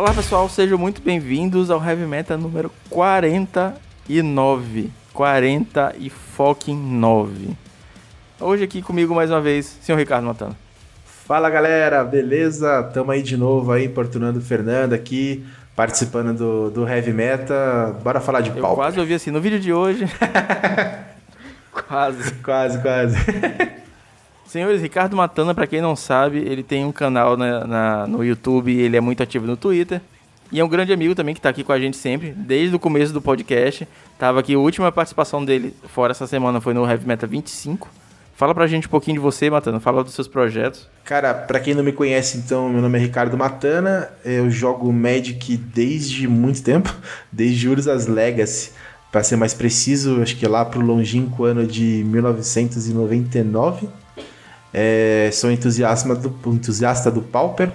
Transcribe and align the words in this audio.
Olá 0.00 0.14
pessoal, 0.14 0.48
sejam 0.48 0.78
muito 0.78 1.02
bem-vindos 1.02 1.70
ao 1.70 1.78
Heavy 1.78 2.06
Meta 2.06 2.34
número 2.34 2.72
49. 2.88 4.90
40 5.12 5.94
e 5.98 6.08
fucking 6.08 6.74
9. 6.74 7.50
Hoje 8.40 8.64
aqui 8.64 8.80
comigo 8.80 9.14
mais 9.14 9.30
uma 9.30 9.42
vez, 9.42 9.66
senhor 9.82 9.98
Ricardo 9.98 10.24
Matano. 10.24 10.56
Fala 11.04 11.50
galera, 11.50 12.02
beleza? 12.02 12.82
Tamo 12.94 13.10
aí 13.10 13.22
de 13.22 13.36
novo 13.36 13.72
aí, 13.72 13.84
importunando 13.84 14.38
o 14.38 14.42
Fernando 14.42 14.94
aqui, 14.94 15.44
participando 15.76 16.34
do, 16.34 16.70
do 16.70 16.88
Heavy 16.88 17.12
Meta. 17.12 17.94
Bora 18.02 18.22
falar 18.22 18.40
de 18.40 18.48
Eu 18.48 18.62
pau. 18.62 18.76
quase 18.76 18.98
ouvi 18.98 19.12
assim, 19.12 19.30
no 19.30 19.38
vídeo 19.38 19.60
de 19.60 19.70
hoje. 19.70 20.06
quase. 21.86 22.32
Quase, 22.36 22.78
quase. 22.78 23.16
Senhores, 24.50 24.82
Ricardo 24.82 25.16
Matana, 25.16 25.54
pra 25.54 25.66
quem 25.66 25.80
não 25.80 25.94
sabe, 25.94 26.38
ele 26.38 26.62
tem 26.62 26.84
um 26.84 26.90
canal 26.92 27.36
na, 27.36 27.66
na- 27.66 28.06
no 28.06 28.24
YouTube, 28.24 28.72
ele 28.76 28.96
é 28.96 29.00
muito 29.00 29.22
ativo 29.22 29.46
no 29.46 29.56
Twitter. 29.56 30.00
E 30.52 30.58
é 30.58 30.64
um 30.64 30.68
grande 30.68 30.92
amigo 30.92 31.14
também 31.14 31.32
que 31.34 31.40
tá 31.40 31.48
aqui 31.48 31.62
com 31.62 31.72
a 31.72 31.78
gente 31.78 31.96
sempre, 31.96 32.32
desde 32.32 32.74
o 32.74 32.78
começo 32.78 33.12
do 33.12 33.22
podcast. 33.22 33.86
Tava 34.18 34.40
aqui, 34.40 34.54
a 34.54 34.58
última 34.58 34.90
participação 34.90 35.44
dele, 35.44 35.72
fora 35.94 36.10
essa 36.10 36.26
semana, 36.26 36.60
foi 36.60 36.74
no 36.74 36.84
Heavy 36.84 37.06
Meta 37.06 37.26
25. 37.28 37.88
Fala 38.34 38.52
pra 38.52 38.66
gente 38.66 38.88
um 38.88 38.90
pouquinho 38.90 39.18
de 39.18 39.20
você, 39.20 39.48
Matana, 39.48 39.78
fala 39.78 40.02
dos 40.02 40.14
seus 40.14 40.26
projetos. 40.26 40.88
Cara, 41.04 41.32
pra 41.32 41.60
quem 41.60 41.72
não 41.74 41.84
me 41.84 41.92
conhece, 41.92 42.38
então, 42.38 42.68
meu 42.68 42.82
nome 42.82 42.98
é 42.98 43.02
Ricardo 43.02 43.36
Matana, 43.36 44.08
eu 44.24 44.50
jogo 44.50 44.92
Magic 44.92 45.56
desde 45.56 46.26
muito 46.26 46.60
tempo, 46.62 46.92
desde 47.30 47.68
Urza's 47.68 48.08
Legacy, 48.08 48.72
pra 49.12 49.22
ser 49.22 49.36
mais 49.36 49.54
preciso, 49.54 50.20
acho 50.20 50.36
que 50.36 50.46
lá 50.48 50.64
pro 50.64 50.80
longínquo 50.80 51.44
ano 51.44 51.64
de 51.64 52.02
1999. 52.08 53.88
É, 54.72 55.30
sou 55.32 55.50
entusiasta 55.50 56.14
do, 56.14 56.34
entusiasta 56.46 57.10
do 57.10 57.22
Pauper. 57.22 57.70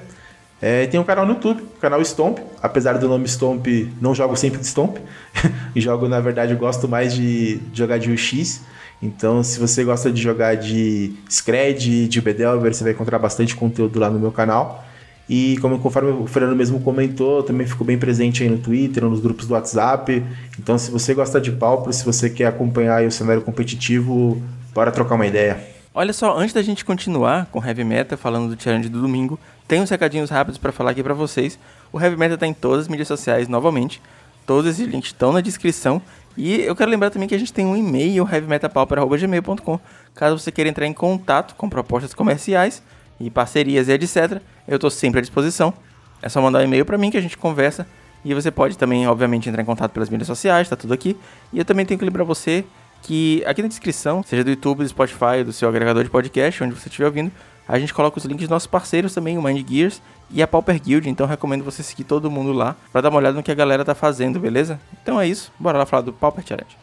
É, 0.62 0.88
tem 0.88 1.00
um 1.00 1.04
canal 1.04 1.26
no 1.26 1.34
YouTube, 1.34 1.64
o 1.64 1.80
canal 1.80 2.02
Stomp. 2.02 2.40
Apesar 2.62 2.98
do 2.98 3.08
nome 3.08 3.28
Stomp, 3.28 3.68
não 4.02 4.16
jogo 4.16 4.36
sempre 4.36 4.60
de 4.60 4.68
Stomp. 4.68 4.98
jogo, 5.76 6.08
na 6.08 6.20
verdade, 6.20 6.54
eu 6.54 6.58
gosto 6.58 6.88
mais 6.88 7.14
de, 7.14 7.60
jogar 7.74 7.98
de 7.98 8.12
UX. 8.12 8.62
Então, 9.02 9.44
se 9.44 9.60
você 9.60 9.84
gosta 9.84 10.12
de 10.12 10.22
jogar 10.22 10.56
de 10.56 11.14
Scred, 11.30 12.08
de 12.08 12.22
Bedelver, 12.22 12.74
você 12.74 12.84
vai 12.84 12.94
encontrar 12.94 13.20
bastante 13.20 13.56
conteúdo 13.56 14.00
lá 14.00 14.10
no 14.10 14.20
meu 14.20 14.32
canal. 14.32 14.84
E 15.28 15.58
como 15.58 15.80
conforme 15.80 16.12
o 16.12 16.28
Fernando 16.28 16.56
mesmo 16.56 16.80
comentou, 16.80 17.38
eu 17.38 17.44
também 17.44 17.66
fico 17.66 17.84
bem 17.84 17.98
presente 17.98 18.44
aí 18.44 18.50
no 18.50 18.60
Twitter, 18.60 19.04
nos 19.04 19.20
grupos 19.20 19.48
do 19.48 19.54
WhatsApp. 19.54 20.24
Então, 20.58 20.78
se 20.78 20.90
você 20.92 21.14
gosta 21.14 21.42
de 21.42 21.52
Pauper, 21.52 21.92
se 21.92 22.06
você 22.06 22.30
quer 22.30 22.46
acompanhar 22.46 23.04
o 23.04 23.12
cenário 23.12 23.42
competitivo, 23.42 24.42
bora 24.74 24.92
trocar 24.92 25.16
uma 25.16 25.28
ideia. 25.28 25.75
Olha 25.98 26.12
só, 26.12 26.38
antes 26.38 26.54
da 26.54 26.62
gente 26.62 26.84
continuar 26.84 27.46
com 27.46 27.66
Heavy 27.66 27.86
Meta, 27.86 28.18
falando 28.18 28.54
do 28.54 28.62
challenge 28.62 28.90
do 28.90 29.00
domingo, 29.00 29.40
tem 29.66 29.80
uns 29.80 29.90
recadinhos 29.90 30.30
rápidos 30.30 30.58
pra 30.58 30.74
falar 30.74 30.92
aqui 30.92 31.02
pra 31.02 31.14
vocês. 31.14 31.58
O 31.90 31.98
Heavy 31.98 32.18
Meta 32.18 32.38
tá 32.38 32.46
em 32.46 32.54
todas 32.54 32.82
as 32.82 32.88
mídias 32.90 33.08
sociais 33.08 33.48
novamente. 33.48 34.02
Todos 34.46 34.70
esses 34.70 34.86
links 34.86 35.12
estão 35.12 35.32
na 35.32 35.40
descrição. 35.40 36.02
E 36.36 36.60
eu 36.64 36.76
quero 36.76 36.92
lembrar 36.92 37.12
também 37.12 37.30
que 37.30 37.34
a 37.34 37.38
gente 37.38 37.54
tem 37.54 37.66
um 37.66 37.78
e-mail, 37.78 38.28
heavymetapauper.gmail.com. 38.30 39.80
Caso 40.14 40.38
você 40.38 40.52
queira 40.52 40.70
entrar 40.70 40.86
em 40.86 40.92
contato 40.92 41.56
com 41.56 41.70
propostas 41.70 42.14
comerciais 42.14 42.84
e 43.18 43.30
parcerias 43.30 43.88
e 43.88 43.94
etc., 43.94 44.42
eu 44.68 44.78
tô 44.78 44.90
sempre 44.90 45.20
à 45.20 45.22
disposição. 45.22 45.74
É 46.22 46.28
só 46.28 46.42
mandar 46.42 46.60
um 46.60 46.64
e-mail 46.64 46.86
pra 46.86 46.98
mim 46.98 47.10
que 47.10 47.18
a 47.18 47.22
gente 47.22 47.38
conversa. 47.38 47.88
E 48.26 48.34
você 48.34 48.52
pode 48.52 48.78
também, 48.78 49.08
obviamente, 49.08 49.48
entrar 49.48 49.62
em 49.62 49.66
contato 49.66 49.94
pelas 49.94 50.10
mídias 50.10 50.28
sociais, 50.28 50.68
tá 50.68 50.76
tudo 50.76 50.94
aqui. 50.94 51.16
E 51.54 51.60
eu 51.60 51.64
também 51.64 51.86
tenho 51.86 51.98
que 51.98 52.04
lembrar 52.04 52.26
você 52.26 52.66
que 53.06 53.44
aqui 53.46 53.62
na 53.62 53.68
descrição, 53.68 54.24
seja 54.24 54.44
do 54.44 54.50
YouTube, 54.50 54.80
do 54.80 54.90
Spotify, 54.90 55.44
do 55.46 55.54
seu 55.54 55.70
agregador 55.70 56.04
de 56.04 56.10
podcast, 56.10 56.64
onde 56.64 56.74
você 56.74 56.90
estiver 56.90 57.06
ouvindo, 57.06 57.32
a 57.68 57.78
gente 57.78 57.94
coloca 57.94 58.18
os 58.18 58.26
links 58.26 58.42
dos 58.42 58.50
nossos 58.50 58.66
parceiros 58.66 59.14
também, 59.14 59.38
o 59.38 59.44
Mind 59.44 59.64
Gears 59.68 60.02
e 60.32 60.42
a 60.42 60.48
Pauper 60.48 60.82
Guild, 60.82 61.08
então 61.08 61.28
recomendo 61.28 61.64
você 61.64 61.84
seguir 61.84 62.04
todo 62.04 62.32
mundo 62.32 62.52
lá 62.52 62.76
pra 62.92 63.02
dar 63.02 63.10
uma 63.10 63.20
olhada 63.20 63.38
no 63.38 63.44
que 63.44 63.52
a 63.52 63.56
galera 63.56 63.86
tá 63.86 63.94
fazendo, 63.94 64.40
beleza? 64.40 64.80
Então 65.04 65.22
é 65.22 65.28
isso, 65.28 65.52
bora 65.60 65.78
lá 65.78 65.86
falar 65.86 66.02
do 66.02 66.14
Pauper 66.14 66.44
Challenge. 66.44 66.76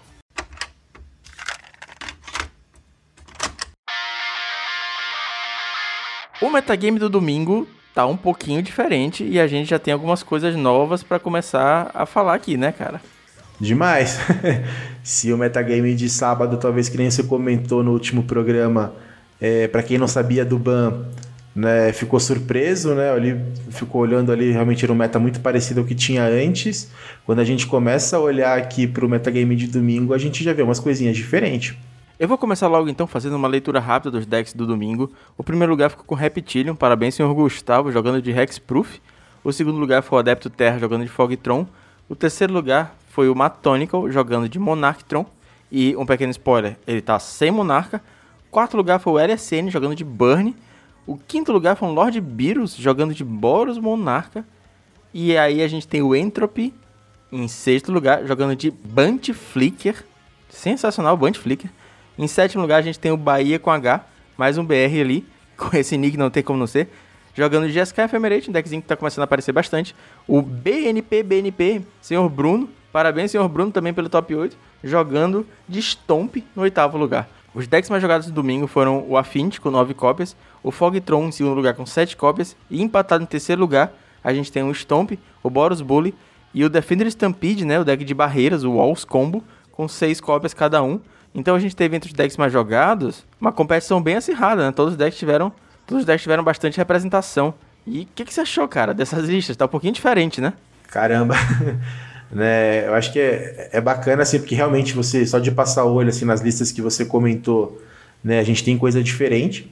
O 6.41 6.51
metagame 6.51 7.01
do 7.01 7.09
domingo 7.09 7.67
tá 7.93 8.07
um 8.07 8.17
pouquinho 8.17 8.63
diferente 8.63 9.25
e 9.25 9.41
a 9.41 9.49
gente 9.49 9.71
já 9.71 9.79
tem 9.79 9.93
algumas 9.93 10.23
coisas 10.23 10.55
novas 10.55 11.03
pra 11.03 11.19
começar 11.19 11.91
a 11.93 12.07
falar 12.07 12.35
aqui, 12.35 12.57
né, 12.57 12.71
cara? 12.71 13.01
Demais. 13.63 14.19
Se 15.05 15.33
o 15.33 15.39
metagame 15.39 15.95
de 15.95 16.09
sábado, 16.11 16.57
talvez 16.57 16.89
que 16.89 16.99
nem 16.99 17.09
você 17.09 17.23
comentou 17.23 17.81
no 17.85 17.93
último 17.93 18.25
programa, 18.25 18.93
é, 19.41 19.69
para 19.69 19.85
quem 19.85 19.99
não 19.99 20.09
sabia 20.09 20.45
do 20.45 20.59
ban, 20.59 21.07
né, 21.55 21.93
ficou 21.93 22.19
surpreso, 22.19 22.93
né? 22.93 23.13
Ali 23.13 23.41
ficou 23.71 24.01
olhando 24.01 24.33
ali, 24.33 24.51
realmente 24.51 24.85
era 24.85 24.93
um 24.93 24.97
meta 24.97 25.17
muito 25.21 25.39
parecido 25.39 25.79
ao 25.79 25.87
que 25.87 25.95
tinha 25.95 26.25
antes. 26.25 26.91
Quando 27.25 27.39
a 27.39 27.45
gente 27.45 27.69
começa 27.69 28.17
a 28.17 28.21
olhar 28.21 28.59
aqui 28.59 28.85
pro 28.85 29.09
metagame 29.09 29.55
de 29.55 29.69
domingo, 29.69 30.13
a 30.13 30.19
gente 30.19 30.43
já 30.43 30.53
vê 30.53 30.63
umas 30.63 30.81
coisinhas 30.81 31.17
diferentes. 31.17 31.77
Eu 32.19 32.27
vou 32.27 32.37
começar 32.37 32.67
logo 32.67 32.89
então 32.89 33.07
fazendo 33.07 33.37
uma 33.37 33.47
leitura 33.47 33.79
rápida 33.79 34.11
dos 34.11 34.27
decks 34.27 34.55
do 34.55 34.67
domingo. 34.67 35.13
O 35.39 35.45
primeiro 35.45 35.71
lugar 35.71 35.89
ficou 35.89 36.05
com 36.05 36.17
Reptilion, 36.17 36.75
parabéns 36.75 37.15
senhor 37.15 37.33
Gustavo, 37.33 37.93
jogando 37.93 38.21
de 38.21 38.33
Hexproof. 38.33 39.01
O 39.45 39.53
segundo 39.53 39.79
lugar 39.79 40.03
foi 40.03 40.17
o 40.17 40.19
Adepto 40.19 40.51
Terra, 40.51 40.81
jogando 40.81 41.05
de 41.05 41.11
Fogtron. 41.11 41.65
O 42.13 42.15
terceiro 42.15 42.53
lugar 42.53 42.95
foi 43.09 43.31
o 43.31 43.35
Matonical, 43.35 44.11
jogando 44.11 44.47
de 44.47 44.59
Monarchtron. 44.59 45.25
E 45.71 45.97
um 45.97 46.05
pequeno 46.05 46.31
spoiler, 46.31 46.77
ele 46.87 47.01
tá 47.01 47.19
sem 47.19 47.51
Monarca. 47.51 48.03
Quarto 48.51 48.77
lugar 48.77 48.99
foi 48.99 49.15
o 49.15 49.19
LSN, 49.19 49.71
jogando 49.71 49.95
de 49.95 50.05
Burn. 50.05 50.55
O 51.07 51.17
quinto 51.17 51.51
lugar 51.51 51.75
foi 51.75 51.89
o 51.89 51.93
Lord 51.93 52.21
Beerus, 52.21 52.75
jogando 52.77 53.15
de 53.15 53.25
Boros 53.25 53.79
Monarca. 53.79 54.45
E 55.15 55.35
aí 55.39 55.63
a 55.63 55.67
gente 55.67 55.89
tem 55.89 56.03
o 56.03 56.15
Entropy 56.15 56.75
em 57.33 57.49
sexto 57.49 57.91
lugar, 57.91 58.27
jogando 58.27 58.55
de 58.55 58.71
Bunt 58.71 59.33
Flicker. 59.33 60.05
Sensacional, 60.51 61.17
Bunt 61.17 61.39
Flicker. 61.39 61.71
Em 62.19 62.27
sétimo 62.27 62.61
lugar, 62.61 62.77
a 62.77 62.83
gente 62.83 62.99
tem 62.99 63.11
o 63.11 63.17
Bahia 63.17 63.59
com 63.59 63.71
H, 63.71 64.05
mais 64.37 64.59
um 64.59 64.65
BR 64.67 65.01
ali, 65.01 65.27
com 65.57 65.75
esse 65.75 65.97
nick 65.97 66.19
não 66.19 66.29
tem 66.29 66.43
como 66.43 66.59
não 66.59 66.67
ser. 66.67 66.91
Jogando 67.35 67.67
GSK 67.69 68.03
Ephemerate, 68.03 68.51
um 68.51 68.53
deckzinho 68.53 68.83
que 68.83 68.89
tá 68.89 68.97
começando 68.97 69.23
a 69.23 69.25
aparecer 69.25 69.53
bastante. 69.53 69.95
O 70.29 70.43
BNP, 70.43 71.23
BNP, 71.23 71.83
senhor 72.01 72.29
Bruno, 72.29 72.69
parabéns, 72.93 73.31
senhor 73.31 73.49
Bruno, 73.49 73.73
também 73.73 73.95
pelo 73.95 74.09
top 74.09 74.35
8, 74.35 74.57
jogando 74.85 75.47
de 75.69 75.81
Stomp 75.81 76.37
no 76.55 76.63
oitavo 76.63 76.99
lugar. 76.99 77.29
Os 77.55 77.67
decks 77.67 77.91
mais 77.91 78.03
jogados 78.03 78.27
do 78.27 78.33
domingo 78.33 78.67
foram 78.67 79.05
o 79.09 79.17
Affinity 79.17 79.61
com 79.61 79.71
9 79.71 79.95
cópias, 79.95 80.37
o 80.63 80.71
Fogtron 80.71 81.27
em 81.27 81.33
segundo 81.33 81.55
lugar 81.55 81.75
com 81.75 81.85
7 81.85 82.17
cópias, 82.17 82.57
e 82.71 82.83
empatado 82.83 83.23
em 83.23 83.27
terceiro 83.27 83.61
lugar, 83.61 83.93
a 84.23 84.33
gente 84.33 84.51
tem 84.51 84.63
o 84.63 84.75
Stomp, 84.75 85.13
o 85.43 85.51
Boros 85.51 85.81
Bully 85.81 86.15
e 86.55 86.65
o 86.65 86.71
Defender 86.71 87.07
Stampede, 87.07 87.65
né, 87.65 87.81
o 87.81 87.85
deck 87.85 88.05
de 88.05 88.15
barreiras, 88.15 88.63
o 88.63 88.73
Walls 88.73 89.05
Combo, 89.05 89.43
com 89.71 89.89
6 89.89 90.21
cópias 90.21 90.55
cada 90.55 90.83
um. 90.83 91.01
Então 91.35 91.55
a 91.55 91.59
gente 91.59 91.75
teve 91.75 91.97
entre 91.97 92.11
os 92.11 92.15
decks 92.15 92.37
mais 92.37 92.53
jogados 92.53 93.25
uma 93.41 93.51
competição 93.53 94.03
bem 94.03 94.17
acirrada, 94.17 94.67
né? 94.67 94.71
Todos 94.71 94.93
os 94.93 94.99
decks 94.99 95.19
tiveram, 95.19 95.51
todos 95.87 96.03
os 96.03 96.07
decks 96.07 96.23
tiveram 96.23 96.45
bastante 96.45 96.77
representação. 96.77 97.55
E 97.87 98.03
o 98.03 98.09
que, 98.15 98.25
que 98.25 98.33
você 98.33 98.43
achou, 98.43 98.67
cara, 98.69 98.95
dessas 98.95 99.25
listas? 99.29 99.57
Tá 99.57 99.65
um 99.65 99.69
pouquinho 99.69 99.93
diferente, 99.93 100.41
né? 100.41 100.53
Caramba. 100.89 101.35
né, 102.31 102.87
eu 102.87 102.95
acho 102.95 103.13
que 103.13 103.19
é, 103.19 103.71
é 103.73 103.81
bacana 103.81 104.23
assim, 104.23 104.39
porque 104.39 104.55
realmente 104.55 104.95
você, 104.95 105.27
só 105.27 105.39
de 105.39 105.51
passar 105.51 105.85
o 105.85 105.95
olho 105.95 106.09
assim, 106.09 106.25
nas 106.25 106.41
listas 106.41 106.71
que 106.71 106.81
você 106.81 107.05
comentou, 107.05 107.81
né, 108.23 108.39
a 108.39 108.45
gente 108.45 108.63
tem 108.63 108.79
coisa 108.79 109.03
diferente. 109.03 109.71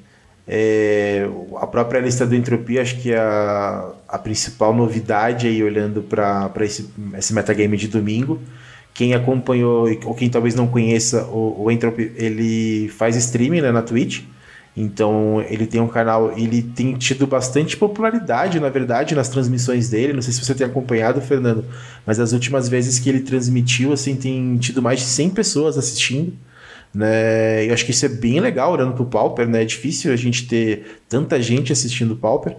É, 0.48 1.28
a 1.60 1.66
própria 1.66 2.00
lista 2.00 2.26
do 2.26 2.34
Entropia, 2.34 2.82
acho 2.82 3.00
que 3.00 3.12
é 3.12 3.18
a, 3.18 3.92
a 4.08 4.18
principal 4.18 4.74
novidade 4.74 5.46
aí, 5.46 5.62
olhando 5.62 6.02
para 6.02 6.50
esse, 6.60 6.90
esse 7.16 7.32
metagame 7.32 7.76
de 7.76 7.86
domingo. 7.86 8.40
Quem 8.92 9.14
acompanhou, 9.14 9.88
ou 10.04 10.14
quem 10.14 10.28
talvez 10.28 10.56
não 10.56 10.66
conheça, 10.66 11.24
o, 11.26 11.64
o 11.64 11.70
Entropy, 11.70 12.12
ele 12.16 12.88
faz 12.88 13.14
streaming 13.14 13.60
né, 13.60 13.70
na 13.70 13.82
Twitch. 13.82 14.24
Então 14.80 15.44
ele 15.48 15.66
tem 15.66 15.80
um 15.80 15.86
canal, 15.86 16.32
ele 16.38 16.62
tem 16.62 16.94
tido 16.94 17.26
bastante 17.26 17.76
popularidade, 17.76 18.58
na 18.58 18.70
verdade, 18.70 19.14
nas 19.14 19.28
transmissões 19.28 19.90
dele. 19.90 20.14
Não 20.14 20.22
sei 20.22 20.32
se 20.32 20.42
você 20.42 20.54
tem 20.54 20.66
acompanhado, 20.66 21.20
Fernando, 21.20 21.64
mas 22.06 22.18
as 22.18 22.32
últimas 22.32 22.66
vezes 22.66 22.98
que 22.98 23.08
ele 23.10 23.20
transmitiu, 23.20 23.92
assim, 23.92 24.16
tem 24.16 24.56
tido 24.56 24.80
mais 24.80 25.00
de 25.00 25.04
100 25.04 25.30
pessoas 25.30 25.76
assistindo. 25.76 26.32
Né? 26.94 27.66
Eu 27.68 27.74
acho 27.74 27.84
que 27.84 27.90
isso 27.90 28.06
é 28.06 28.08
bem 28.08 28.40
legal 28.40 28.72
olhando 28.72 28.94
pro 28.94 29.04
Pauper, 29.04 29.46
né? 29.46 29.62
É 29.62 29.64
difícil 29.64 30.12
a 30.12 30.16
gente 30.16 30.48
ter 30.48 31.00
tanta 31.08 31.40
gente 31.40 31.72
assistindo 31.72 32.12
o 32.12 32.16
Pauper. 32.16 32.56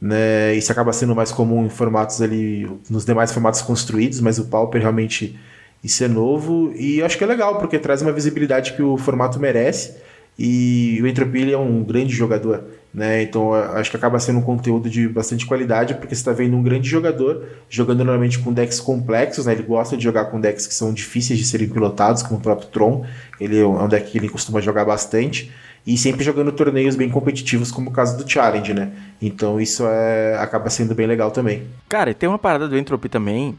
Né? 0.00 0.54
Isso 0.54 0.72
acaba 0.72 0.92
sendo 0.92 1.14
mais 1.14 1.30
comum 1.30 1.66
em 1.66 1.68
formatos 1.68 2.22
ali, 2.22 2.66
nos 2.88 3.04
demais 3.04 3.30
formatos 3.30 3.60
construídos, 3.60 4.20
mas 4.20 4.38
o 4.38 4.46
Pauper 4.46 4.80
realmente 4.80 5.38
isso 5.84 6.02
é 6.02 6.08
novo 6.08 6.72
e 6.74 7.02
acho 7.02 7.16
que 7.16 7.22
é 7.22 7.26
legal 7.26 7.58
porque 7.58 7.78
traz 7.78 8.02
uma 8.02 8.10
visibilidade 8.10 8.72
que 8.72 8.82
o 8.82 8.96
formato 8.96 9.38
merece. 9.38 10.07
E 10.38 11.00
o 11.02 11.06
Entropy 11.06 11.52
é 11.52 11.58
um 11.58 11.82
grande 11.82 12.14
jogador. 12.14 12.64
Né? 12.94 13.22
Então 13.22 13.52
acho 13.52 13.90
que 13.90 13.96
acaba 13.96 14.18
sendo 14.18 14.38
um 14.38 14.42
conteúdo 14.42 14.88
de 14.88 15.08
bastante 15.08 15.44
qualidade, 15.44 15.94
porque 15.94 16.14
você 16.14 16.20
está 16.20 16.32
vendo 16.32 16.56
um 16.56 16.62
grande 16.62 16.88
jogador 16.88 17.44
jogando 17.68 17.98
normalmente 17.98 18.38
com 18.38 18.52
decks 18.52 18.80
complexos, 18.80 19.46
né? 19.46 19.52
Ele 19.52 19.62
gosta 19.62 19.96
de 19.96 20.02
jogar 20.02 20.26
com 20.26 20.40
decks 20.40 20.66
que 20.66 20.74
são 20.74 20.92
difíceis 20.92 21.38
de 21.38 21.44
serem 21.44 21.68
pilotados, 21.68 22.22
como 22.22 22.38
o 22.38 22.42
próprio 22.42 22.68
Tron. 22.68 23.04
Ele 23.38 23.58
é 23.60 23.66
um 23.66 23.88
deck 23.88 24.10
que 24.10 24.18
ele 24.18 24.28
costuma 24.28 24.60
jogar 24.60 24.84
bastante. 24.84 25.52
E 25.86 25.96
sempre 25.96 26.24
jogando 26.24 26.52
torneios 26.52 26.96
bem 26.96 27.08
competitivos, 27.08 27.70
como 27.70 27.90
o 27.90 27.92
caso 27.92 28.16
do 28.16 28.30
Challenge, 28.30 28.74
né? 28.74 28.90
Então 29.20 29.60
isso 29.60 29.84
é, 29.86 30.36
acaba 30.38 30.70
sendo 30.70 30.94
bem 30.94 31.06
legal 31.06 31.30
também. 31.30 31.66
Cara, 31.88 32.12
tem 32.14 32.28
uma 32.28 32.38
parada 32.38 32.68
do 32.68 32.76
Entropy 32.76 33.08
também, 33.08 33.58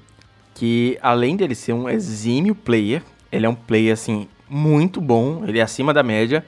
que 0.54 0.98
além 1.02 1.36
dele 1.36 1.56
ser 1.56 1.74
um 1.74 1.90
exímio 1.90 2.54
player, 2.54 3.02
ele 3.32 3.46
é 3.46 3.50
um 3.50 3.56
player 3.56 3.94
assim 3.94 4.28
muito 4.50 5.00
bom, 5.00 5.44
ele 5.48 5.60
é 5.60 5.62
acima 5.62 5.94
da 5.94 6.04
média 6.04 6.44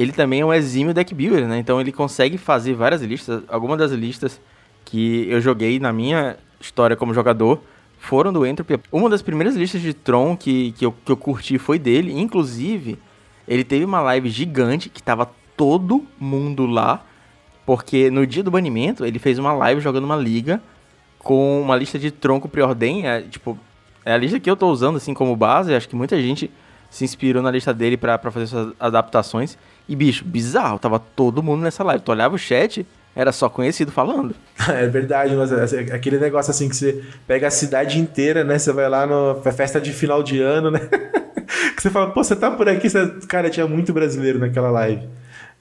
ele 0.00 0.12
também 0.12 0.40
é 0.40 0.46
um 0.46 0.52
exímio 0.52 0.94
deck 0.94 1.14
builder, 1.14 1.46
né? 1.46 1.58
Então 1.58 1.78
ele 1.78 1.92
consegue 1.92 2.38
fazer 2.38 2.72
várias 2.72 3.02
listas. 3.02 3.42
Algumas 3.48 3.76
das 3.78 3.92
listas 3.92 4.40
que 4.82 5.28
eu 5.28 5.42
joguei 5.42 5.78
na 5.78 5.92
minha 5.92 6.38
história 6.58 6.96
como 6.96 7.12
jogador 7.12 7.60
foram 7.98 8.32
do 8.32 8.46
Entropy. 8.46 8.80
Uma 8.90 9.10
das 9.10 9.20
primeiras 9.20 9.54
listas 9.54 9.82
de 9.82 9.92
Tron 9.92 10.34
que, 10.38 10.72
que, 10.72 10.86
eu, 10.86 10.94
que 11.04 11.12
eu 11.12 11.18
curti 11.18 11.58
foi 11.58 11.78
dele. 11.78 12.18
Inclusive, 12.18 12.98
ele 13.46 13.62
teve 13.62 13.84
uma 13.84 14.00
live 14.00 14.30
gigante 14.30 14.88
que 14.88 15.02
tava 15.02 15.30
todo 15.54 16.06
mundo 16.18 16.64
lá. 16.64 17.04
Porque 17.66 18.10
no 18.10 18.26
dia 18.26 18.42
do 18.42 18.50
banimento, 18.50 19.04
ele 19.04 19.18
fez 19.18 19.38
uma 19.38 19.52
live 19.52 19.82
jogando 19.82 20.04
uma 20.04 20.16
liga 20.16 20.62
com 21.18 21.60
uma 21.60 21.76
lista 21.76 21.98
de 21.98 22.10
tronco 22.10 22.48
preordem. 22.48 23.06
É, 23.06 23.20
tipo, 23.20 23.58
é 24.02 24.14
a 24.14 24.16
lista 24.16 24.40
que 24.40 24.50
eu 24.50 24.56
tô 24.56 24.70
usando 24.70 24.96
assim 24.96 25.12
como 25.12 25.36
base. 25.36 25.74
Acho 25.74 25.86
que 25.86 25.94
muita 25.94 26.18
gente 26.22 26.50
se 26.88 27.04
inspirou 27.04 27.42
na 27.42 27.50
lista 27.50 27.72
dele 27.72 27.98
para 27.98 28.18
fazer 28.18 28.46
suas 28.46 28.72
adaptações. 28.80 29.58
E, 29.90 29.96
bicho, 29.96 30.24
bizarro, 30.24 30.78
tava 30.78 31.00
todo 31.00 31.42
mundo 31.42 31.62
nessa 31.62 31.82
live. 31.82 32.04
Tu 32.04 32.12
olhava 32.12 32.36
o 32.36 32.38
chat, 32.38 32.86
era 33.12 33.32
só 33.32 33.48
conhecido 33.48 33.90
falando. 33.90 34.36
É 34.68 34.86
verdade, 34.86 35.34
mas 35.34 35.50
é, 35.72 35.80
é 35.90 35.94
aquele 35.94 36.18
negócio 36.18 36.52
assim 36.52 36.68
que 36.68 36.76
você 36.76 37.02
pega 37.26 37.48
a 37.48 37.50
cidade 37.50 37.98
inteira, 37.98 38.44
né? 38.44 38.56
Você 38.56 38.72
vai 38.72 38.88
lá 38.88 39.04
na 39.04 39.34
festa 39.50 39.80
de 39.80 39.92
final 39.92 40.22
de 40.22 40.40
ano, 40.40 40.70
né? 40.70 40.78
que 41.74 41.82
você 41.82 41.90
fala, 41.90 42.10
pô, 42.10 42.22
você 42.22 42.36
tá 42.36 42.52
por 42.52 42.68
aqui. 42.68 42.88
Você... 42.88 43.04
Cara, 43.26 43.50
tinha 43.50 43.66
muito 43.66 43.92
brasileiro 43.92 44.38
naquela 44.38 44.70
live. 44.70 45.08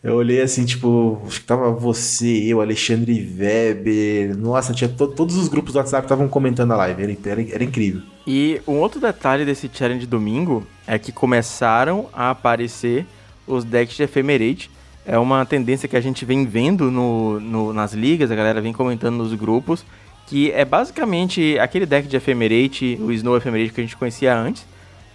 Eu 0.03 0.15
olhei 0.15 0.41
assim, 0.41 0.63
tipo, 0.63 1.19
acho 1.25 1.39
que 1.39 1.47
tava 1.47 1.71
você, 1.71 2.43
eu, 2.45 2.61
Alexandre 2.61 3.35
Weber. 3.35 4.37
Nossa, 4.37 4.73
tinha 4.73 4.89
to 4.89 5.07
todos 5.07 5.35
os 5.35 5.47
grupos 5.47 5.73
do 5.73 5.77
WhatsApp 5.77 6.05
estavam 6.05 6.27
comentando 6.27 6.71
a 6.73 6.77
live. 6.77 7.01
Era, 7.01 7.17
era, 7.25 7.55
era, 7.55 7.63
incrível. 7.63 8.03
E 8.27 8.61
um 8.67 8.75
outro 8.75 9.01
detalhe 9.01 9.43
desse 9.43 9.67
challenge 9.73 10.05
domingo 10.05 10.67
é 10.85 10.99
que 10.99 11.11
começaram 11.11 12.07
a 12.13 12.29
aparecer 12.29 13.07
os 13.49 13.63
decks 13.63 13.97
de 13.97 14.03
Ephemerate. 14.03 14.69
É 15.05 15.17
uma 15.17 15.45
tendência 15.45 15.89
que 15.89 15.97
a 15.97 16.01
gente 16.01 16.23
vem 16.23 16.45
vendo 16.45 16.91
no, 16.91 17.39
no, 17.39 17.73
nas 17.73 17.93
ligas, 17.93 18.29
a 18.29 18.35
galera 18.35 18.61
vem 18.61 18.71
comentando 18.71 19.17
nos 19.17 19.33
grupos, 19.33 19.83
que 20.27 20.51
é 20.51 20.63
basicamente 20.63 21.57
aquele 21.59 21.85
deck 21.85 22.07
de 22.07 22.15
Ephemerate, 22.15 22.99
o 23.01 23.11
Snow 23.11 23.35
Ephemerate 23.35 23.73
que 23.73 23.81
a 23.81 23.83
gente 23.83 23.97
conhecia 23.97 24.37
antes, 24.37 24.65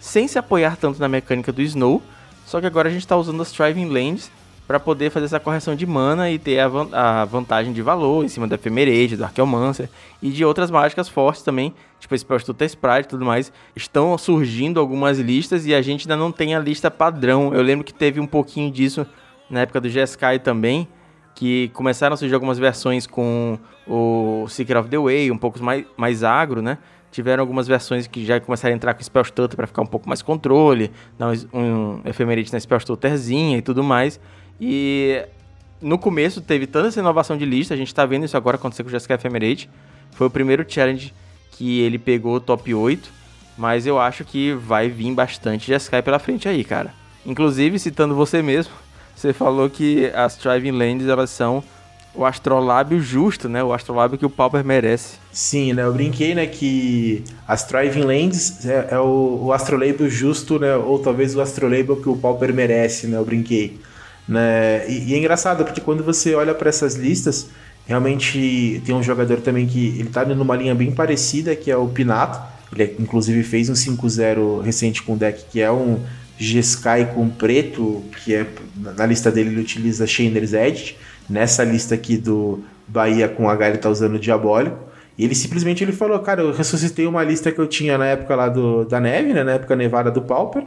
sem 0.00 0.26
se 0.26 0.38
apoiar 0.38 0.76
tanto 0.76 0.98
na 0.98 1.08
mecânica 1.08 1.52
do 1.52 1.62
Snow, 1.62 2.02
só 2.44 2.60
que 2.60 2.66
agora 2.66 2.88
a 2.88 2.92
gente 2.92 3.02
está 3.02 3.16
usando 3.16 3.40
as 3.40 3.52
Thriving 3.52 3.88
Lands 3.88 4.30
para 4.66 4.80
poder 4.80 5.10
fazer 5.10 5.26
essa 5.26 5.40
correção 5.40 5.76
de 5.76 5.86
mana 5.86 6.30
e 6.30 6.38
ter 6.38 6.58
a, 6.58 7.20
a 7.20 7.24
vantagem 7.24 7.72
de 7.72 7.82
valor 7.82 8.24
em 8.24 8.28
cima 8.28 8.46
do 8.46 8.54
Ephemerate, 8.54 9.16
do 9.16 9.24
Archeomancer 9.24 9.90
e 10.22 10.30
de 10.30 10.44
outras 10.44 10.70
mágicas 10.70 11.08
fortes 11.08 11.42
também, 11.42 11.74
tipo 12.00 12.14
esse 12.14 12.24
Prostituta 12.24 12.64
Sprite 12.64 13.06
e 13.06 13.10
tudo 13.10 13.24
mais. 13.24 13.52
Estão 13.76 14.16
surgindo 14.16 14.80
algumas 14.80 15.18
listas 15.18 15.66
e 15.66 15.74
a 15.74 15.82
gente 15.82 16.02
ainda 16.02 16.16
não 16.16 16.32
tem 16.32 16.54
a 16.54 16.58
lista 16.58 16.90
padrão. 16.90 17.54
Eu 17.54 17.62
lembro 17.62 17.84
que 17.84 17.92
teve 17.92 18.20
um 18.20 18.26
pouquinho 18.26 18.70
disso 18.70 19.06
na 19.50 19.60
época 19.60 19.80
do 19.80 19.88
GSK 19.88 20.38
também, 20.42 20.88
que 21.34 21.68
começaram 21.74 22.14
a 22.14 22.16
surgir 22.16 22.34
algumas 22.34 22.58
versões 22.58 23.06
com 23.06 23.58
o 23.86 24.46
Secret 24.48 24.78
of 24.78 24.88
the 24.88 24.98
Way, 24.98 25.30
um 25.30 25.36
pouco 25.36 25.62
mais, 25.62 25.84
mais 25.96 26.24
agro, 26.24 26.62
né? 26.62 26.78
Tiveram 27.10 27.42
algumas 27.42 27.68
versões 27.68 28.06
que 28.06 28.24
já 28.24 28.40
começaram 28.40 28.72
a 28.72 28.76
entrar 28.76 28.94
com 28.94 29.02
Spell 29.02 29.24
Stutter 29.24 29.56
para 29.56 29.66
ficar 29.66 29.82
um 29.82 29.86
pouco 29.86 30.08
mais 30.08 30.22
controle, 30.22 30.90
dar 31.18 31.28
um, 31.28 31.32
um 31.52 32.02
na 32.52 32.60
Spell 32.60 32.78
Stutterzinha 32.78 33.58
e 33.58 33.62
tudo 33.62 33.84
mais. 33.84 34.18
E 34.60 35.24
no 35.80 35.98
começo 35.98 36.40
teve 36.40 36.66
toda 36.66 36.88
essa 36.88 37.00
inovação 37.00 37.36
de 37.36 37.44
lista, 37.44 37.74
a 37.74 37.76
gente 37.76 37.94
tá 37.94 38.06
vendo 38.06 38.24
isso 38.24 38.36
agora 38.36 38.56
acontecer 38.56 38.82
com 38.82 38.88
o 38.88 38.92
Jessica 38.92 39.14
Ephemerate. 39.14 39.68
Foi 40.12 40.26
o 40.26 40.30
primeiro 40.30 40.64
challenge 40.66 41.12
que 41.52 41.80
ele 41.80 41.98
pegou 41.98 42.40
top 42.40 42.74
8, 42.74 43.10
mas 43.56 43.86
eu 43.86 43.98
acho 43.98 44.24
que 44.24 44.52
vai 44.52 44.88
vir 44.88 45.12
bastante 45.12 45.66
Jeskai 45.66 46.02
pela 46.02 46.18
frente 46.18 46.48
aí, 46.48 46.64
cara. 46.64 46.92
Inclusive, 47.24 47.78
citando 47.78 48.14
você 48.14 48.42
mesmo, 48.42 48.72
você 49.14 49.32
falou 49.32 49.68
que 49.70 50.06
as 50.14 50.36
Thriving 50.36 50.72
Lands, 50.72 51.06
elas 51.06 51.30
são 51.30 51.62
o 52.14 52.24
astrolábio 52.24 53.00
justo, 53.00 53.48
né? 53.48 53.62
O 53.62 53.72
astrolábio 53.72 54.16
que 54.16 54.24
o 54.24 54.30
Pauper 54.30 54.64
merece. 54.64 55.16
Sim, 55.32 55.72
né? 55.72 55.82
Eu 55.82 55.92
brinquei, 55.92 56.34
né, 56.34 56.46
que 56.46 57.24
as 57.46 57.64
Thriving 57.64 58.02
Lands 58.02 58.64
é, 58.64 58.88
é 58.92 58.98
o, 58.98 59.46
o 59.46 59.52
astrolábio 59.52 60.08
justo, 60.08 60.58
né? 60.58 60.76
Ou 60.76 60.98
talvez 61.00 61.34
o 61.34 61.40
astrolábio 61.40 61.96
que 61.96 62.08
o 62.08 62.16
Pauper 62.16 62.54
merece, 62.54 63.08
né? 63.08 63.16
Eu 63.16 63.24
brinquei. 63.24 63.80
Né? 64.28 64.88
E, 64.88 65.10
e 65.10 65.14
é 65.14 65.18
engraçado, 65.18 65.64
porque 65.64 65.80
quando 65.80 66.02
você 66.02 66.34
olha 66.34 66.54
para 66.54 66.68
essas 66.68 66.94
listas, 66.94 67.48
realmente 67.86 68.82
tem 68.84 68.94
um 68.94 69.02
jogador 69.02 69.40
também 69.40 69.66
que 69.66 69.98
ele 69.98 70.08
tá 70.08 70.24
numa 70.24 70.56
linha 70.56 70.74
bem 70.74 70.92
parecida, 70.92 71.54
que 71.54 71.70
é 71.70 71.76
o 71.76 71.88
Pinato. 71.88 72.40
Ele 72.74 72.96
inclusive 72.98 73.42
fez 73.42 73.68
um 73.68 73.74
5-0 73.74 74.62
recente 74.62 75.02
com 75.02 75.14
o 75.14 75.16
deck 75.16 75.44
que 75.50 75.60
é 75.60 75.70
um 75.70 76.00
G-Sky 76.38 77.06
com 77.14 77.28
preto, 77.28 78.02
que 78.24 78.34
é 78.34 78.46
na 78.76 79.06
lista 79.06 79.30
dele 79.30 79.50
ele 79.50 79.60
utiliza 79.60 80.06
Shander's 80.06 80.52
Edge. 80.52 80.96
Nessa 81.28 81.62
lista 81.62 81.94
aqui 81.94 82.16
do 82.16 82.64
Bahia 82.88 83.28
com 83.28 83.48
H 83.48 83.68
ele 83.68 83.78
tá 83.78 83.88
usando 83.88 84.14
o 84.14 84.18
Diabólico. 84.18 84.78
E 85.16 85.24
ele 85.24 85.34
simplesmente 85.34 85.84
ele 85.84 85.92
falou, 85.92 86.18
cara, 86.18 86.42
eu 86.42 86.52
ressuscitei 86.52 87.06
uma 87.06 87.22
lista 87.22 87.52
que 87.52 87.60
eu 87.60 87.68
tinha 87.68 87.96
na 87.96 88.06
época 88.06 88.34
lá 88.34 88.48
do, 88.48 88.84
da 88.84 88.98
neve, 88.98 89.32
né, 89.32 89.44
na 89.44 89.52
época 89.52 89.76
nevada 89.76 90.10
do 90.10 90.20
Pauper 90.20 90.64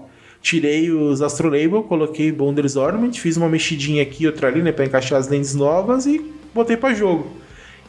tirei 0.47 0.89
os 0.91 1.21
Astrolabel, 1.21 1.83
coloquei 1.83 2.31
Bonders 2.31 2.77
Ornament, 2.77 3.19
fiz 3.19 3.35
uma 3.35 3.49
mexidinha 3.49 4.01
aqui, 4.01 4.25
outra 4.25 4.47
ali, 4.47 4.61
né, 4.61 4.71
para 4.71 4.85
encaixar 4.85 5.19
as 5.19 5.27
lentes 5.27 5.53
novas 5.53 6.05
e 6.05 6.23
botei 6.55 6.77
para 6.77 6.93
jogo. 6.93 7.27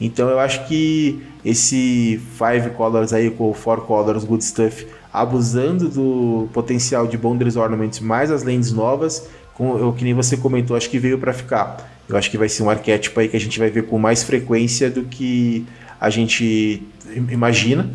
Então 0.00 0.28
eu 0.28 0.40
acho 0.40 0.66
que 0.66 1.22
esse 1.44 2.20
Five 2.36 2.70
Colors 2.70 3.12
aí 3.12 3.30
com 3.30 3.54
Four 3.54 3.82
Colors 3.82 4.24
Good 4.24 4.44
Stuff, 4.44 4.88
abusando 5.12 5.88
do 5.88 6.48
potencial 6.52 7.06
de 7.06 7.16
Bonders 7.16 7.54
Ornament 7.54 8.00
mais 8.00 8.28
as 8.28 8.42
lentes 8.42 8.72
novas, 8.72 9.28
com, 9.54 9.90
o 9.90 9.92
que 9.92 10.02
nem 10.02 10.14
você 10.14 10.36
comentou, 10.36 10.76
acho 10.76 10.90
que 10.90 10.98
veio 10.98 11.18
para 11.18 11.32
ficar. 11.32 11.88
Eu 12.08 12.16
acho 12.16 12.28
que 12.28 12.36
vai 12.36 12.48
ser 12.48 12.64
um 12.64 12.70
arquétipo 12.70 13.20
aí 13.20 13.28
que 13.28 13.36
a 13.36 13.40
gente 13.40 13.56
vai 13.56 13.70
ver 13.70 13.86
com 13.86 14.00
mais 14.00 14.24
frequência 14.24 14.90
do 14.90 15.04
que 15.04 15.64
a 16.00 16.10
gente 16.10 16.82
imagina. 17.30 17.88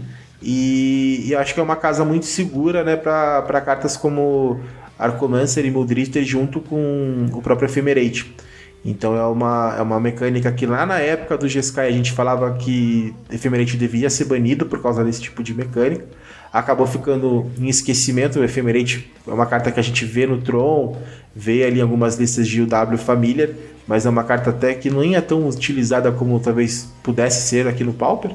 E, 0.45 1.23
e, 1.25 1.35
acho 1.35 1.53
que 1.53 1.59
é 1.61 1.63
uma 1.63 1.77
casa 1.77 2.03
muito 2.03 2.25
segura 2.25 2.83
né, 2.83 2.97
para 2.97 3.61
cartas 3.61 3.95
como 3.95 4.59
Arcomancer 4.99 5.65
e 5.65 5.71
Muldrifter 5.71 6.23
junto 6.25 6.59
com 6.59 7.27
o 7.31 7.41
próprio 7.41 7.67
Ephemerate. 7.67 8.35
Então 8.83 9.15
é 9.15 9.25
uma, 9.25 9.75
é 9.77 9.81
uma 9.81 9.99
mecânica 10.01 10.51
que 10.51 10.65
lá 10.65 10.85
na 10.85 10.99
época 10.99 11.37
do 11.37 11.47
GSK 11.47 11.79
a 11.79 11.91
gente 11.91 12.11
falava 12.11 12.53
que 12.55 13.15
Ephemerate 13.31 13.77
devia 13.77 14.09
ser 14.09 14.25
banido 14.25 14.65
por 14.65 14.81
causa 14.81 15.01
desse 15.01 15.21
tipo 15.21 15.41
de 15.41 15.53
mecânica. 15.53 16.05
Acabou 16.51 16.85
ficando 16.85 17.49
em 17.57 17.69
esquecimento. 17.69 18.39
O 18.39 18.43
Ephemerate 18.43 19.09
é 19.25 19.31
uma 19.31 19.45
carta 19.45 19.71
que 19.71 19.79
a 19.79 19.83
gente 19.83 20.03
vê 20.03 20.27
no 20.27 20.41
Tron, 20.41 20.97
vê 21.33 21.63
ali 21.63 21.79
em 21.79 21.81
algumas 21.81 22.17
listas 22.17 22.45
de 22.45 22.61
UW 22.61 22.97
Familiar, 22.97 23.47
mas 23.87 24.05
é 24.05 24.09
uma 24.09 24.25
carta 24.25 24.49
até 24.49 24.73
que 24.73 24.89
nem 24.89 25.15
é 25.15 25.21
tão 25.21 25.47
utilizada 25.47 26.11
como 26.11 26.37
talvez 26.41 26.89
pudesse 27.01 27.47
ser 27.47 27.65
aqui 27.65 27.85
no 27.85 27.93
Pauper 27.93 28.31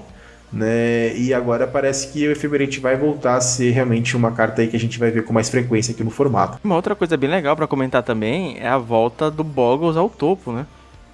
né? 0.53 1.15
E 1.17 1.33
agora 1.35 1.67
parece 1.67 2.13
que 2.13 2.27
o 2.27 2.33
Ephemerate 2.33 2.81
vai 2.81 2.97
voltar 2.97 3.37
a 3.37 3.41
ser 3.41 3.71
realmente 3.71 4.17
uma 4.17 4.33
carta 4.33 4.63
aí 4.63 4.69
que 4.69 4.77
a 4.77 4.81
gente 4.81 4.99
vai 4.99 5.11
ver 5.11 5.25
com 5.25 5.33
mais 5.33 5.49
frequência 5.49 5.93
aqui 5.93 6.03
no 6.03 6.11
formato. 6.11 6.59
Uma 6.65 6.77
outra 6.77 6.95
coisa 6.95 7.17
bem 7.17 7.29
legal 7.29 7.55
para 7.55 7.67
comentar 7.67 8.03
também 8.03 8.59
é 8.59 8.69
a 8.69 8.79
volta 8.79 9.31
do 9.31 9.45
Boggles 9.45 9.97
ao 9.97 10.09
topo, 10.09 10.53
né? 10.53 10.67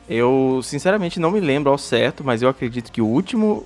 Eu 0.09 0.61
sinceramente 0.63 1.19
não 1.19 1.31
me 1.31 1.41
lembro 1.41 1.71
ao 1.71 1.79
certo, 1.79 2.23
mas 2.23 2.43
eu 2.43 2.49
acredito 2.49 2.93
que 2.93 3.01
o 3.01 3.07
último 3.07 3.65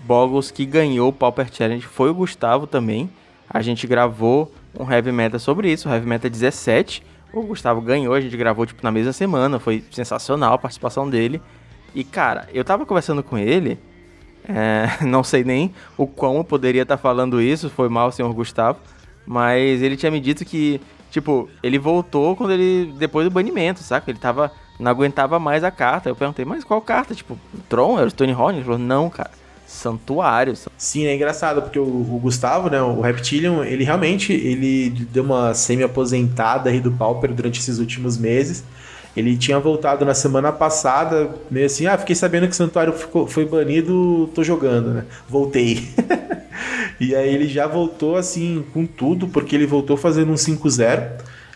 Boggles 0.00 0.50
que 0.50 0.66
ganhou 0.66 1.08
o 1.08 1.12
Pauper 1.12 1.48
Challenge 1.50 1.86
foi 1.86 2.10
o 2.10 2.14
Gustavo 2.14 2.66
também. 2.66 3.08
A 3.48 3.62
gente 3.62 3.86
gravou 3.86 4.52
um 4.78 4.90
Heavy 4.90 5.12
Meta 5.12 5.38
sobre 5.38 5.72
isso, 5.72 5.88
o 5.88 5.92
Heavy 5.92 6.06
Meta 6.06 6.28
17. 6.28 7.02
O 7.32 7.42
Gustavo 7.42 7.80
ganhou, 7.80 8.14
a 8.14 8.20
gente 8.20 8.36
gravou 8.36 8.66
tipo 8.66 8.82
na 8.82 8.90
mesma 8.90 9.12
semana, 9.12 9.60
foi 9.60 9.84
sensacional 9.92 10.54
a 10.54 10.58
participação 10.58 11.08
dele. 11.08 11.40
E 11.94 12.02
cara, 12.02 12.48
eu 12.52 12.64
tava 12.64 12.84
conversando 12.84 13.22
com 13.22 13.38
ele 13.38 13.78
é, 14.54 14.98
não 15.04 15.22
sei 15.22 15.44
nem 15.44 15.72
o 15.96 16.06
quão 16.06 16.36
eu 16.36 16.44
poderia 16.44 16.82
estar 16.82 16.96
tá 16.96 17.02
falando 17.02 17.40
isso, 17.40 17.70
foi 17.70 17.88
mal, 17.88 18.12
senhor 18.12 18.32
Gustavo. 18.32 18.78
Mas 19.26 19.82
ele 19.82 19.96
tinha 19.96 20.10
me 20.10 20.20
dito 20.20 20.44
que, 20.44 20.80
tipo, 21.10 21.48
ele 21.62 21.78
voltou 21.78 22.34
quando 22.34 22.52
ele. 22.52 22.92
depois 22.98 23.24
do 23.24 23.30
banimento, 23.30 23.80
saca? 23.80 24.10
Ele 24.10 24.18
tava. 24.18 24.50
não 24.78 24.90
aguentava 24.90 25.38
mais 25.38 25.62
a 25.62 25.70
carta. 25.70 26.08
Eu 26.08 26.16
perguntei, 26.16 26.44
mas 26.44 26.64
qual 26.64 26.80
carta? 26.80 27.14
Tipo, 27.14 27.38
Tron? 27.68 27.98
Era 27.98 28.06
o 28.06 28.10
Stone 28.10 28.34
Horn? 28.34 28.58
Ele 28.58 28.64
falou, 28.64 28.78
não, 28.78 29.08
cara. 29.08 29.30
santuários. 29.66 30.66
Sim, 30.76 31.06
é 31.06 31.14
engraçado, 31.14 31.62
porque 31.62 31.78
o, 31.78 31.84
o, 31.84 32.18
Gustavo, 32.20 32.68
né, 32.68 32.82
o 32.82 33.00
Reptilian, 33.00 33.64
ele 33.64 33.84
realmente 33.84 34.32
ele 34.32 34.90
deu 34.90 35.22
uma 35.22 35.54
semi-aposentada 35.54 36.70
aí 36.70 36.80
do 36.80 36.90
Pauper 36.90 37.32
durante 37.32 37.60
esses 37.60 37.78
últimos 37.78 38.18
meses. 38.18 38.64
Ele 39.16 39.36
tinha 39.36 39.58
voltado 39.58 40.04
na 40.04 40.14
semana 40.14 40.52
passada, 40.52 41.30
meio 41.50 41.66
assim, 41.66 41.86
ah, 41.86 41.98
fiquei 41.98 42.14
sabendo 42.14 42.46
que 42.46 42.52
o 42.52 42.56
Santuário 42.56 42.92
ficou, 42.92 43.26
foi 43.26 43.44
banido, 43.44 44.30
tô 44.34 44.44
jogando, 44.44 44.90
né? 44.90 45.04
Voltei. 45.28 45.88
e 47.00 47.14
aí 47.14 47.34
ele 47.34 47.48
já 47.48 47.66
voltou 47.66 48.16
assim 48.16 48.64
com 48.72 48.86
tudo, 48.86 49.26
porque 49.26 49.56
ele 49.56 49.66
voltou 49.66 49.96
fazendo 49.96 50.30
um 50.30 50.36
5-0. 50.36 51.10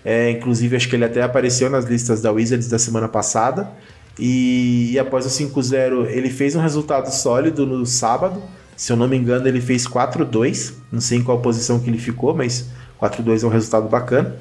É, 0.04 0.30
inclusive, 0.30 0.76
acho 0.76 0.88
que 0.88 0.96
ele 0.96 1.04
até 1.04 1.22
apareceu 1.22 1.70
nas 1.70 1.84
listas 1.84 2.20
da 2.20 2.30
Wizards 2.30 2.68
da 2.68 2.78
semana 2.78 3.08
passada. 3.08 3.70
E, 4.18 4.90
e 4.92 4.98
após 4.98 5.24
o 5.24 5.28
5-0, 5.28 6.08
ele 6.10 6.30
fez 6.30 6.54
um 6.54 6.60
resultado 6.60 7.10
sólido 7.10 7.66
no 7.66 7.86
sábado. 7.86 8.42
Se 8.76 8.92
eu 8.92 8.96
não 8.96 9.08
me 9.08 9.16
engano, 9.16 9.46
ele 9.46 9.60
fez 9.60 9.86
4-2. 9.86 10.74
Não 10.90 11.00
sei 11.00 11.18
em 11.18 11.22
qual 11.22 11.40
posição 11.40 11.78
que 11.78 11.88
ele 11.88 11.98
ficou, 11.98 12.34
mas 12.34 12.68
4-2 13.00 13.42
é 13.42 13.46
um 13.46 13.50
resultado 13.50 13.88
bacana. 13.88 14.36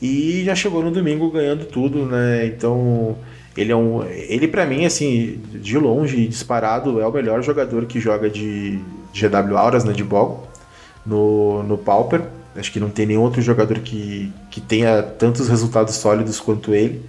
E 0.00 0.42
já 0.44 0.54
chegou 0.54 0.82
no 0.82 0.90
domingo 0.90 1.30
ganhando 1.30 1.64
tudo, 1.64 2.04
né? 2.04 2.46
Então, 2.46 3.16
ele 3.56 3.72
é 3.72 3.76
um. 3.76 4.02
Ele, 4.04 4.46
para 4.46 4.66
mim, 4.66 4.84
assim, 4.84 5.40
de 5.54 5.78
longe, 5.78 6.26
disparado, 6.26 7.00
é 7.00 7.06
o 7.06 7.12
melhor 7.12 7.42
jogador 7.42 7.86
que 7.86 7.98
joga 7.98 8.28
de, 8.28 8.78
GW 9.14 9.56
Auras, 9.56 9.84
né? 9.84 9.92
De 9.92 10.04
Bog, 10.04 10.40
no, 11.04 11.62
no 11.62 11.78
Pauper. 11.78 12.22
Acho 12.54 12.72
que 12.72 12.80
não 12.80 12.90
tem 12.90 13.06
nenhum 13.06 13.22
outro 13.22 13.40
jogador 13.40 13.78
que, 13.80 14.32
que 14.50 14.60
tenha 14.60 15.02
tantos 15.02 15.48
resultados 15.48 15.94
sólidos 15.94 16.40
quanto 16.40 16.74
ele. 16.74 17.02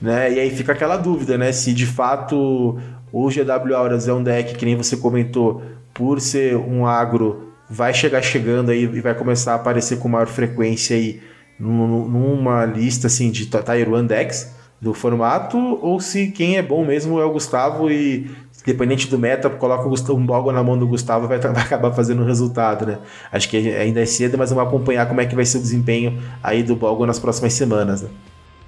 Né? 0.00 0.34
E 0.34 0.40
aí 0.40 0.50
fica 0.50 0.72
aquela 0.72 0.96
dúvida, 0.96 1.38
né? 1.38 1.52
Se 1.52 1.72
de 1.72 1.86
fato 1.86 2.78
o 3.12 3.28
GW 3.28 3.74
Auras 3.74 4.08
é 4.08 4.12
um 4.12 4.22
deck 4.22 4.54
que 4.54 4.64
nem 4.64 4.76
você 4.76 4.96
comentou, 4.96 5.62
por 5.92 6.20
ser 6.20 6.56
um 6.56 6.86
agro, 6.86 7.52
vai 7.68 7.92
chegar 7.92 8.22
chegando 8.22 8.70
aí 8.70 8.84
e 8.84 9.00
vai 9.00 9.14
começar 9.14 9.52
a 9.52 9.56
aparecer 9.56 9.98
com 9.98 10.08
maior 10.08 10.26
frequência 10.26 10.96
aí 10.96 11.20
numa 11.62 12.64
lista 12.64 13.06
assim 13.06 13.30
de 13.30 13.46
Tier 13.46 13.88
1 13.88 14.06
decks 14.06 14.52
do 14.80 14.92
formato, 14.92 15.56
ou 15.80 16.00
se 16.00 16.32
quem 16.32 16.56
é 16.56 16.62
bom 16.62 16.84
mesmo 16.84 17.20
é 17.20 17.24
o 17.24 17.30
Gustavo 17.30 17.88
e 17.88 18.28
independente 18.62 19.08
do 19.08 19.18
meta, 19.18 19.48
coloca 19.48 19.88
um 20.12 20.26
Bogo 20.26 20.50
na 20.50 20.62
mão 20.62 20.76
do 20.76 20.86
Gustavo 20.86 21.28
vai, 21.28 21.38
vai 21.40 21.62
acabar 21.62 21.92
fazendo 21.92 22.22
o 22.22 22.26
resultado, 22.26 22.86
né? 22.86 22.98
Acho 23.30 23.48
que 23.48 23.56
ainda 23.56 24.00
é 24.00 24.06
cedo, 24.06 24.36
mas 24.36 24.50
vamos 24.50 24.66
acompanhar 24.66 25.06
como 25.06 25.20
é 25.20 25.26
que 25.26 25.34
vai 25.34 25.44
ser 25.44 25.58
o 25.58 25.60
desempenho 25.60 26.20
aí 26.42 26.62
do 26.62 26.74
Bogo 26.74 27.06
nas 27.06 27.18
próximas 27.18 27.52
semanas, 27.52 28.02
né? 28.02 28.08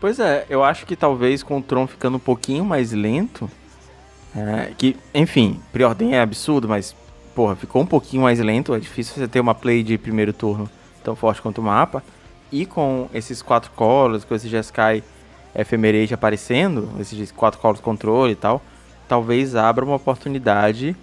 Pois 0.00 0.20
é, 0.20 0.44
eu 0.48 0.62
acho 0.62 0.86
que 0.86 0.94
talvez 0.94 1.42
com 1.42 1.58
o 1.58 1.62
Tron 1.62 1.86
ficando 1.86 2.16
um 2.16 2.20
pouquinho 2.20 2.64
mais 2.64 2.92
lento, 2.92 3.50
é, 4.36 4.70
que, 4.76 4.96
enfim, 5.14 5.60
preordem 5.72 6.14
é 6.14 6.20
absurdo, 6.20 6.68
mas, 6.68 6.94
porra, 7.34 7.56
ficou 7.56 7.82
um 7.82 7.86
pouquinho 7.86 8.22
mais 8.22 8.38
lento, 8.38 8.74
é 8.74 8.78
difícil 8.78 9.14
você 9.14 9.26
ter 9.26 9.40
uma 9.40 9.54
play 9.54 9.82
de 9.82 9.96
primeiro 9.96 10.32
turno 10.32 10.68
tão 11.02 11.16
forte 11.16 11.40
quanto 11.40 11.60
o 11.60 11.64
mapa, 11.64 12.02
e 12.54 12.64
com 12.64 13.08
esses 13.12 13.42
quatro 13.42 13.72
colos, 13.72 14.24
com 14.24 14.34
esse 14.34 14.48
Jeskai 14.48 15.02
Ephemerate 15.54 16.14
aparecendo, 16.14 16.88
esses 17.00 17.32
quatro 17.32 17.58
colos 17.60 17.80
controle 17.80 18.32
e 18.32 18.36
tal, 18.36 18.62
talvez 19.08 19.56
abra 19.56 19.84
uma 19.84 19.96
oportunidade 19.96 20.96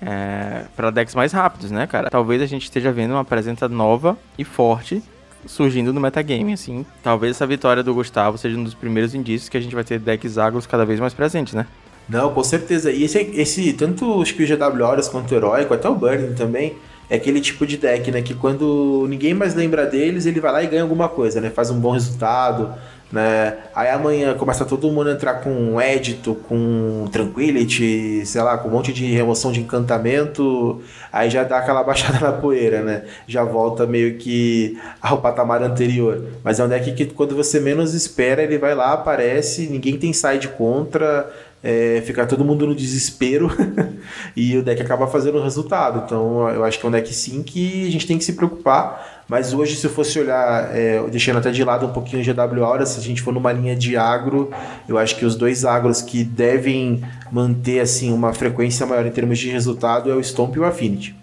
é, 0.00 0.64
para 0.74 0.90
decks 0.90 1.14
mais 1.14 1.30
rápidos, 1.32 1.70
né, 1.70 1.86
cara? 1.86 2.08
Talvez 2.08 2.40
a 2.40 2.46
gente 2.46 2.64
esteja 2.64 2.90
vendo 2.90 3.12
uma 3.12 3.24
presença 3.24 3.68
nova 3.68 4.16
e 4.38 4.44
forte 4.44 5.02
surgindo 5.46 5.92
no 5.92 6.00
metagame, 6.00 6.54
assim. 6.54 6.86
Talvez 7.02 7.36
essa 7.36 7.46
vitória 7.46 7.82
do 7.82 7.92
Gustavo 7.92 8.38
seja 8.38 8.56
um 8.56 8.64
dos 8.64 8.74
primeiros 8.74 9.14
indícios 9.14 9.48
que 9.48 9.56
a 9.56 9.60
gente 9.60 9.74
vai 9.74 9.84
ter 9.84 9.98
decks 9.98 10.38
agros 10.38 10.66
cada 10.66 10.86
vez 10.86 10.98
mais 10.98 11.12
presentes, 11.12 11.52
né? 11.52 11.66
Não, 12.08 12.32
com 12.32 12.42
certeza. 12.42 12.90
E 12.90 13.04
esse, 13.04 13.18
esse 13.18 13.72
tanto 13.74 14.18
os 14.18 14.32
GW 14.32 14.82
Horas 14.82 15.08
quanto 15.08 15.30
o 15.32 15.34
Heróico, 15.34 15.74
até 15.74 15.88
o 15.88 15.94
Burning 15.94 16.34
também, 16.34 16.76
é 17.10 17.16
aquele 17.16 17.40
tipo 17.40 17.66
de 17.66 17.76
deck, 17.76 18.10
né? 18.10 18.22
Que 18.22 18.34
quando 18.34 19.06
ninguém 19.08 19.34
mais 19.34 19.54
lembra 19.54 19.86
deles, 19.86 20.26
ele 20.26 20.40
vai 20.40 20.52
lá 20.52 20.62
e 20.62 20.66
ganha 20.66 20.82
alguma 20.82 21.08
coisa, 21.08 21.40
né? 21.40 21.50
Faz 21.50 21.70
um 21.70 21.80
bom 21.80 21.92
resultado, 21.92 22.74
né? 23.10 23.56
Aí 23.74 23.88
amanhã 23.88 24.34
começa 24.34 24.64
todo 24.66 24.90
mundo 24.90 25.08
a 25.08 25.12
entrar 25.12 25.40
com 25.40 25.80
Edito, 25.80 26.34
com 26.46 27.06
Tranquility, 27.10 28.24
sei 28.26 28.42
lá, 28.42 28.58
com 28.58 28.68
um 28.68 28.72
monte 28.72 28.92
de 28.92 29.06
remoção 29.06 29.50
de 29.50 29.60
encantamento, 29.60 30.82
aí 31.10 31.30
já 31.30 31.42
dá 31.44 31.58
aquela 31.58 31.82
baixada 31.84 32.20
na 32.20 32.32
poeira, 32.32 32.82
né? 32.82 33.04
Já 33.26 33.42
volta 33.44 33.86
meio 33.86 34.18
que 34.18 34.78
ao 35.00 35.22
patamar 35.22 35.62
anterior. 35.62 36.22
Mas 36.44 36.60
é 36.60 36.64
um 36.64 36.68
deck 36.68 36.92
que 36.92 37.06
quando 37.06 37.34
você 37.34 37.58
menos 37.58 37.94
espera, 37.94 38.42
ele 38.42 38.58
vai 38.58 38.74
lá, 38.74 38.92
aparece, 38.92 39.66
ninguém 39.68 39.96
tem 39.96 40.12
side 40.12 40.48
contra, 40.48 41.30
é, 41.62 42.02
ficar 42.06 42.26
todo 42.26 42.44
mundo 42.44 42.66
no 42.66 42.74
desespero 42.74 43.50
e 44.36 44.56
o 44.56 44.62
deck 44.62 44.80
acaba 44.80 45.06
fazendo 45.06 45.38
o 45.38 45.42
resultado. 45.42 46.02
Então 46.04 46.48
eu 46.48 46.64
acho 46.64 46.78
que 46.78 46.86
é 46.86 46.88
um 46.88 46.92
deck 46.92 47.12
sim 47.12 47.42
que 47.42 47.86
a 47.86 47.90
gente 47.90 48.06
tem 48.06 48.18
que 48.18 48.24
se 48.24 48.34
preocupar. 48.34 49.24
Mas 49.28 49.52
hoje, 49.52 49.76
se 49.76 49.86
eu 49.86 49.90
fosse 49.90 50.18
olhar, 50.18 50.74
é, 50.74 51.02
deixando 51.10 51.38
até 51.38 51.50
de 51.50 51.62
lado 51.62 51.84
um 51.84 51.92
pouquinho 51.92 52.22
o 52.22 52.24
GW 52.24 52.64
Aura, 52.64 52.86
se 52.86 52.98
a 52.98 53.02
gente 53.02 53.20
for 53.20 53.34
numa 53.34 53.52
linha 53.52 53.76
de 53.76 53.94
agro, 53.94 54.50
eu 54.88 54.96
acho 54.96 55.16
que 55.16 55.24
os 55.26 55.36
dois 55.36 55.66
agros 55.66 56.00
que 56.00 56.24
devem 56.24 57.02
manter 57.30 57.80
assim 57.80 58.10
uma 58.10 58.32
frequência 58.32 58.86
maior 58.86 59.04
em 59.04 59.10
termos 59.10 59.38
de 59.38 59.50
resultado 59.50 60.10
é 60.10 60.14
o 60.14 60.24
Stomp 60.24 60.56
e 60.56 60.60
o 60.60 60.64
Affinity. 60.64 61.14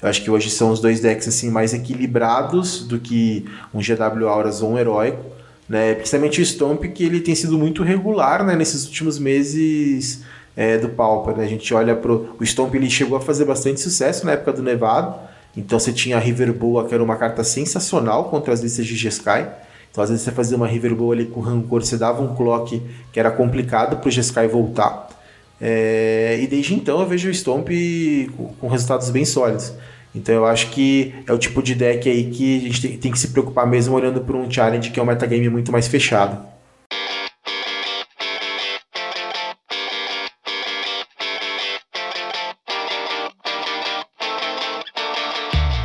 Eu 0.00 0.08
acho 0.08 0.22
que 0.22 0.30
hoje 0.30 0.48
são 0.50 0.70
os 0.70 0.80
dois 0.80 1.00
decks 1.00 1.26
assim 1.26 1.50
mais 1.50 1.74
equilibrados 1.74 2.86
do 2.86 3.00
que 3.00 3.44
um 3.74 3.80
GW 3.80 4.28
Auras 4.28 4.62
ou 4.62 4.74
um 4.74 4.78
Heróico 4.78 5.37
né? 5.68 5.94
Principalmente 5.94 6.40
o 6.40 6.46
Stomp, 6.46 6.84
que 6.84 7.04
ele 7.04 7.20
tem 7.20 7.34
sido 7.34 7.58
muito 7.58 7.82
regular 7.82 8.44
né, 8.44 8.56
nesses 8.56 8.86
últimos 8.86 9.18
meses 9.18 10.22
é, 10.56 10.78
do 10.78 10.88
Pauper. 10.88 11.36
Né? 11.36 11.44
A 11.44 11.48
gente 11.48 11.72
olha 11.74 11.94
pro. 11.94 12.34
O 12.40 12.44
Stomp 12.44 12.74
ele 12.74 12.88
chegou 12.88 13.18
a 13.18 13.20
fazer 13.20 13.44
bastante 13.44 13.80
sucesso 13.80 14.24
na 14.24 14.32
época 14.32 14.52
do 14.52 14.62
Nevado. 14.62 15.14
Então 15.56 15.78
você 15.78 15.92
tinha 15.92 16.16
a 16.16 16.20
River 16.20 16.52
Boa, 16.52 16.86
que 16.86 16.94
era 16.94 17.02
uma 17.02 17.16
carta 17.16 17.42
sensacional 17.44 18.24
contra 18.24 18.52
as 18.52 18.60
listas 18.60 18.86
de 18.86 18.96
Jeskai. 18.96 19.50
Então 19.90 20.02
às 20.02 20.10
vezes 20.10 20.24
você 20.24 20.30
fazia 20.30 20.56
uma 20.56 20.66
River 20.66 20.94
Boa 20.94 21.14
ali 21.14 21.26
com 21.26 21.40
Rancor, 21.40 21.84
você 21.84 21.96
dava 21.96 22.22
um 22.22 22.34
clock 22.34 22.80
que 23.12 23.18
era 23.18 23.30
complicado 23.30 23.96
para 23.96 24.08
o 24.08 24.10
Jeskai 24.10 24.46
voltar. 24.46 25.08
É, 25.60 26.38
e 26.40 26.46
desde 26.46 26.74
então 26.74 27.00
eu 27.00 27.06
vejo 27.06 27.28
o 27.28 27.34
Stomp 27.34 27.68
com 28.60 28.68
resultados 28.68 29.10
bem 29.10 29.24
sólidos. 29.24 29.72
Então 30.14 30.34
eu 30.34 30.46
acho 30.46 30.70
que 30.70 31.14
é 31.26 31.32
o 31.32 31.38
tipo 31.38 31.62
de 31.62 31.74
deck 31.74 32.08
aí 32.08 32.30
que 32.30 32.56
a 32.56 32.60
gente 32.60 32.98
tem, 32.98 33.12
que 33.12 33.18
se 33.18 33.28
preocupar 33.28 33.66
mesmo 33.66 33.94
olhando 33.94 34.20
para 34.20 34.36
um 34.36 34.50
challenge 34.50 34.90
que 34.90 34.98
é 34.98 35.02
um 35.02 35.06
metagame 35.06 35.48
muito 35.48 35.70
mais 35.70 35.86
fechado. 35.86 36.46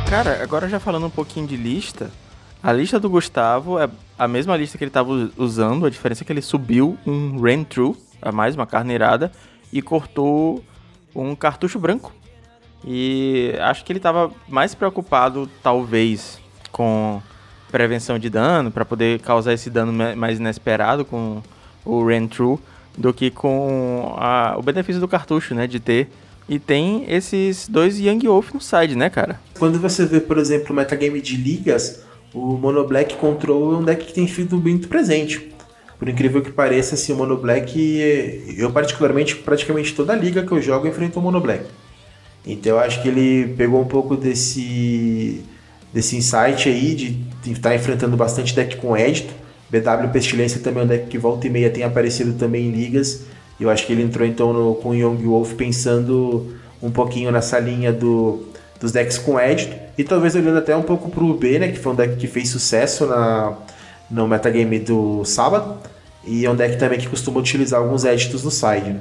Cara, 0.08 0.42
agora 0.42 0.68
já 0.68 0.78
falando 0.78 1.06
um 1.06 1.10
pouquinho 1.10 1.46
de 1.46 1.56
lista, 1.56 2.10
a 2.62 2.72
lista 2.72 3.00
do 3.00 3.10
Gustavo 3.10 3.78
é 3.80 3.90
a 4.18 4.28
mesma 4.28 4.56
lista 4.56 4.78
que 4.78 4.84
ele 4.84 4.88
estava 4.88 5.10
usando, 5.36 5.84
a 5.84 5.90
diferença 5.90 6.22
é 6.22 6.24
que 6.24 6.32
ele 6.32 6.40
subiu 6.40 6.96
um 7.04 7.40
Rain 7.40 7.64
True, 7.64 7.96
a 8.22 8.30
mais 8.30 8.54
uma 8.54 8.64
carneirada, 8.64 9.32
e 9.72 9.82
cortou 9.82 10.64
um 11.14 11.34
cartucho 11.34 11.78
branco 11.78 12.12
e 12.86 13.54
acho 13.60 13.84
que 13.84 13.92
ele 13.92 13.98
estava 13.98 14.30
mais 14.48 14.74
preocupado, 14.74 15.48
talvez, 15.62 16.38
com 16.70 17.22
prevenção 17.70 18.18
de 18.18 18.28
dano, 18.28 18.70
para 18.70 18.84
poder 18.84 19.20
causar 19.20 19.52
esse 19.52 19.70
dano 19.70 19.92
mais 20.16 20.38
inesperado 20.38 21.04
com 21.04 21.42
o 21.84 22.04
Ren 22.04 22.26
True, 22.26 22.58
do 22.96 23.12
que 23.12 23.30
com 23.30 24.14
a, 24.16 24.54
o 24.56 24.62
benefício 24.62 25.00
do 25.00 25.08
cartucho, 25.08 25.54
né? 25.54 25.66
De 25.66 25.80
ter. 25.80 26.08
E 26.48 26.58
tem 26.58 27.04
esses 27.08 27.66
dois 27.68 27.98
Young 27.98 28.26
Wolf 28.26 28.52
no 28.52 28.60
side, 28.60 28.94
né, 28.94 29.08
cara? 29.08 29.40
Quando 29.58 29.78
você 29.78 30.04
vê, 30.04 30.20
por 30.20 30.36
exemplo, 30.36 30.72
o 30.72 30.76
metagame 30.76 31.20
de 31.20 31.36
ligas, 31.36 32.04
o 32.34 32.58
Mono 32.58 32.86
Black 32.86 33.16
Control 33.16 33.74
é 33.74 33.76
um 33.78 33.82
deck 33.82 34.04
que 34.04 34.12
tem 34.12 34.28
sido 34.28 34.58
muito 34.58 34.88
presente. 34.88 35.50
Por 35.98 36.08
incrível 36.08 36.42
que 36.42 36.52
pareça, 36.52 36.96
assim, 36.96 37.12
o 37.12 37.16
Mono 37.16 37.36
Black, 37.36 38.54
eu 38.58 38.70
particularmente, 38.70 39.36
praticamente 39.36 39.94
toda 39.94 40.14
liga 40.14 40.42
que 40.42 40.52
eu 40.52 40.60
jogo 40.60 40.86
enfrento 40.86 41.18
o 41.18 41.22
Mono 41.22 41.40
Black. 41.40 41.64
Então 42.46 42.72
eu 42.72 42.78
acho 42.78 43.00
que 43.02 43.08
ele 43.08 43.54
pegou 43.54 43.80
um 43.80 43.86
pouco 43.86 44.16
desse, 44.16 45.42
desse 45.92 46.16
insight 46.16 46.68
aí 46.68 46.94
de 46.94 47.50
estar 47.50 47.70
tá 47.70 47.74
enfrentando 47.74 48.16
bastante 48.16 48.54
deck 48.54 48.76
com 48.76 48.96
édito. 48.96 49.32
BW 49.70 50.08
Pestilência 50.12 50.60
também 50.60 50.82
é 50.82 50.84
um 50.84 50.88
deck 50.88 51.06
que 51.06 51.18
volta 51.18 51.46
e 51.46 51.50
meia 51.50 51.70
tem 51.70 51.82
aparecido 51.82 52.34
também 52.34 52.68
em 52.68 52.70
ligas. 52.70 53.22
Eu 53.58 53.70
acho 53.70 53.86
que 53.86 53.92
ele 53.92 54.02
entrou 54.02 54.26
então 54.26 54.52
no, 54.52 54.74
com 54.74 54.90
o 54.90 54.94
Young 54.94 55.24
Wolf 55.24 55.54
pensando 55.54 56.54
um 56.82 56.90
pouquinho 56.90 57.30
nessa 57.32 57.58
linha 57.58 57.92
do, 57.92 58.46
dos 58.78 58.92
decks 58.92 59.16
com 59.16 59.38
édito. 59.38 59.74
E 59.96 60.04
talvez 60.04 60.34
olhando 60.34 60.58
até 60.58 60.76
um 60.76 60.82
pouco 60.82 61.10
pro 61.10 61.32
B, 61.34 61.58
né? 61.58 61.68
Que 61.68 61.78
foi 61.78 61.92
um 61.92 61.96
deck 61.96 62.16
que 62.16 62.26
fez 62.26 62.48
sucesso 62.50 63.06
na, 63.06 63.56
no 64.10 64.28
metagame 64.28 64.78
do 64.78 65.24
sábado. 65.24 65.78
E 66.26 66.44
é 66.44 66.50
um 66.50 66.56
deck 66.56 66.76
também 66.78 66.98
que 66.98 67.08
costuma 67.08 67.40
utilizar 67.40 67.80
alguns 67.80 68.04
éditos 68.04 68.42
no 68.42 68.50
side, 68.50 68.90
né? 68.90 69.00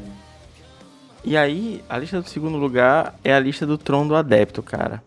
E 1.24 1.38
aí, 1.38 1.82
a 1.90 1.98
lista 1.98 2.22
do 2.22 2.28
segundo 2.28 2.58
lugar 2.58 3.16
é 3.24 3.34
a 3.34 3.40
lista 3.40 3.66
do 3.66 3.78
Tron 3.78 4.08
do 4.08 4.16
Adepto, 4.16 4.62
cara. 4.62 5.02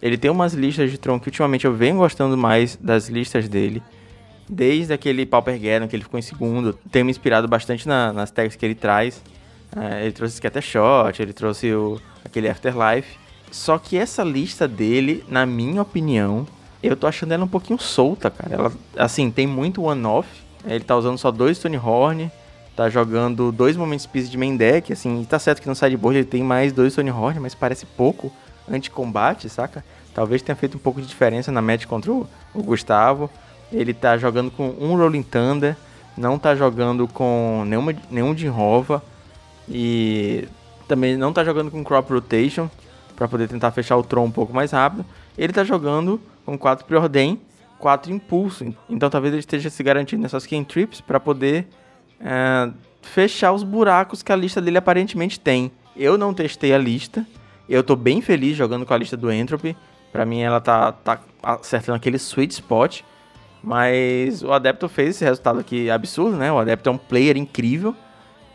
Ele 0.00 0.16
tem 0.16 0.30
umas 0.30 0.54
listas 0.54 0.90
de 0.90 0.98
Tron 0.98 1.20
que 1.20 1.28
ultimamente 1.28 1.66
eu 1.66 1.74
venho 1.74 1.98
gostando 1.98 2.36
mais 2.36 2.74
das 2.76 3.08
listas 3.08 3.48
dele. 3.48 3.82
Desde 4.48 4.92
aquele 4.92 5.24
Pauper 5.24 5.58
Geddon 5.58 5.86
que 5.86 5.94
ele 5.94 6.02
ficou 6.02 6.18
em 6.18 6.22
segundo. 6.22 6.76
Tem 6.90 7.04
me 7.04 7.10
inspirado 7.10 7.46
bastante 7.46 7.86
na, 7.86 8.12
nas 8.12 8.30
tags 8.30 8.56
que 8.56 8.64
ele 8.64 8.74
traz. 8.74 9.22
É, 9.76 10.02
ele 10.02 10.12
trouxe 10.12 10.36
Scattershot, 10.36 11.20
ele 11.20 11.32
trouxe 11.32 11.72
o, 11.72 12.00
aquele 12.24 12.48
Afterlife. 12.48 13.16
Só 13.50 13.78
que 13.78 13.96
essa 13.96 14.24
lista 14.24 14.66
dele, 14.66 15.22
na 15.28 15.46
minha 15.46 15.82
opinião, 15.82 16.46
eu 16.82 16.96
tô 16.96 17.06
achando 17.06 17.32
ela 17.32 17.44
um 17.44 17.48
pouquinho 17.48 17.78
solta, 17.78 18.30
cara. 18.30 18.54
Ela, 18.54 18.72
assim, 18.96 19.30
tem 19.30 19.46
muito 19.46 19.82
one-off. 19.82 20.28
Ele 20.66 20.82
tá 20.82 20.96
usando 20.96 21.18
só 21.18 21.30
dois 21.30 21.58
Tony 21.58 21.76
Horn, 21.76 22.30
tá 22.74 22.88
jogando 22.88 23.52
dois 23.52 23.76
Moments 23.76 24.06
Piece 24.06 24.30
de 24.30 24.38
main 24.38 24.56
deck, 24.56 24.92
assim, 24.92 25.24
tá 25.28 25.38
certo 25.38 25.60
que 25.60 25.68
no 25.68 25.74
sideboard 25.74 26.18
ele 26.18 26.26
tem 26.26 26.42
mais 26.42 26.72
dois 26.72 26.94
Tony 26.94 27.10
Horn, 27.10 27.40
mas 27.40 27.54
parece 27.54 27.84
pouco 27.84 28.32
anti-combate, 28.70 29.48
saca? 29.48 29.84
Talvez 30.14 30.42
tenha 30.42 30.56
feito 30.56 30.76
um 30.76 30.80
pouco 30.80 31.00
de 31.00 31.06
diferença 31.06 31.50
na 31.50 31.62
match 31.62 31.86
contra 31.86 32.12
o, 32.12 32.28
Gustavo. 32.54 33.30
Ele 33.72 33.94
tá 33.94 34.16
jogando 34.18 34.50
com 34.50 34.68
um 34.78 34.96
Rolling 34.96 35.22
Thunder, 35.22 35.76
não 36.16 36.38
tá 36.38 36.54
jogando 36.54 37.08
com 37.08 37.64
nenhuma, 37.66 37.94
nenhum 38.10 38.34
de 38.34 38.46
Rova 38.46 39.02
e 39.68 40.46
também 40.86 41.16
não 41.16 41.32
tá 41.32 41.42
jogando 41.42 41.70
com 41.70 41.82
Crop 41.82 42.10
Rotation 42.12 42.68
para 43.16 43.26
poder 43.26 43.48
tentar 43.48 43.70
fechar 43.70 43.96
o 43.96 44.02
Tron 44.02 44.24
um 44.24 44.30
pouco 44.30 44.52
mais 44.52 44.72
rápido. 44.72 45.04
Ele 45.38 45.52
tá 45.52 45.64
jogando 45.64 46.20
com 46.44 46.58
4 46.58 46.84
Preordain, 46.84 47.40
4 47.78 48.12
Impulso. 48.12 48.74
Então 48.90 49.08
talvez 49.08 49.32
ele 49.32 49.40
esteja 49.40 49.70
se 49.70 49.82
garantindo 49.82 50.22
nessas 50.22 50.46
trips 50.68 51.00
para 51.00 51.18
poder 51.18 51.66
é, 52.22 52.70
fechar 53.02 53.52
os 53.52 53.62
buracos 53.62 54.22
que 54.22 54.32
a 54.32 54.36
lista 54.36 54.60
dele 54.60 54.78
aparentemente 54.78 55.38
tem. 55.38 55.70
Eu 55.96 56.16
não 56.16 56.32
testei 56.32 56.72
a 56.72 56.78
lista. 56.78 57.26
Eu 57.68 57.82
tô 57.82 57.96
bem 57.96 58.20
feliz 58.20 58.56
jogando 58.56 58.86
com 58.86 58.94
a 58.94 58.98
lista 58.98 59.16
do 59.16 59.30
Entropy. 59.30 59.76
Para 60.10 60.24
mim 60.24 60.40
ela 60.40 60.60
tá, 60.60 60.92
tá 60.92 61.20
acertando 61.42 61.96
aquele 61.96 62.16
sweet 62.16 62.52
spot. 62.52 63.00
Mas 63.62 64.42
o 64.42 64.52
Adepto 64.52 64.88
fez 64.88 65.10
esse 65.10 65.24
resultado 65.24 65.60
aqui 65.60 65.88
absurdo, 65.90 66.36
né? 66.36 66.50
O 66.50 66.58
Adepto 66.58 66.88
é 66.88 66.92
um 66.92 66.98
player 66.98 67.36
incrível. 67.36 67.94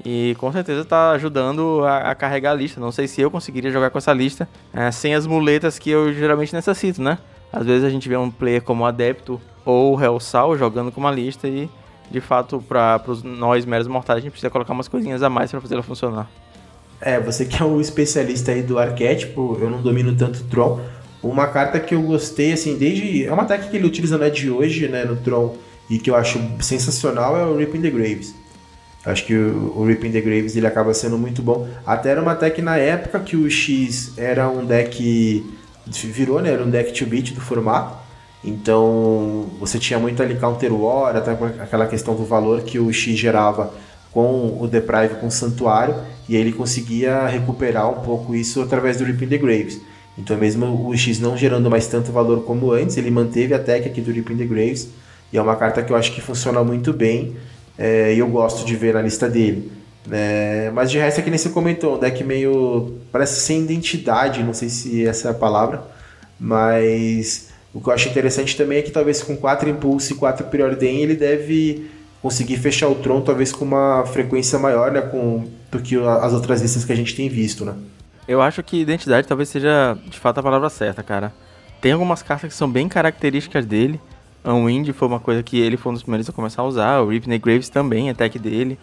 E 0.06 0.36
com 0.38 0.52
certeza 0.52 0.82
está 0.82 1.12
ajudando 1.12 1.84
a, 1.86 2.12
a, 2.12 2.16
carregar 2.16 2.52
a 2.52 2.56
lista. 2.56 2.80
Não 2.80 2.92
sei 2.92 3.08
se 3.08 3.22
eu 3.22 3.32
conseguiria 3.32 3.72
jogar 3.72 3.90
com 3.90 3.98
essa 3.98 4.14
lista 4.14 4.48
é, 4.74 4.92
sem 4.92 5.16
as 5.16 5.26
muletas 5.26 5.80
que 5.80 5.90
eu 5.90 6.14
geralmente 6.14 6.54
necessito, 6.54 7.02
né? 7.02 7.18
Às 7.52 7.66
vezes 7.66 7.84
a 7.84 7.90
gente 7.90 8.08
vê 8.08 8.18
um 8.18 8.30
player 8.30 8.62
como 8.62 8.86
Adepto 8.86 9.42
ou 9.66 10.02
Hellsal 10.02 10.58
jogando 10.58 10.92
com 10.92 11.00
uma 11.00 11.12
lista 11.12 11.48
e, 11.48 11.70
de 12.10 12.22
fato, 12.22 12.64
para 12.68 13.02
nós 13.24 13.66
meros 13.66 13.88
mortais, 13.88 14.18
a 14.18 14.22
gente 14.22 14.32
precisa 14.32 14.50
colocar 14.50 14.74
umas 14.74 14.88
coisinhas 14.88 15.22
a 15.24 15.30
mais 15.30 15.52
para 15.52 15.62
fazer 15.62 15.76
ela 15.76 15.84
funcionar. 15.84 16.30
É, 17.00 17.20
você 17.20 17.46
que 17.46 17.62
é 17.62 17.66
o 17.66 17.80
especialista 17.80 18.52
aí 18.52 18.64
do 18.64 18.80
arquétipo, 18.80 19.58
eu 19.62 19.70
não 19.70 19.82
domino 19.82 20.16
tanto 20.16 20.44
Tron, 20.46 20.80
uma 21.22 21.48
carta 21.48 21.80
que 21.80 21.94
eu 21.94 22.02
gostei, 22.02 22.54
assim, 22.54 22.78
desde. 22.78 23.26
É 23.26 23.34
uma 23.34 23.46
tech 23.46 23.70
que 23.70 23.76
ele 23.76 23.86
utiliza 23.86 24.18
né, 24.18 24.30
de 24.30 24.50
hoje, 24.50 24.88
né, 24.88 25.04
no 25.04 25.16
Tron, 25.18 25.56
e 25.90 26.00
que 26.00 26.10
eu 26.10 26.16
acho 26.16 26.40
sensacional 26.60 27.38
é 27.38 27.46
o 27.46 27.58
Ripping 27.58 27.82
the 27.82 27.90
Graves. 27.90 28.36
Acho 29.06 29.26
que 29.26 29.36
o, 29.36 29.74
o 29.78 29.86
Ripping 29.86 30.12
the 30.12 30.22
Graves 30.22 30.56
ele 30.56 30.68
acaba 30.68 30.94
sendo 30.94 31.18
muito 31.18 31.42
bom. 31.42 31.68
Até 31.86 32.10
era 32.10 32.22
uma 32.22 32.36
tech 32.36 32.62
na 32.62 32.78
época 32.78 33.20
que 33.20 33.36
o 33.36 33.50
X 33.50 34.14
era 34.18 34.50
um 34.50 34.66
deck. 34.66 35.46
Virou, 35.88 36.42
né? 36.42 36.52
Era 36.52 36.64
um 36.64 36.70
deck 36.70 36.92
2-bit 36.92 37.34
do 37.34 37.40
formato. 37.40 37.98
Então 38.48 39.46
você 39.60 39.78
tinha 39.78 40.00
muito 40.00 40.24
ali 40.24 40.36
Counter 40.36 40.74
War, 40.74 41.18
até 41.18 41.32
aquela 41.32 41.86
questão 41.86 42.16
do 42.16 42.24
valor 42.24 42.62
que 42.62 42.80
o 42.80 42.92
X 42.94 43.18
gerava 43.18 43.74
com 44.14 44.58
o 44.60 44.68
Deprive 44.68 45.16
com 45.16 45.28
o 45.28 45.32
Santuário, 45.32 45.96
e 46.30 46.36
ele 46.36 46.54
conseguia 46.54 47.28
recuperar 47.28 47.90
um 47.90 48.02
pouco 48.02 48.34
isso 48.34 48.62
através 48.62 48.98
do 48.98 49.04
Ripping 49.04 49.28
the 49.28 49.38
Graves. 49.38 49.82
Então, 50.18 50.36
mesmo 50.36 50.88
o 50.88 50.98
X 50.98 51.20
não 51.20 51.38
gerando 51.38 51.70
mais 51.70 51.88
tanto 51.88 52.12
valor 52.12 52.44
como 52.44 52.72
antes, 52.72 52.98
ele 52.98 53.12
manteve 53.12 53.54
a 53.54 53.60
tech 53.60 53.88
aqui 53.88 54.02
do 54.02 54.12
Rip 54.12 54.34
in 54.34 54.38
the 54.38 54.46
Graves. 54.46 54.90
E 55.32 55.38
é 55.38 55.42
uma 55.42 55.56
carta 55.56 55.84
que 55.84 55.92
eu 55.92 55.96
acho 55.96 56.14
que 56.14 56.22
funciona 56.22 56.64
muito 56.64 56.92
bem 56.92 57.36
é, 57.78 58.14
e 58.16 58.20
eu 58.20 58.28
gosto 58.28 58.66
de 58.66 58.76
ver 58.76 58.94
na 58.94 59.02
lista 59.02 59.30
dele. 59.30 59.72
É, 60.10 60.72
mas 60.74 60.90
de 60.90 60.98
resto 60.98 61.20
é 61.20 61.24
que 61.24 61.30
nem 61.30 61.38
você 61.38 61.50
comentou, 61.50 61.98
um 61.98 62.00
deck 62.00 62.24
meio. 62.24 62.94
parece 63.12 63.42
sem 63.42 63.62
identidade, 63.62 64.42
não 64.42 64.54
sei 64.54 64.70
se 64.70 65.06
essa 65.06 65.28
é 65.28 65.32
a 65.32 65.34
palavra, 65.34 65.84
mas 66.40 67.47
o 67.78 67.80
que 67.80 67.90
eu 67.90 67.94
acho 67.94 68.10
interessante 68.10 68.58
também 68.58 68.80
é 68.80 68.82
que 68.82 68.90
talvez 68.90 69.22
com 69.22 69.38
4 69.38 69.70
Impulse 69.70 70.14
e 70.14 70.16
4 70.16 70.48
Preordain 70.48 70.98
ele 70.98 71.16
deve 71.16 71.88
conseguir 72.20 72.58
fechar 72.58 72.88
o 72.88 72.96
Tron 72.96 73.22
talvez 73.22 73.52
com 73.52 73.64
uma 73.64 74.04
frequência 74.08 74.58
maior 74.58 74.92
né, 74.92 75.00
com, 75.02 75.48
do 75.72 75.80
que 75.80 75.96
as 75.96 76.34
outras 76.34 76.60
listas 76.60 76.84
que 76.84 76.92
a 76.92 76.96
gente 76.96 77.16
tem 77.16 77.30
visto, 77.30 77.64
né? 77.64 77.76
Eu 78.28 78.42
acho 78.42 78.64
que 78.64 78.82
identidade 78.82 79.28
talvez 79.28 79.50
seja 79.50 79.96
de 80.08 80.18
fato 80.18 80.40
a 80.40 80.44
palavra 80.44 80.72
certa, 80.72 81.04
cara. 81.04 81.32
Tem 81.80 81.92
algumas 81.92 82.24
cartas 82.24 82.52
que 82.52 82.58
são 82.58 82.68
bem 82.68 82.90
características 82.90 83.64
dele. 83.64 84.02
Unwind 84.44 84.92
foi 84.94 85.08
uma 85.08 85.20
coisa 85.20 85.44
que 85.44 85.60
ele 85.60 85.78
foi 85.78 85.92
um 85.92 85.94
dos 85.94 86.02
primeiros 86.02 86.28
a 86.28 86.34
começar 86.34 86.64
a 86.64 86.66
usar. 86.66 87.02
O 87.02 87.10
Ripney 87.10 87.38
Graves 87.38 87.70
também, 87.70 88.10
attack 88.10 88.40
dele. 88.40 88.80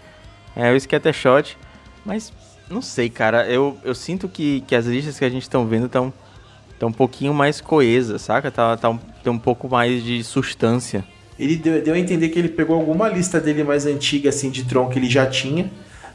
É, 0.55 0.73
o 0.73 0.81
Scattershot. 0.81 1.59
Mas, 2.05 2.33
não 2.71 2.81
sei, 2.81 3.11
cara. 3.11 3.45
Eu, 3.49 3.77
eu 3.83 3.93
sinto 3.93 4.29
que, 4.29 4.61
que 4.69 4.77
as 4.77 4.87
listas 4.87 5.19
que 5.19 5.25
a 5.25 5.29
gente 5.29 5.43
estão 5.43 5.67
vendo 5.67 5.87
estão 5.87 6.13
tão 6.79 6.89
um 6.89 6.93
pouquinho 6.93 7.35
mais 7.35 7.61
coesas, 7.61 8.23
saca? 8.23 8.51
Tá, 8.51 8.77
tá 8.77 8.91
um, 8.91 8.99
tem 8.99 9.33
um 9.33 9.39
pouco 9.39 9.69
mais 9.69 10.03
de 10.03 10.23
substância. 10.23 11.05
Ele 11.39 11.57
deu, 11.57 11.83
deu 11.83 11.95
a 11.95 11.99
entender 11.99 12.29
que 12.29 12.39
ele 12.39 12.49
pegou 12.49 12.77
alguma 12.77 13.09
lista 13.09 13.41
dele 13.41 13.65
mais 13.65 13.87
antiga, 13.87 14.29
assim, 14.29 14.51
de 14.51 14.65
Tron 14.65 14.89
que 14.89 14.99
ele 14.99 15.11
já 15.11 15.27
tinha 15.27 15.71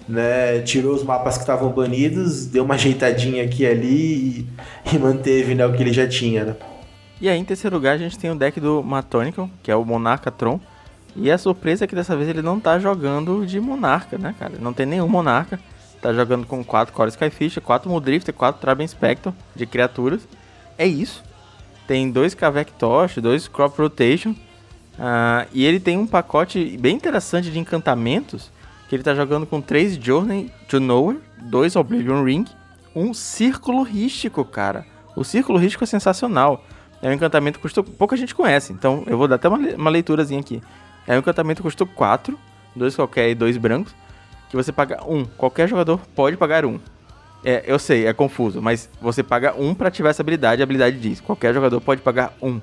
né, 0.10 0.60
tirou 0.62 0.96
os 0.96 1.04
mapas 1.04 1.36
que 1.36 1.42
estavam 1.42 1.70
banidos, 1.70 2.48
deu 2.48 2.64
uma 2.64 2.74
ajeitadinha 2.74 3.44
aqui 3.44 3.62
e 3.62 3.68
ali 3.68 3.88
e, 3.88 4.48
e, 4.96 4.98
manteve 4.98 5.54
né, 5.54 5.64
o 5.68 5.72
que 5.72 5.84
ele 5.84 5.94
já 5.94 6.08
tinha. 6.08 6.44
Né? 6.44 6.56
E 7.22 7.30
aí, 7.30 7.38
em 7.38 7.46
terceiro 7.46 7.76
lugar, 7.76 7.94
a 7.94 7.98
gente 7.98 8.18
tem 8.18 8.32
o 8.32 8.36
deck 8.36 8.60
do 8.60 8.82
Matonical, 8.82 9.48
que 9.62 9.70
é 9.70 9.76
o 9.76 9.86
Monarca 9.86 10.32
Tron. 10.32 10.60
E 11.16 11.30
a 11.30 11.38
surpresa 11.38 11.84
é 11.84 11.88
que 11.88 11.96
dessa 11.96 12.16
vez 12.16 12.28
ele 12.28 12.42
não 12.42 12.60
tá 12.60 12.80
jogando 12.80 13.46
de 13.46 13.60
Monarca, 13.60 14.18
né, 14.18 14.34
cara? 14.40 14.54
Não 14.60 14.74
tem 14.74 14.86
nenhum 14.86 15.08
Monarca. 15.08 15.60
Tá 16.02 16.14
jogando 16.14 16.48
com 16.48 16.64
4 16.64 16.94
Core 16.94 17.10
Skyfish, 17.10 17.58
4 17.58 17.90
Muldrifter, 17.90 18.34
4 18.34 18.62
Traben 18.62 18.88
Spectre 18.88 19.34
de 19.54 19.66
criaturas. 19.66 20.22
É 20.80 20.88
isso. 20.88 21.22
Tem 21.86 22.10
dois 22.10 22.34
Kavek 22.34 22.72
Tosh, 22.72 23.18
dois 23.18 23.50
Crop 23.50 23.78
Rotation. 23.78 24.32
Uh, 24.32 25.46
e 25.52 25.66
ele 25.66 25.80
tem 25.80 25.98
um 25.98 26.08
pacote 26.08 26.78
bem 26.78 26.96
interessante 26.96 27.52
de 27.52 27.60
encantamentos 27.60 28.50
que 28.88 28.96
ele 28.96 29.04
tá 29.04 29.14
jogando 29.14 29.46
com 29.46 29.62
três 29.62 29.96
Journey 29.96 30.50
to 30.70 30.80
Nowhere, 30.80 31.20
dois 31.42 31.76
Oblivion 31.76 32.24
Ring, 32.24 32.46
um 32.96 33.14
Círculo 33.14 33.84
Rístico, 33.84 34.46
cara. 34.46 34.86
O 35.16 35.24
Círculo 35.24 35.60
Rístico 35.60 35.84
é 35.84 35.88
sensacional. 35.88 36.64
É 37.02 37.10
um 37.10 37.14
encantamento 37.14 37.60
que 37.60 37.64
custou, 37.64 37.84
pouca 37.84 38.16
gente 38.16 38.34
conhece, 38.34 38.74
então 38.74 39.04
eu 39.06 39.18
vou 39.18 39.28
dar 39.28 39.36
até 39.36 39.48
uma, 39.48 39.58
uma 39.58 39.90
leiturazinha 39.90 40.40
aqui. 40.40 40.62
É 41.06 41.16
um 41.16 41.20
encantamento 41.20 41.62
que 41.62 41.68
custou 41.68 41.88
4, 41.88 42.38
dois 42.76 42.96
qualquer 42.96 43.30
e 43.30 43.36
dois 43.36 43.58
brancos, 43.58 43.94
que 44.50 44.56
você 44.56 44.72
paga 44.72 45.04
um. 45.06 45.26
Qualquer 45.26 45.68
jogador 45.68 46.00
pode 46.16 46.38
pagar 46.38 46.66
um. 46.66 46.80
É, 47.44 47.64
eu 47.66 47.80
sei, 47.80 48.06
é 48.06 48.14
confuso, 48.14 48.62
mas 48.62 48.90
você 49.02 49.24
paga 49.24 49.54
um 49.58 49.74
para 49.74 49.88
ativar 49.88 50.10
essa 50.10 50.22
habilidade. 50.22 50.62
A 50.62 50.64
habilidade 50.64 51.00
diz: 51.00 51.22
qualquer 51.22 51.54
jogador 51.54 51.80
pode 51.80 52.02
pagar 52.02 52.34
um. 52.42 52.60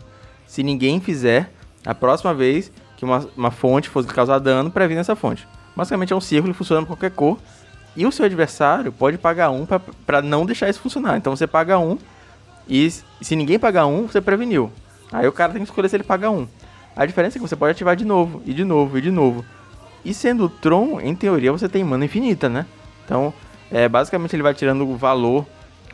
Se 0.46 0.62
ninguém 0.62 1.00
fizer, 1.00 1.50
a 1.84 1.94
próxima 1.94 2.34
vez 2.34 2.70
que 2.96 3.04
uma, 3.04 3.26
uma 3.36 3.50
fonte 3.50 3.88
for 3.88 4.04
causar 4.06 4.38
dano, 4.38 4.70
previne 4.70 5.00
essa 5.00 5.16
fonte. 5.16 5.46
Basicamente 5.74 6.12
é 6.12 6.16
um 6.16 6.20
círculo 6.20 6.54
funcionando 6.54 6.86
com 6.86 6.94
qualquer 6.94 7.10
cor. 7.10 7.38
E 7.94 8.04
o 8.06 8.12
seu 8.12 8.26
adversário 8.26 8.92
pode 8.92 9.16
pagar 9.16 9.50
um 9.50 9.66
para 10.06 10.20
não 10.20 10.44
deixar 10.44 10.68
isso 10.68 10.80
funcionar. 10.80 11.16
Então 11.16 11.34
você 11.34 11.46
paga 11.46 11.78
um 11.78 11.98
e 12.68 12.90
se 12.90 13.36
ninguém 13.36 13.58
pagar 13.58 13.86
um, 13.86 14.06
você 14.06 14.20
preveniu. 14.20 14.70
Aí 15.12 15.26
o 15.26 15.32
cara 15.32 15.52
tem 15.52 15.62
que 15.62 15.68
escolher 15.68 15.88
se 15.88 15.96
ele 15.96 16.04
paga 16.04 16.30
um. 16.30 16.46
A 16.94 17.06
diferença 17.06 17.36
é 17.36 17.38
que 17.38 17.46
você 17.46 17.54
pode 17.54 17.72
ativar 17.72 17.94
de 17.94 18.04
novo, 18.04 18.42
e 18.44 18.52
de 18.52 18.64
novo, 18.64 18.98
e 18.98 19.00
de 19.00 19.10
novo. 19.10 19.44
E 20.04 20.12
sendo 20.12 20.48
Tron, 20.48 21.00
em 21.00 21.14
teoria, 21.14 21.52
você 21.52 21.68
tem 21.68 21.84
mana 21.84 22.04
infinita, 22.04 22.48
né? 22.48 22.66
Então, 23.04 23.32
é, 23.70 23.88
basicamente 23.88 24.34
ele 24.34 24.42
vai 24.42 24.54
tirando 24.54 24.88
o 24.88 24.96
valor 24.96 25.46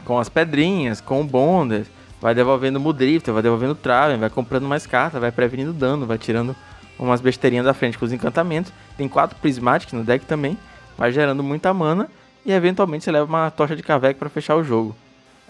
com 0.05 0.19
as 0.19 0.29
pedrinhas, 0.29 1.01
com 1.01 1.21
o 1.21 1.25
Bonder, 1.25 1.87
vai 2.21 2.35
devolvendo 2.35 2.79
Mudrifter, 2.79 3.33
vai 3.33 3.43
devolvendo 3.43 3.73
o 3.73 3.77
Traven, 3.77 4.19
vai 4.19 4.31
comprando 4.31 4.67
mais 4.67 4.87
cartas, 4.87 5.21
vai 5.21 5.33
prevenindo 5.33 5.73
dano, 5.73 6.07
vai 6.07 6.19
tirando 6.19 6.55
umas 6.99 7.21
besteirinhas 7.21 7.65
da 7.65 7.75
frente 7.75 7.99
com 7.99 8.05
os 8.05 8.13
encantamentos. 8.13 8.73
Tem 8.97 9.09
quatro 9.09 9.37
Prismatic 9.41 9.93
no 9.93 10.05
deck 10.05 10.25
também, 10.27 10.57
vai 10.97 11.11
gerando 11.13 11.43
muita 11.43 11.73
mana 11.73 12.09
e 12.45 12.53
eventualmente 12.53 13.05
você 13.05 13.13
leva 13.13 13.25
uma 13.25 13.51
tocha 13.51 13.75
de 13.75 13.83
Kavek 13.83 14.19
para 14.19 14.29
fechar 14.29 14.57
o 14.57 14.65
jogo. 14.65 14.95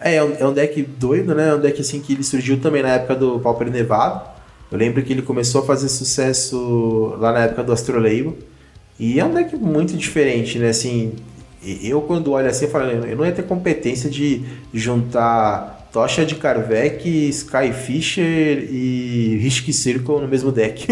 É, 0.01 0.17
é 0.17 0.25
um, 0.25 0.35
é 0.35 0.47
um, 0.47 0.53
deck 0.53 0.83
doido, 0.83 1.35
né? 1.35 1.51
É 1.51 1.55
um 1.55 1.61
deck 1.61 1.81
assim 1.81 2.01
que 2.01 2.13
ele 2.13 2.25
surgiu 2.25 2.61
também 2.61 2.83
na 2.83 2.91
época 2.91 3.15
do 3.15 3.39
Pauper 3.39 3.71
Nevado. 3.71 4.29
Eu 4.71 4.79
lembro 4.79 5.03
que 5.03 5.13
ele 5.13 5.23
começou 5.23 5.63
a 5.63 5.65
fazer 5.65 5.89
sucesso 5.89 7.15
lá 7.19 7.33
na 7.33 7.41
época 7.41 7.63
do 7.63 7.73
Astrolabel. 7.73 8.37
E 8.99 9.21
é 9.21 9.25
um 9.25 9.33
deck 9.33 9.55
muito 9.57 9.97
diferente, 9.97 10.59
né? 10.59 10.71
Assim, 10.71 11.13
eu 11.65 12.01
quando 12.03 12.33
olho 12.33 12.49
assim, 12.49 12.65
eu 12.65 12.71
falo, 12.71 12.85
eu 12.91 13.17
não 13.17 13.25
ia 13.25 13.33
ter 13.33 13.45
competência 13.45 14.11
de 14.11 14.43
juntar 14.73 15.89
Tocha 15.93 16.25
de 16.25 16.37
Carvec, 16.37 17.07
Skyfisher 17.29 18.67
e 18.71 19.39
Risk 19.43 19.71
Circle 19.73 20.21
no 20.21 20.29
mesmo 20.29 20.51
deck. 20.51 20.87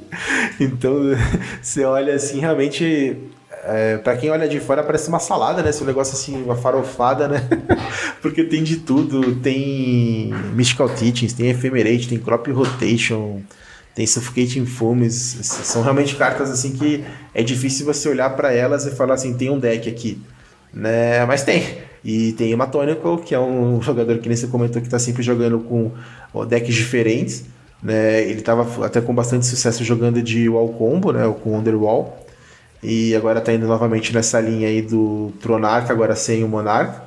então, 0.58 0.94
você 1.62 1.84
olha 1.84 2.14
assim, 2.14 2.40
realmente 2.40 3.16
é, 3.64 3.98
para 3.98 4.16
quem 4.16 4.30
olha 4.30 4.48
de 4.48 4.58
fora 4.60 4.82
parece 4.82 5.10
uma 5.10 5.18
salada, 5.18 5.62
né? 5.62 5.68
Esse 5.68 5.84
negócio 5.84 6.14
assim, 6.14 6.42
uma 6.42 6.56
farofada, 6.56 7.28
né? 7.28 7.46
Porque 8.22 8.42
tem 8.42 8.62
de 8.62 8.76
tudo, 8.76 9.36
tem 9.36 10.32
Mystical 10.54 10.88
Teachings, 10.88 11.34
tem 11.34 11.50
Ephemerate, 11.50 12.08
tem 12.08 12.18
Crop 12.18 12.50
Rotation, 12.50 13.42
tem 13.98 14.06
Suffocating 14.06 14.64
Fumes, 14.64 15.38
são 15.42 15.82
realmente 15.82 16.14
cartas 16.14 16.52
assim 16.52 16.70
que 16.70 17.04
é 17.34 17.42
difícil 17.42 17.84
você 17.84 18.08
olhar 18.08 18.30
para 18.30 18.52
elas 18.52 18.86
e 18.86 18.92
falar 18.92 19.14
assim, 19.14 19.34
tem 19.34 19.50
um 19.50 19.58
deck 19.58 19.88
aqui. 19.88 20.22
né? 20.72 21.26
Mas 21.26 21.42
tem. 21.42 21.64
E 22.04 22.30
tem 22.34 22.54
o 22.54 22.58
Matonical, 22.58 23.18
que 23.18 23.34
é 23.34 23.40
um 23.40 23.82
jogador 23.82 24.16
que 24.18 24.28
nem 24.28 24.36
você 24.36 24.46
comentou 24.46 24.80
que 24.80 24.86
está 24.86 25.00
sempre 25.00 25.20
jogando 25.20 25.58
com 25.58 25.90
decks 26.44 26.76
diferentes. 26.76 27.46
Né? 27.82 28.22
Ele 28.22 28.38
estava 28.38 28.86
até 28.86 29.00
com 29.00 29.12
bastante 29.12 29.46
sucesso 29.46 29.82
jogando 29.82 30.22
de 30.22 30.48
Wall 30.48 30.68
Combo, 30.74 31.12
né? 31.12 31.34
com 31.42 31.58
Underwall. 31.58 32.24
E 32.80 33.16
agora 33.16 33.40
está 33.40 33.52
indo 33.52 33.66
novamente 33.66 34.14
nessa 34.14 34.40
linha 34.40 34.68
aí 34.68 34.80
do 34.80 35.32
Tronarca, 35.42 35.92
agora 35.92 36.14
sem 36.14 36.44
o 36.44 36.48
Monarca. 36.48 37.02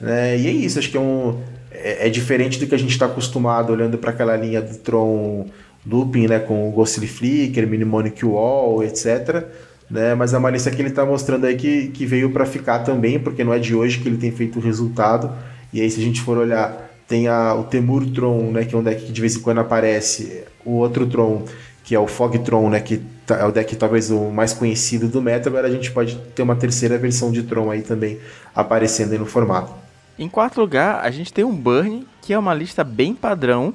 Né? 0.00 0.38
E 0.38 0.46
é 0.46 0.50
isso, 0.50 0.78
acho 0.78 0.90
que 0.90 0.96
é 0.96 1.00
um. 1.00 1.42
É, 1.70 2.06
é 2.06 2.10
diferente 2.10 2.58
do 2.58 2.66
que 2.66 2.74
a 2.74 2.78
gente 2.78 2.92
está 2.92 3.04
acostumado 3.04 3.70
olhando 3.70 3.98
para 3.98 4.12
aquela 4.12 4.34
linha 4.34 4.62
do 4.62 4.78
Tron 4.78 5.46
Looping, 5.86 6.28
né? 6.28 6.38
Com 6.38 6.68
o 6.68 6.72
Ghostly 6.72 7.06
Flicker, 7.06 7.66
Mnemonic 7.66 8.24
Wall, 8.24 8.82
etc 8.82 9.46
né? 9.92 10.14
Mas 10.14 10.32
é 10.32 10.38
uma 10.38 10.50
lista 10.50 10.70
que 10.70 10.80
ele 10.80 10.88
está 10.88 11.04
mostrando 11.04 11.44
aí 11.44 11.54
que, 11.54 11.88
que 11.88 12.06
veio 12.06 12.30
para 12.30 12.46
ficar 12.46 12.78
também, 12.78 13.20
porque 13.20 13.44
não 13.44 13.52
é 13.52 13.58
de 13.58 13.74
hoje 13.74 13.98
que 13.98 14.08
ele 14.08 14.16
tem 14.16 14.32
feito 14.32 14.58
o 14.58 14.62
resultado. 14.62 15.30
E 15.70 15.82
aí, 15.82 15.90
se 15.90 16.00
a 16.00 16.02
gente 16.02 16.22
for 16.22 16.38
olhar, 16.38 16.90
tem 17.06 17.28
a, 17.28 17.54
o 17.54 17.64
Temur 17.64 18.06
Tron, 18.10 18.50
né? 18.50 18.64
Que 18.64 18.74
é 18.74 18.78
um 18.78 18.82
deck 18.82 19.04
que 19.04 19.12
de 19.12 19.20
vez 19.20 19.36
em 19.36 19.40
quando 19.40 19.58
aparece. 19.58 20.44
O 20.64 20.76
outro 20.76 21.06
Tron, 21.06 21.44
que 21.84 21.94
é 21.94 21.98
o 21.98 22.06
Fog 22.06 22.38
Tron, 22.38 22.70
né? 22.70 22.80
Que 22.80 23.02
tá, 23.26 23.36
é 23.36 23.44
o 23.44 23.52
deck 23.52 23.76
talvez 23.76 24.10
o 24.10 24.30
mais 24.30 24.54
conhecido 24.54 25.08
do 25.08 25.20
meta. 25.20 25.50
Agora 25.50 25.68
a 25.68 25.70
gente 25.70 25.90
pode 25.90 26.16
ter 26.34 26.42
uma 26.42 26.56
terceira 26.56 26.96
versão 26.96 27.30
de 27.30 27.42
Tron 27.42 27.70
aí 27.70 27.82
também 27.82 28.18
aparecendo 28.54 29.12
aí 29.12 29.18
no 29.18 29.26
formato. 29.26 29.74
Em 30.18 30.28
quarto 30.28 30.58
lugar, 30.58 31.04
a 31.04 31.10
gente 31.10 31.32
tem 31.32 31.44
um 31.44 31.54
Burn, 31.54 32.06
que 32.22 32.32
é 32.32 32.38
uma 32.38 32.54
lista 32.54 32.82
bem 32.82 33.14
padrão 33.14 33.74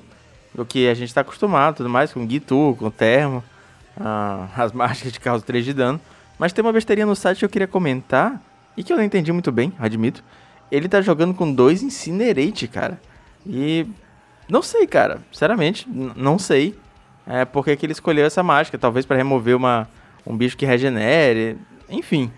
do 0.58 0.66
que 0.66 0.90
a 0.90 0.94
gente 0.96 1.10
está 1.10 1.22
acostumado, 1.22 1.78
tudo 1.78 1.90
mais, 1.90 2.12
com 2.12 2.28
Gitu, 2.28 2.76
com 2.80 2.90
Termo 2.90 3.44
ah, 3.96 4.50
as 4.58 4.72
mágicas 4.74 5.14
de 5.14 5.20
caos 5.20 5.44
3 5.44 5.64
de 5.64 5.74
dano. 5.74 6.02
Mas 6.40 6.52
tem 6.52 6.66
uma 6.66 6.74
besteirinha 6.74 7.06
no 7.06 7.16
site 7.16 7.40
que 7.40 7.46
eu 7.46 7.50
queria 7.50 7.68
comentar 7.68 8.42
e 8.76 8.84
que 8.84 8.92
eu 8.92 8.98
não 8.98 9.04
entendi 9.04 9.32
muito 9.32 9.52
bem, 9.52 9.72
admito. 9.80 10.24
Ele 10.72 10.90
tá 10.90 11.00
jogando 11.00 11.34
com 11.34 11.52
dois 11.54 11.84
Incinerate, 11.84 12.68
cara. 12.68 13.00
E 13.46 13.86
não 14.50 14.62
sei, 14.62 14.88
cara. 14.88 15.20
Sinceramente, 15.32 15.88
não 15.88 16.38
sei. 16.38 16.78
É 17.26 17.46
porque 17.46 17.76
que 17.76 17.86
ele 17.86 17.94
escolheu 17.94 18.26
essa 18.26 18.44
mágica. 18.44 18.78
Talvez 18.78 19.06
para 19.06 19.16
remover 19.16 19.56
uma, 19.56 19.88
um 20.26 20.36
bicho 20.36 20.58
que 20.58 20.66
regenere. 20.66 21.58
Enfim. 21.90 22.32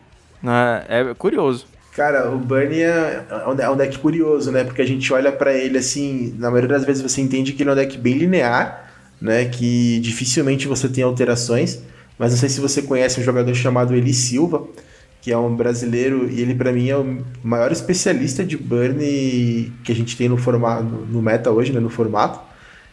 Né? 0.44 0.86
É 0.88 1.14
curioso. 1.16 1.66
Cara, 1.96 2.30
o 2.32 2.38
Bunny 2.38 2.82
é, 2.82 3.26
é 3.60 3.70
um 3.70 3.76
deck 3.76 3.98
curioso, 4.00 4.52
né? 4.52 4.64
Porque 4.64 4.82
a 4.82 4.86
gente 4.86 5.12
olha 5.12 5.32
para 5.32 5.54
ele 5.54 5.78
assim, 5.78 6.34
na 6.38 6.50
maioria 6.50 6.70
das 6.70 6.86
vezes 6.86 7.02
você 7.02 7.20
entende 7.20 7.54
que 7.54 7.64
ele 7.64 7.70
é 7.70 7.74
um 7.74 7.76
deck 7.76 7.98
bem 7.98 8.18
linear 8.18 8.90
né, 9.22 9.46
que 9.46 10.00
dificilmente 10.00 10.68
você 10.68 10.88
tem 10.88 11.04
alterações, 11.04 11.82
mas 12.18 12.32
não 12.32 12.38
sei 12.40 12.50
se 12.50 12.62
você 12.62 12.82
conhece 12.82 13.20
um 13.20 13.24
jogador 13.24 13.54
chamado 13.54 13.94
Eli 13.94 14.14
Silva, 14.14 14.66
que 15.22 15.32
é 15.32 15.38
um 15.38 15.54
brasileiro 15.54 16.30
e 16.30 16.42
ele 16.42 16.56
para 16.56 16.72
mim 16.72 16.90
é 16.90 16.98
o 16.98 17.24
maior 17.44 17.72
especialista 17.72 18.44
de 18.44 18.56
burn 18.56 19.74
que 19.84 19.92
a 19.92 19.96
gente 19.96 20.16
tem 20.16 20.30
no 20.30 20.38
formato 20.38 20.84
no 20.84 21.22
meta 21.22 21.52
hoje, 21.52 21.74
né, 21.74 21.80
no 21.80 21.90
formato. 21.90 22.48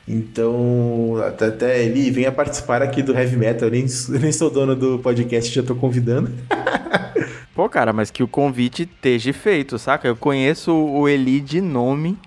Então, 0.09 1.21
até, 1.27 1.47
até 1.47 1.85
ele 1.85 2.11
venha 2.13 2.31
participar 2.31 2.81
aqui 2.81 3.03
do 3.03 3.13
Heavy 3.13 3.37
Metal. 3.37 3.67
Eu 3.67 3.73
nem, 3.73 3.87
eu 4.09 4.21
nem 4.21 4.31
sou 4.31 4.49
dono 4.49 4.77
do 4.77 5.01
podcast, 5.01 5.53
já 5.53 5.65
tô 5.65 5.75
convidando. 5.75 6.31
Pô, 7.57 7.71
cara, 7.71 7.91
mas 7.91 8.11
que 8.11 8.23
o 8.23 8.29
convite 8.29 8.83
esteja 8.83 9.33
feito, 9.33 9.79
saca? 9.79 10.07
Eu 10.07 10.15
conheço 10.15 10.75
o 10.75 11.09
Eli 11.09 11.41
de 11.41 11.63
nome, 11.63 12.19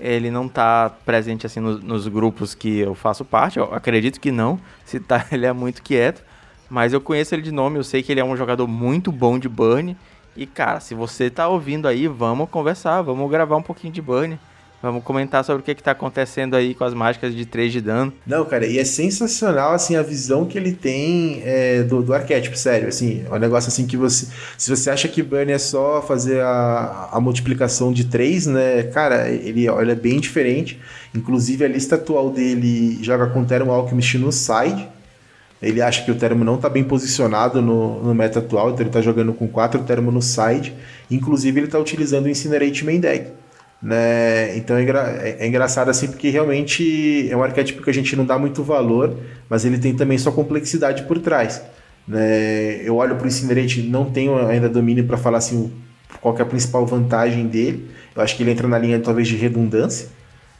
ele 0.00 0.30
não 0.30 0.48
tá 0.48 0.90
presente 1.04 1.44
assim 1.44 1.60
no, 1.60 1.78
nos 1.78 2.08
grupos 2.08 2.54
que 2.54 2.78
eu 2.78 2.94
faço 2.94 3.22
parte. 3.22 3.58
Eu 3.58 3.74
acredito 3.74 4.18
que 4.18 4.32
não. 4.32 4.58
Se 4.86 4.98
tá, 4.98 5.26
ele 5.30 5.44
é 5.44 5.52
muito 5.52 5.82
quieto. 5.82 6.24
Mas 6.70 6.94
eu 6.94 7.00
conheço 7.02 7.34
ele 7.34 7.42
de 7.42 7.52
nome, 7.52 7.78
eu 7.78 7.84
sei 7.84 8.02
que 8.02 8.10
ele 8.10 8.20
é 8.20 8.24
um 8.24 8.34
jogador 8.34 8.66
muito 8.66 9.12
bom 9.12 9.38
de 9.38 9.50
burn. 9.50 9.94
E 10.34 10.46
cara, 10.46 10.80
se 10.80 10.94
você 10.94 11.28
tá 11.28 11.46
ouvindo 11.46 11.86
aí, 11.86 12.08
vamos 12.08 12.48
conversar, 12.48 13.02
vamos 13.02 13.30
gravar 13.30 13.56
um 13.56 13.62
pouquinho 13.62 13.92
de 13.92 14.00
burn. 14.00 14.40
Vamos 14.82 15.04
comentar 15.04 15.44
sobre 15.44 15.60
o 15.60 15.64
que, 15.64 15.72
está 15.72 15.90
acontecendo 15.90 16.56
aí 16.56 16.74
com 16.74 16.84
as 16.84 16.94
mágicas 16.94 17.34
de 17.34 17.44
3 17.44 17.70
de 17.70 17.80
dano. 17.82 18.12
Não, 18.26 18.44
cara, 18.46 18.66
e 18.66 18.78
é 18.78 18.84
sensacional, 18.84 19.72
assim, 19.72 19.94
a 19.94 20.02
visão 20.02 20.46
que 20.46 20.56
ele 20.56 20.72
tem 20.72 21.42
é, 21.44 21.82
do, 21.82 22.02
do 22.02 22.14
arquétipo, 22.14 22.56
sério, 22.56 22.88
assim, 22.88 23.22
é 23.30 23.34
um 23.34 23.38
negócio 23.38 23.68
assim 23.68 23.86
que 23.86 23.96
você... 23.96 24.26
Se 24.56 24.74
você 24.74 24.88
acha 24.88 25.06
que 25.06 25.22
Burn 25.22 25.52
é 25.52 25.58
só 25.58 26.00
fazer 26.00 26.40
a, 26.40 27.10
a 27.12 27.20
multiplicação 27.20 27.92
de 27.92 28.04
3, 28.04 28.46
né, 28.46 28.82
cara, 28.84 29.28
ele, 29.28 29.68
ele 29.68 29.92
é 29.92 29.94
bem 29.94 30.18
diferente. 30.18 30.80
Inclusive, 31.14 31.64
a 31.64 31.68
lista 31.68 31.96
atual 31.96 32.30
dele 32.30 32.98
joga 33.02 33.26
com 33.26 33.44
Termo 33.44 33.72
Alchemist 33.72 34.16
no 34.16 34.32
side, 34.32 34.88
ele 35.62 35.82
acha 35.82 36.02
que 36.02 36.10
o 36.10 36.14
termo 36.14 36.42
não 36.42 36.54
está 36.54 36.70
bem 36.70 36.82
posicionado 36.82 37.60
no, 37.60 38.02
no 38.02 38.14
meta 38.14 38.38
atual, 38.38 38.70
então 38.70 38.80
ele 38.80 38.88
está 38.88 39.02
jogando 39.02 39.34
com 39.34 39.46
4 39.46 39.82
termo 39.82 40.10
no 40.10 40.22
side. 40.22 40.74
Inclusive, 41.10 41.60
ele 41.60 41.66
está 41.66 41.78
utilizando 41.78 42.24
o 42.24 42.28
Incinerate 42.30 42.82
Main 42.82 42.98
Deck. 42.98 43.39
Né? 43.82 44.56
Então 44.58 44.76
é, 44.76 44.82
engra 44.82 45.00
é, 45.22 45.36
é, 45.40 45.46
engraçado 45.46 45.88
assim 45.88 46.06
porque 46.08 46.28
realmente 46.28 47.26
é 47.30 47.36
um 47.36 47.42
arquétipo 47.42 47.82
que 47.82 47.88
a 47.88 47.94
gente 47.94 48.14
não 48.14 48.26
dá 48.26 48.38
muito 48.38 48.62
valor, 48.62 49.16
mas 49.48 49.64
ele 49.64 49.78
tem 49.78 49.94
também 49.94 50.18
sua 50.18 50.32
complexidade 50.32 51.04
por 51.04 51.18
trás. 51.18 51.62
Né? 52.06 52.82
Eu 52.84 52.96
olho 52.96 53.16
para 53.16 53.24
o 53.24 53.28
Incinerate, 53.28 53.82
não 53.82 54.10
tenho 54.10 54.36
ainda 54.46 54.68
domínio 54.68 55.04
para 55.04 55.16
falar 55.16 55.38
assim 55.38 55.72
qual 56.20 56.36
é 56.36 56.42
a 56.42 56.46
principal 56.46 56.84
vantagem 56.84 57.46
dele. 57.46 57.88
Eu 58.14 58.22
acho 58.22 58.36
que 58.36 58.42
ele 58.42 58.50
entra 58.50 58.68
na 58.68 58.78
linha 58.78 59.00
talvez 59.00 59.26
de 59.28 59.36
redundância, 59.36 60.08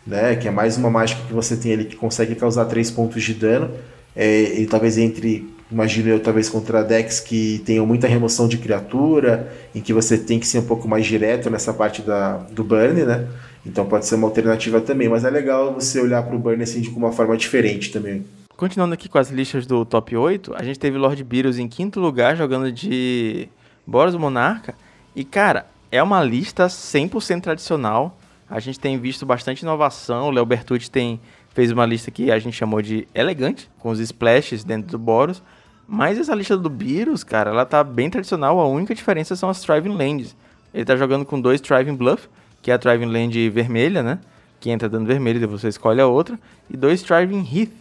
né? 0.06 0.36
que 0.36 0.48
é 0.48 0.50
mais 0.50 0.78
uma 0.78 0.88
mágica 0.88 1.20
que 1.26 1.32
você 1.34 1.56
tem 1.56 1.74
ali 1.74 1.84
que 1.84 1.96
consegue 1.96 2.34
causar 2.34 2.64
3 2.64 2.90
pontos 2.90 3.22
de 3.22 3.34
dano. 3.34 3.70
É, 4.16 4.26
ele 4.26 4.66
talvez 4.66 4.96
entre 4.96 5.46
imagino 5.70 6.08
eu, 6.08 6.20
talvez 6.20 6.48
contra 6.48 6.82
decks 6.82 7.20
que 7.20 7.62
tenham 7.64 7.86
muita 7.86 8.06
remoção 8.06 8.48
de 8.48 8.58
criatura, 8.58 9.52
em 9.74 9.80
que 9.80 9.92
você 9.92 10.18
tem 10.18 10.38
que 10.38 10.46
ser 10.46 10.58
um 10.58 10.66
pouco 10.66 10.88
mais 10.88 11.06
direto 11.06 11.48
nessa 11.48 11.72
parte 11.72 12.02
da, 12.02 12.38
do 12.50 12.64
burn, 12.64 13.04
né? 13.04 13.28
Então 13.64 13.86
pode 13.86 14.06
ser 14.06 14.14
uma 14.14 14.26
alternativa 14.26 14.80
também, 14.80 15.08
mas 15.08 15.24
é 15.24 15.30
legal 15.30 15.74
você 15.74 16.00
olhar 16.00 16.22
para 16.22 16.34
o 16.34 16.38
burn 16.38 16.62
assim 16.62 16.80
de 16.80 16.88
uma 16.88 17.12
forma 17.12 17.36
diferente 17.36 17.92
também. 17.92 18.24
Continuando 18.56 18.94
aqui 18.94 19.08
com 19.08 19.18
as 19.18 19.30
listas 19.30 19.66
do 19.66 19.84
top 19.84 20.16
8, 20.16 20.54
a 20.54 20.62
gente 20.62 20.78
teve 20.78 20.98
Lord 20.98 21.22
Beerus 21.24 21.58
em 21.58 21.68
quinto 21.68 22.00
lugar 22.00 22.36
jogando 22.36 22.70
de 22.70 23.48
Boros 23.86 24.14
Monarca. 24.14 24.74
E 25.14 25.24
cara, 25.24 25.66
é 25.90 26.02
uma 26.02 26.22
lista 26.22 26.66
100% 26.66 27.40
tradicional. 27.40 28.18
A 28.48 28.60
gente 28.60 28.78
tem 28.78 28.98
visto 28.98 29.24
bastante 29.24 29.62
inovação. 29.62 30.26
O 30.26 30.30
Léo 30.30 30.44
Bertucci 30.44 30.90
tem 30.90 31.20
fez 31.52 31.72
uma 31.72 31.84
lista 31.84 32.10
que 32.10 32.30
a 32.30 32.38
gente 32.38 32.56
chamou 32.56 32.80
de 32.80 33.06
elegante, 33.14 33.68
com 33.78 33.90
os 33.90 33.98
splashes 33.98 34.62
dentro 34.64 34.90
do 34.92 34.98
Boros. 34.98 35.42
Mas 35.92 36.20
essa 36.20 36.36
lista 36.36 36.56
do 36.56 36.70
Beerus, 36.70 37.24
cara, 37.24 37.50
ela 37.50 37.66
tá 37.66 37.82
bem 37.82 38.08
tradicional. 38.08 38.60
A 38.60 38.68
única 38.68 38.94
diferença 38.94 39.34
são 39.34 39.50
as 39.50 39.60
Thriving 39.60 39.96
Lands. 39.96 40.36
Ele 40.72 40.84
tá 40.84 40.94
jogando 40.94 41.24
com 41.24 41.40
dois 41.40 41.60
Thriving 41.60 41.96
Bluff, 41.96 42.28
que 42.62 42.70
é 42.70 42.74
a 42.74 42.78
Thriving 42.78 43.06
Land 43.06 43.50
vermelha, 43.50 44.00
né? 44.00 44.20
Que 44.60 44.70
entra 44.70 44.88
dando 44.88 45.08
vermelho 45.08 45.42
e 45.42 45.46
você 45.46 45.66
escolhe 45.66 46.00
a 46.00 46.06
outra. 46.06 46.38
E 46.72 46.76
dois 46.76 47.02
Thriving 47.02 47.40
Heath, 47.40 47.72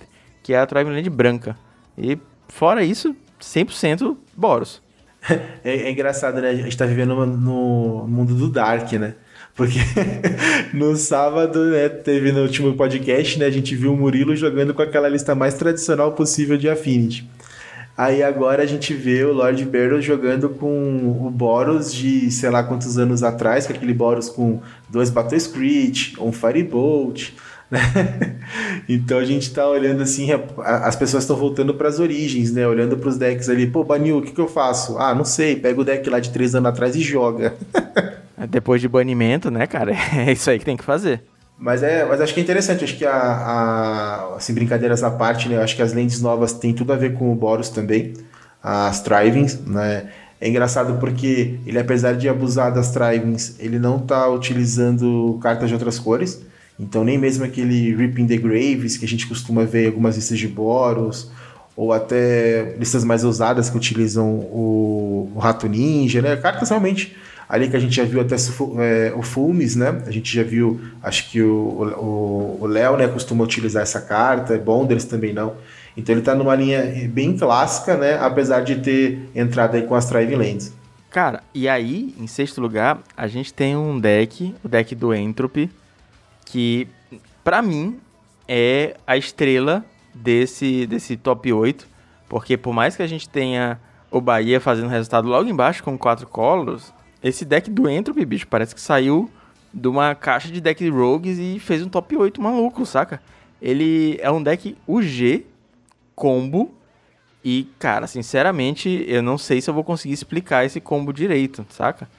que 0.41 0.55
é 0.55 0.59
a 0.59 0.65
Thriving 0.65 0.89
Land 0.89 1.07
branca. 1.11 1.55
E 1.95 2.17
fora 2.47 2.83
isso, 2.83 3.15
100% 3.39 4.17
Boros. 4.35 4.81
É, 5.63 5.75
é, 5.81 5.91
engraçado, 5.91 6.41
né? 6.41 6.49
A 6.49 6.55
gente 6.55 6.75
tá 6.75 6.87
vivendo 6.87 7.13
no, 7.13 7.25
no 7.27 8.07
mundo 8.07 8.33
do 8.33 8.49
Dark, 8.49 8.91
né? 8.93 9.13
Porque 9.53 9.77
no 10.73 10.95
sábado, 10.95 11.63
né, 11.65 11.89
teve 11.89 12.31
no 12.31 12.41
último 12.41 12.73
podcast, 12.73 13.37
né, 13.37 13.45
a 13.45 13.51
gente 13.51 13.75
viu 13.75 13.93
o 13.93 13.97
Murilo 13.97 14.33
jogando 14.35 14.73
com 14.73 14.81
aquela 14.81 15.09
lista 15.09 15.35
mais 15.35 15.55
tradicional 15.55 16.13
possível 16.13 16.57
de 16.57 16.69
Affinity. 16.69 17.29
Aí 17.99 18.23
agora 18.23 18.63
a 18.63 18.65
gente 18.65 18.93
vê 18.93 19.25
o 19.25 19.33
Lord 19.33 19.65
Barrow 19.65 20.01
jogando 20.01 20.47
com 20.47 21.17
o 21.21 21.29
Boros 21.29 21.93
de 21.93 22.31
sei 22.31 22.49
lá 22.49 22.63
quantos 22.63 22.97
anos 22.97 23.23
atrás, 23.23 23.67
com 23.67 23.73
aquele 23.73 23.93
Boros 23.93 24.29
com 24.29 24.62
dois 24.88 25.09
Battle 25.09 25.38
Screech, 25.38 26.15
um 26.17 26.31
Firebolt, 26.31 27.31
né? 27.69 27.81
então 28.88 29.17
a 29.17 29.25
gente 29.25 29.53
tá 29.53 29.67
olhando 29.67 30.01
assim, 30.01 30.29
as 30.63 30.95
pessoas 30.95 31.23
estão 31.23 31.35
voltando 31.35 31.73
para 31.73 31.89
as 31.89 31.99
origens, 31.99 32.53
né? 32.53 32.65
Olhando 32.65 32.95
para 32.95 33.09
os 33.09 33.17
decks 33.17 33.49
ali, 33.49 33.67
pô, 33.67 33.83
Banil, 33.83 34.19
o 34.19 34.21
que, 34.21 34.31
que 34.31 34.39
eu 34.39 34.47
faço? 34.47 34.97
Ah, 34.97 35.13
não 35.13 35.25
sei, 35.25 35.57
pega 35.57 35.81
o 35.81 35.83
deck 35.83 36.09
lá 36.09 36.21
de 36.21 36.29
três 36.29 36.55
anos 36.55 36.69
atrás 36.69 36.95
e 36.95 37.01
joga. 37.01 37.53
Depois 38.49 38.79
de 38.79 38.88
banimento, 38.88 39.51
né, 39.51 39.67
cara? 39.67 39.91
É 40.15 40.31
isso 40.31 40.49
aí 40.49 40.57
que 40.57 40.63
tem 40.63 40.77
que 40.77 40.85
fazer. 40.85 41.21
Mas, 41.59 41.83
é, 41.83 42.05
mas 42.05 42.21
acho 42.21 42.33
que 42.33 42.39
é 42.39 42.43
interessante, 42.43 42.85
acho 42.85 42.97
que 42.97 43.05
a, 43.05 43.11
a, 43.11 44.35
assim, 44.37 44.53
brincadeiras 44.53 45.03
à 45.03 45.11
parte, 45.11 45.49
né? 45.49 45.57
Eu 45.57 45.61
acho 45.61 45.75
que 45.75 45.81
as 45.81 45.91
lentes 45.91 46.21
novas 46.21 46.53
têm 46.53 46.73
tudo 46.73 46.93
a 46.93 46.95
ver 46.95 47.15
com 47.15 47.33
o 47.33 47.35
Boros 47.35 47.69
também, 47.69 48.13
as 48.63 49.01
Trivings, 49.01 49.59
né? 49.67 50.09
É 50.39 50.47
engraçado 50.47 50.97
porque 50.99 51.59
ele, 51.65 51.77
apesar 51.77 52.13
de 52.13 52.29
abusar 52.29 52.73
das 52.73 52.91
Trivings, 52.91 53.57
ele 53.59 53.77
não 53.77 53.97
está 53.97 54.29
utilizando 54.29 55.37
cartas 55.41 55.67
de 55.67 55.73
outras 55.75 55.99
cores. 55.99 56.41
Então, 56.79 57.03
nem 57.03 57.17
mesmo 57.17 57.43
aquele 57.43 57.93
Ripping 57.93 58.25
the 58.25 58.37
Graves 58.37 58.95
que 58.95 59.03
a 59.03 59.07
gente 59.07 59.27
costuma 59.27 59.65
ver 59.65 59.83
em 59.83 59.87
algumas 59.87 60.15
listas 60.15 60.39
de 60.39 60.47
Boros, 60.47 61.29
ou 61.75 61.91
até 61.91 62.73
listas 62.79 63.03
mais 63.03 63.25
ousadas 63.25 63.69
que 63.69 63.75
utilizam 63.75 64.29
o, 64.29 65.29
o 65.35 65.39
Rato 65.39 65.67
Ninja, 65.67 66.21
né? 66.21 66.37
Cartas 66.37 66.69
realmente 66.69 67.17
Ali 67.49 67.67
que 67.67 67.75
a 67.75 67.79
gente 67.79 67.95
já 67.95 68.03
viu 68.03 68.21
até 68.21 68.35
é, 68.35 69.12
o 69.15 69.23
Fulmes, 69.23 69.75
né? 69.75 70.03
A 70.05 70.12
gente 70.12 70.31
já 70.31 70.43
viu, 70.43 70.79
acho 71.01 71.31
que 71.31 71.41
o 71.41 72.63
Léo, 72.67 72.95
né, 72.95 73.07
costuma 73.07 73.43
utilizar 73.43 73.81
essa 73.81 73.99
carta, 73.99 74.55
Bonders 74.59 75.05
também 75.05 75.33
não. 75.33 75.55
Então 75.97 76.13
ele 76.13 76.21
está 76.21 76.35
numa 76.35 76.53
linha 76.53 77.09
bem 77.09 77.35
clássica, 77.35 77.97
né? 77.97 78.19
Apesar 78.19 78.62
de 78.62 78.75
ter 78.75 79.27
entrado 79.33 79.75
aí 79.75 79.81
com 79.81 79.95
as 79.95 80.07
Driving 80.07 80.35
Lands. 80.35 80.73
Cara, 81.09 81.41
e 81.51 81.67
aí, 81.67 82.13
em 82.19 82.27
sexto 82.27 82.62
lugar, 82.62 82.99
a 83.17 83.25
gente 83.25 83.51
tem 83.51 83.75
um 83.75 83.99
deck, 83.99 84.53
o 84.63 84.67
deck 84.67 84.93
do 84.93 85.12
Entropy, 85.12 85.71
que, 86.45 86.88
pra 87.43 87.63
mim, 87.63 87.99
é 88.47 88.95
a 89.07 89.17
estrela 89.17 89.83
desse, 90.13 90.85
desse 90.85 91.17
top 91.17 91.51
8. 91.51 91.88
Porque 92.29 92.55
por 92.55 92.73
mais 92.73 92.95
que 92.95 93.01
a 93.01 93.07
gente 93.07 93.27
tenha 93.27 93.79
o 94.12 94.21
Bahia 94.21 94.62
fazendo 94.62 94.88
resultado 94.88 95.27
logo 95.27 95.49
embaixo 95.49 95.83
com 95.83 95.97
quatro 95.97 96.27
colos, 96.27 96.93
esse 97.23 97.43
deck 97.45 97.69
do 97.69 97.89
Entropy, 97.89 98.25
bicho, 98.25 98.47
parece 98.47 98.73
que 98.73 98.82
saiu 98.82 99.29
de 99.73 99.88
uma 99.88 100.15
caixa 100.15 100.49
de 100.49 100.60
deck 100.62 100.88
rogues 100.89 101.38
e 101.38 101.60
fez 101.60 101.84
um 101.84 101.89
top 101.89 102.15
8 102.15 102.41
maluco, 102.41 102.86
saca? 102.86 103.21
Ele 103.62 104.17
é 104.21 104.32
um 104.32 104.41
deck 104.41 104.75
UG 104.88 105.45
combo 106.15 106.73
e, 107.43 107.67
cara, 107.77 108.08
sinceramente, 108.08 109.05
eu 109.08 109.21
não 109.21 109.38
sei 109.38 109.62
se 109.62 109.69
eu 109.69 109.73
vou 109.73 109.84
conseguir 109.84 110.13
explicar 110.13 110.65
esse 110.65 110.79
combo 110.79 111.13
direito, 111.13 111.65
saca? 111.69 112.10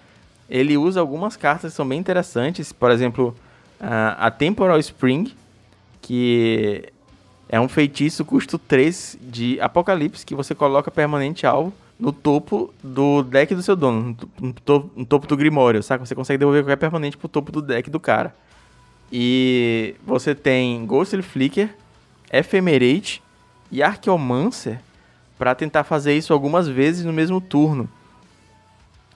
Ele 0.48 0.76
usa 0.76 1.00
algumas 1.00 1.36
cartas 1.36 1.72
que 1.72 1.76
são 1.76 1.86
bem 1.86 1.98
interessantes, 1.98 2.72
por 2.72 2.90
exemplo, 2.90 3.36
a 3.80 4.30
Temporal 4.30 4.78
Spring, 4.78 5.32
que 6.02 6.84
é 7.48 7.60
um 7.60 7.68
feitiço 7.68 8.24
custo 8.24 8.58
3 8.58 9.18
de 9.20 9.60
Apocalipse 9.60 10.24
que 10.24 10.34
você 10.34 10.54
coloca 10.54 10.90
permanente 10.90 11.46
alvo 11.46 11.72
no 12.00 12.12
topo 12.12 12.72
do 12.82 13.22
deck 13.22 13.54
do 13.54 13.62
seu 13.62 13.76
dono, 13.76 14.16
no 14.40 14.52
topo, 14.54 14.90
no 14.96 15.04
topo 15.04 15.26
do 15.26 15.36
Grimório, 15.36 15.82
sabe? 15.82 16.08
Você 16.08 16.14
consegue 16.14 16.38
devolver 16.38 16.62
qualquer 16.62 16.76
permanente 16.76 17.16
pro 17.16 17.28
topo 17.28 17.52
do 17.52 17.60
deck 17.60 17.90
do 17.90 18.00
cara. 18.00 18.34
E 19.12 19.94
você 20.04 20.34
tem 20.34 20.84
Ghostly 20.86 21.20
Flicker, 21.20 21.74
Ephemerate 22.32 23.22
e 23.70 23.82
Archeomancer 23.82 24.80
para 25.38 25.54
tentar 25.54 25.84
fazer 25.84 26.16
isso 26.16 26.32
algumas 26.32 26.66
vezes 26.66 27.04
no 27.04 27.12
mesmo 27.12 27.38
turno. 27.40 27.88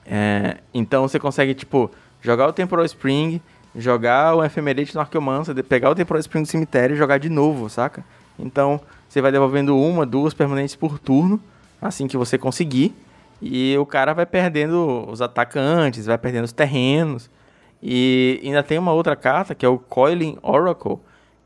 É, 0.05 0.59
então 0.75 1.09
você 1.09 1.19
consegue, 1.19 1.55
tipo, 1.55 1.91
jogar 2.21 2.47
o 2.49 2.53
Temporal 2.53 2.85
Spring, 2.85 3.41
jogar 3.75 4.35
o 4.35 4.45
Ephemerate 4.45 4.95
no 4.95 5.01
Archeomancer, 5.01 5.55
pegar 5.65 5.91
o 5.91 5.95
Temporal 5.95 6.21
Spring 6.21 6.43
do 6.43 6.49
cemitério 6.49 6.95
e 6.95 6.99
jogar 6.99 7.17
de 7.17 7.31
novo, 7.31 7.71
saca? 7.71 8.05
Então 8.39 8.79
você 9.09 9.23
vai 9.23 9.33
devolvendo 9.33 9.79
uma, 9.79 10.05
duas 10.05 10.35
permanentes 10.35 10.77
por 10.77 10.99
turno 10.99 11.41
assim 11.81 12.07
que 12.07 12.17
você 12.17 12.39
conseguir. 12.39 12.95
E 13.41 13.77
o 13.77 13.85
cara 13.85 14.15
vai 14.15 14.25
perdendo 14.25 15.07
os 15.09 15.21
atacantes, 15.21 16.07
vai 16.07 16.17
perdendo 16.19 16.45
os 16.45 16.53
terrenos. 16.53 17.31
E 17.83 18.41
ainda 18.43 18.63
tem 18.63 18.79
uma 18.79 18.93
outra 18.93 19.15
carta, 19.15 19.55
que 19.55 19.67
é 19.67 19.69
o 19.69 19.79
Coiling 19.79 20.39
Oracle, 20.43 20.99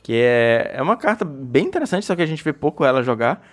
que 0.02 0.12
é, 0.14 0.72
é 0.74 0.82
uma 0.82 0.96
carta 0.96 1.24
bem 1.24 1.66
interessante, 1.66 2.06
só 2.06 2.14
que 2.14 2.22
a 2.22 2.26
gente 2.26 2.44
vê 2.44 2.52
pouco 2.52 2.84
ela 2.84 3.02
jogar. 3.02 3.44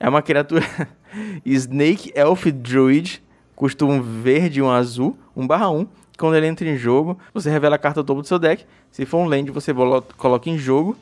É 0.00 0.08
uma 0.08 0.20
criatura 0.20 0.66
Snake 1.46 2.12
Elf 2.16 2.46
Druid, 2.46 3.22
custa 3.54 3.84
um 3.84 4.02
verde 4.02 4.58
e 4.58 4.62
um 4.62 4.70
azul, 4.70 5.16
1 5.36 5.46
barra 5.46 5.70
1. 5.70 5.86
Quando 6.18 6.36
ele 6.36 6.46
entra 6.46 6.68
em 6.68 6.76
jogo, 6.76 7.18
você 7.32 7.48
revela 7.50 7.76
a 7.76 7.78
carta 7.78 8.02
topo 8.02 8.22
do 8.22 8.26
seu 8.26 8.38
deck. 8.38 8.66
Se 8.90 9.06
for 9.06 9.18
um 9.18 9.26
land, 9.26 9.50
você 9.50 9.72
coloca 10.16 10.50
em 10.50 10.58
jogo. 10.58 10.96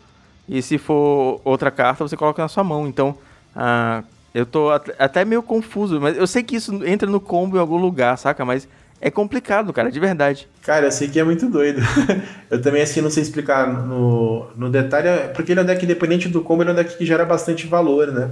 E 0.48 0.60
se 0.60 0.78
for 0.78 1.40
outra 1.44 1.70
carta, 1.70 2.06
você 2.06 2.16
coloca 2.16 2.42
na 2.42 2.48
sua 2.48 2.62
mão. 2.62 2.86
Então, 2.86 3.16
a 3.54 4.04
eu 4.34 4.46
tô 4.46 4.70
até 4.70 5.24
meio 5.24 5.42
confuso, 5.42 6.00
mas 6.00 6.16
eu 6.16 6.26
sei 6.26 6.42
que 6.42 6.56
isso 6.56 6.84
entra 6.84 7.08
no 7.08 7.20
combo 7.20 7.56
em 7.56 7.60
algum 7.60 7.76
lugar, 7.76 8.16
saca? 8.16 8.44
Mas 8.44 8.68
é 9.00 9.10
complicado, 9.10 9.72
cara, 9.72 9.90
de 9.90 9.98
verdade. 9.98 10.46
Cara, 10.62 10.86
eu 10.86 10.92
sei 10.92 11.08
que 11.08 11.18
é 11.18 11.24
muito 11.24 11.48
doido. 11.48 11.80
eu 12.50 12.60
também, 12.60 12.82
assim, 12.82 13.00
não 13.00 13.10
sei 13.10 13.22
explicar 13.22 13.66
no, 13.66 14.46
no 14.56 14.70
detalhe, 14.70 15.08
porque 15.34 15.52
ele 15.52 15.60
é 15.60 15.62
um 15.62 15.66
deck 15.66 15.84
independente 15.84 16.28
do 16.28 16.42
combo, 16.42 16.62
ele 16.62 16.70
é 16.70 16.72
um 16.72 16.76
deck 16.76 16.96
que 16.96 17.06
gera 17.06 17.24
bastante 17.24 17.66
valor, 17.66 18.08
né? 18.08 18.30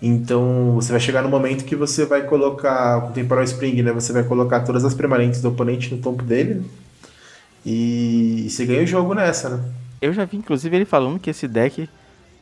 Então, 0.00 0.74
você 0.74 0.92
vai 0.92 1.00
chegar 1.00 1.22
no 1.22 1.28
momento 1.28 1.64
que 1.64 1.74
você 1.74 2.04
vai 2.04 2.22
colocar, 2.22 3.00
com 3.00 3.08
o 3.08 3.12
Temporal 3.12 3.42
Spring, 3.44 3.82
né? 3.82 3.92
Você 3.92 4.12
vai 4.12 4.22
colocar 4.22 4.60
todas 4.60 4.84
as 4.84 4.94
permanentes 4.94 5.40
do 5.40 5.48
oponente 5.48 5.94
no 5.94 6.00
topo 6.00 6.22
dele, 6.22 6.54
né? 6.54 6.64
e 7.64 8.46
você 8.48 8.64
ganha 8.64 8.82
o 8.82 8.86
jogo 8.86 9.12
nessa, 9.12 9.48
né? 9.48 9.64
Eu 10.00 10.12
já 10.12 10.24
vi, 10.24 10.36
inclusive, 10.36 10.76
ele 10.76 10.84
falando 10.84 11.18
que 11.18 11.30
esse 11.30 11.48
deck 11.48 11.88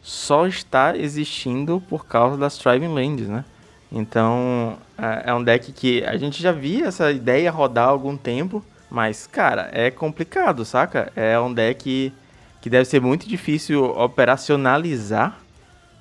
só 0.04 0.46
está 0.46 0.94
existindo 0.94 1.82
por 1.88 2.04
causa 2.04 2.36
das 2.36 2.58
Thriving 2.58 2.92
Lands, 2.92 3.26
né? 3.26 3.42
Então, 3.90 4.76
é, 4.98 5.30
é 5.30 5.34
um 5.34 5.42
deck 5.42 5.72
que 5.72 6.04
a 6.04 6.18
gente 6.18 6.42
já 6.42 6.52
via 6.52 6.88
essa 6.88 7.10
ideia 7.10 7.50
rodar 7.50 7.86
há 7.86 7.90
algum 7.90 8.14
tempo, 8.14 8.62
mas, 8.90 9.26
cara, 9.26 9.70
é 9.72 9.90
complicado, 9.90 10.62
saca? 10.62 11.10
É 11.16 11.40
um 11.40 11.50
deck 11.50 12.12
que 12.60 12.68
deve 12.68 12.84
ser 12.84 13.00
muito 13.00 13.26
difícil 13.26 13.82
operacionalizar, 13.82 15.38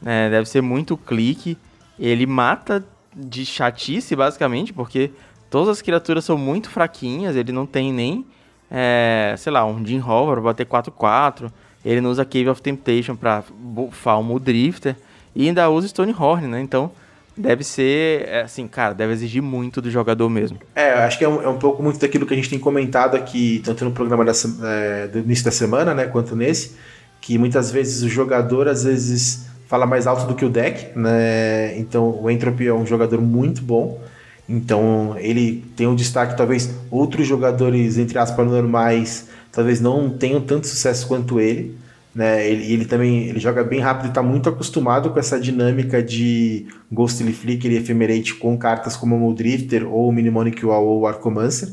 né? 0.01 0.29
deve 0.29 0.49
ser 0.49 0.61
muito 0.61 0.97
clique. 0.97 1.57
Ele 1.97 2.25
mata 2.25 2.83
de 3.15 3.45
chatice, 3.45 4.17
basicamente, 4.17 4.73
porque 4.73 5.11
todas 5.49 5.69
as 5.69 5.81
criaturas 5.81 6.25
são 6.25 6.37
muito 6.37 6.69
fraquinhas, 6.69 7.37
ele 7.37 7.53
não 7.53 7.65
tem 7.65 7.93
nem, 7.93 8.25
é, 8.69 9.33
sei 9.37 9.53
lá, 9.53 9.65
um 9.65 9.85
Jim 9.85 10.01
Hover 10.01 10.35
pra 10.35 10.41
bater 10.41 10.65
4-4. 10.65 11.49
Ele 11.85 12.01
não 12.01 12.09
usa 12.09 12.23
Cave 12.23 12.49
of 12.49 12.61
Temptation 12.61 13.15
para 13.15 13.43
buffar 13.57 14.19
o 14.19 14.39
Drifter. 14.39 14.95
E 15.35 15.47
ainda 15.47 15.69
usa 15.69 15.87
Stonehorn, 15.87 16.47
né? 16.47 16.61
Então, 16.61 16.91
deve 17.35 17.63
ser, 17.63 18.27
é, 18.27 18.41
assim, 18.41 18.67
cara, 18.67 18.93
deve 18.93 19.13
exigir 19.13 19.41
muito 19.41 19.81
do 19.81 19.89
jogador 19.89 20.29
mesmo. 20.29 20.59
É, 20.75 20.91
acho 20.93 21.17
que 21.17 21.25
é 21.25 21.29
um, 21.29 21.41
é 21.41 21.49
um 21.49 21.57
pouco 21.57 21.81
muito 21.81 21.99
daquilo 21.99 22.25
que 22.25 22.33
a 22.33 22.37
gente 22.37 22.49
tem 22.49 22.59
comentado 22.59 23.15
aqui, 23.15 23.61
tanto 23.65 23.83
no 23.83 23.91
programa 23.91 24.23
da, 24.23 24.31
é, 24.63 25.07
do 25.07 25.19
início 25.19 25.43
da 25.43 25.51
semana, 25.51 25.93
né, 25.93 26.05
quanto 26.05 26.35
nesse, 26.35 26.75
que 27.19 27.37
muitas 27.37 27.71
vezes 27.71 28.03
o 28.03 28.09
jogador, 28.09 28.67
às 28.67 28.83
vezes, 28.83 29.47
fala 29.67 29.85
mais 29.85 30.05
alto 30.05 30.27
do 30.27 30.35
que 30.35 30.45
o 30.45 30.49
deck, 30.49 30.97
né? 30.97 31.77
Então, 31.79 32.19
o 32.21 32.29
Entropy 32.29 32.67
é 32.67 32.73
um 32.73 32.85
jogador 32.85 33.19
muito 33.21 33.61
bom. 33.61 33.99
Então, 34.47 35.15
ele 35.17 35.63
tem 35.75 35.87
um 35.87 35.95
destaque, 35.95 36.35
talvez 36.35 36.69
outros 36.91 37.25
jogadores, 37.25 37.97
entre 37.97 38.19
aspas, 38.19 38.45
normais 38.45 39.29
talvez 39.53 39.79
não 39.79 40.09
tenham 40.09 40.41
tanto 40.41 40.67
sucesso 40.67 41.07
quanto 41.07 41.39
ele. 41.39 41.77
Né? 42.13 42.47
Ele, 42.47 42.73
ele 42.73 42.85
também 42.85 43.27
ele 43.29 43.39
joga 43.39 43.63
bem 43.63 43.79
rápido 43.79 44.07
e 44.07 44.09
está 44.09 44.21
muito 44.21 44.49
acostumado 44.49 45.09
com 45.11 45.19
essa 45.19 45.39
dinâmica 45.39 46.03
de 46.03 46.67
Ghostly 46.91 47.31
Flicker 47.31 47.71
e 47.71 47.77
Ephemerate 47.77 48.35
com 48.35 48.57
cartas 48.57 48.97
como 48.97 49.29
o 49.29 49.33
Drifter 49.33 49.87
ou 49.87 50.09
o 50.09 50.11
Mnemonic 50.11 50.63
Wall 50.65 50.85
ou 50.85 51.01
o 51.01 51.07
Arcomancer. 51.07 51.69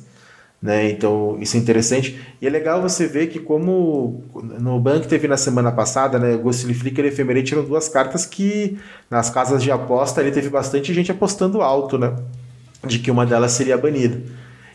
Né? 0.62 0.90
Então 0.90 1.38
isso 1.40 1.56
é 1.56 1.60
interessante. 1.60 2.20
E 2.40 2.46
é 2.46 2.50
legal 2.50 2.82
você 2.82 3.06
ver 3.06 3.28
que 3.28 3.38
como 3.38 4.22
no 4.60 4.78
banco 4.78 5.08
teve 5.08 5.26
na 5.26 5.36
semana 5.36 5.72
passada, 5.72 6.18
né, 6.18 6.36
Ghostly 6.36 6.74
Flicker 6.74 7.04
e 7.04 7.08
Ephemerate 7.08 7.54
eram 7.54 7.64
duas 7.64 7.88
cartas 7.88 8.26
que 8.26 8.78
nas 9.10 9.30
casas 9.30 9.62
de 9.62 9.70
aposta 9.70 10.20
ele 10.20 10.30
teve 10.30 10.50
bastante 10.50 10.92
gente 10.92 11.10
apostando 11.10 11.62
alto, 11.62 11.98
né? 11.98 12.14
De 12.86 12.98
que 12.98 13.10
uma 13.10 13.26
delas 13.26 13.52
seria 13.52 13.76
banida. 13.76 14.22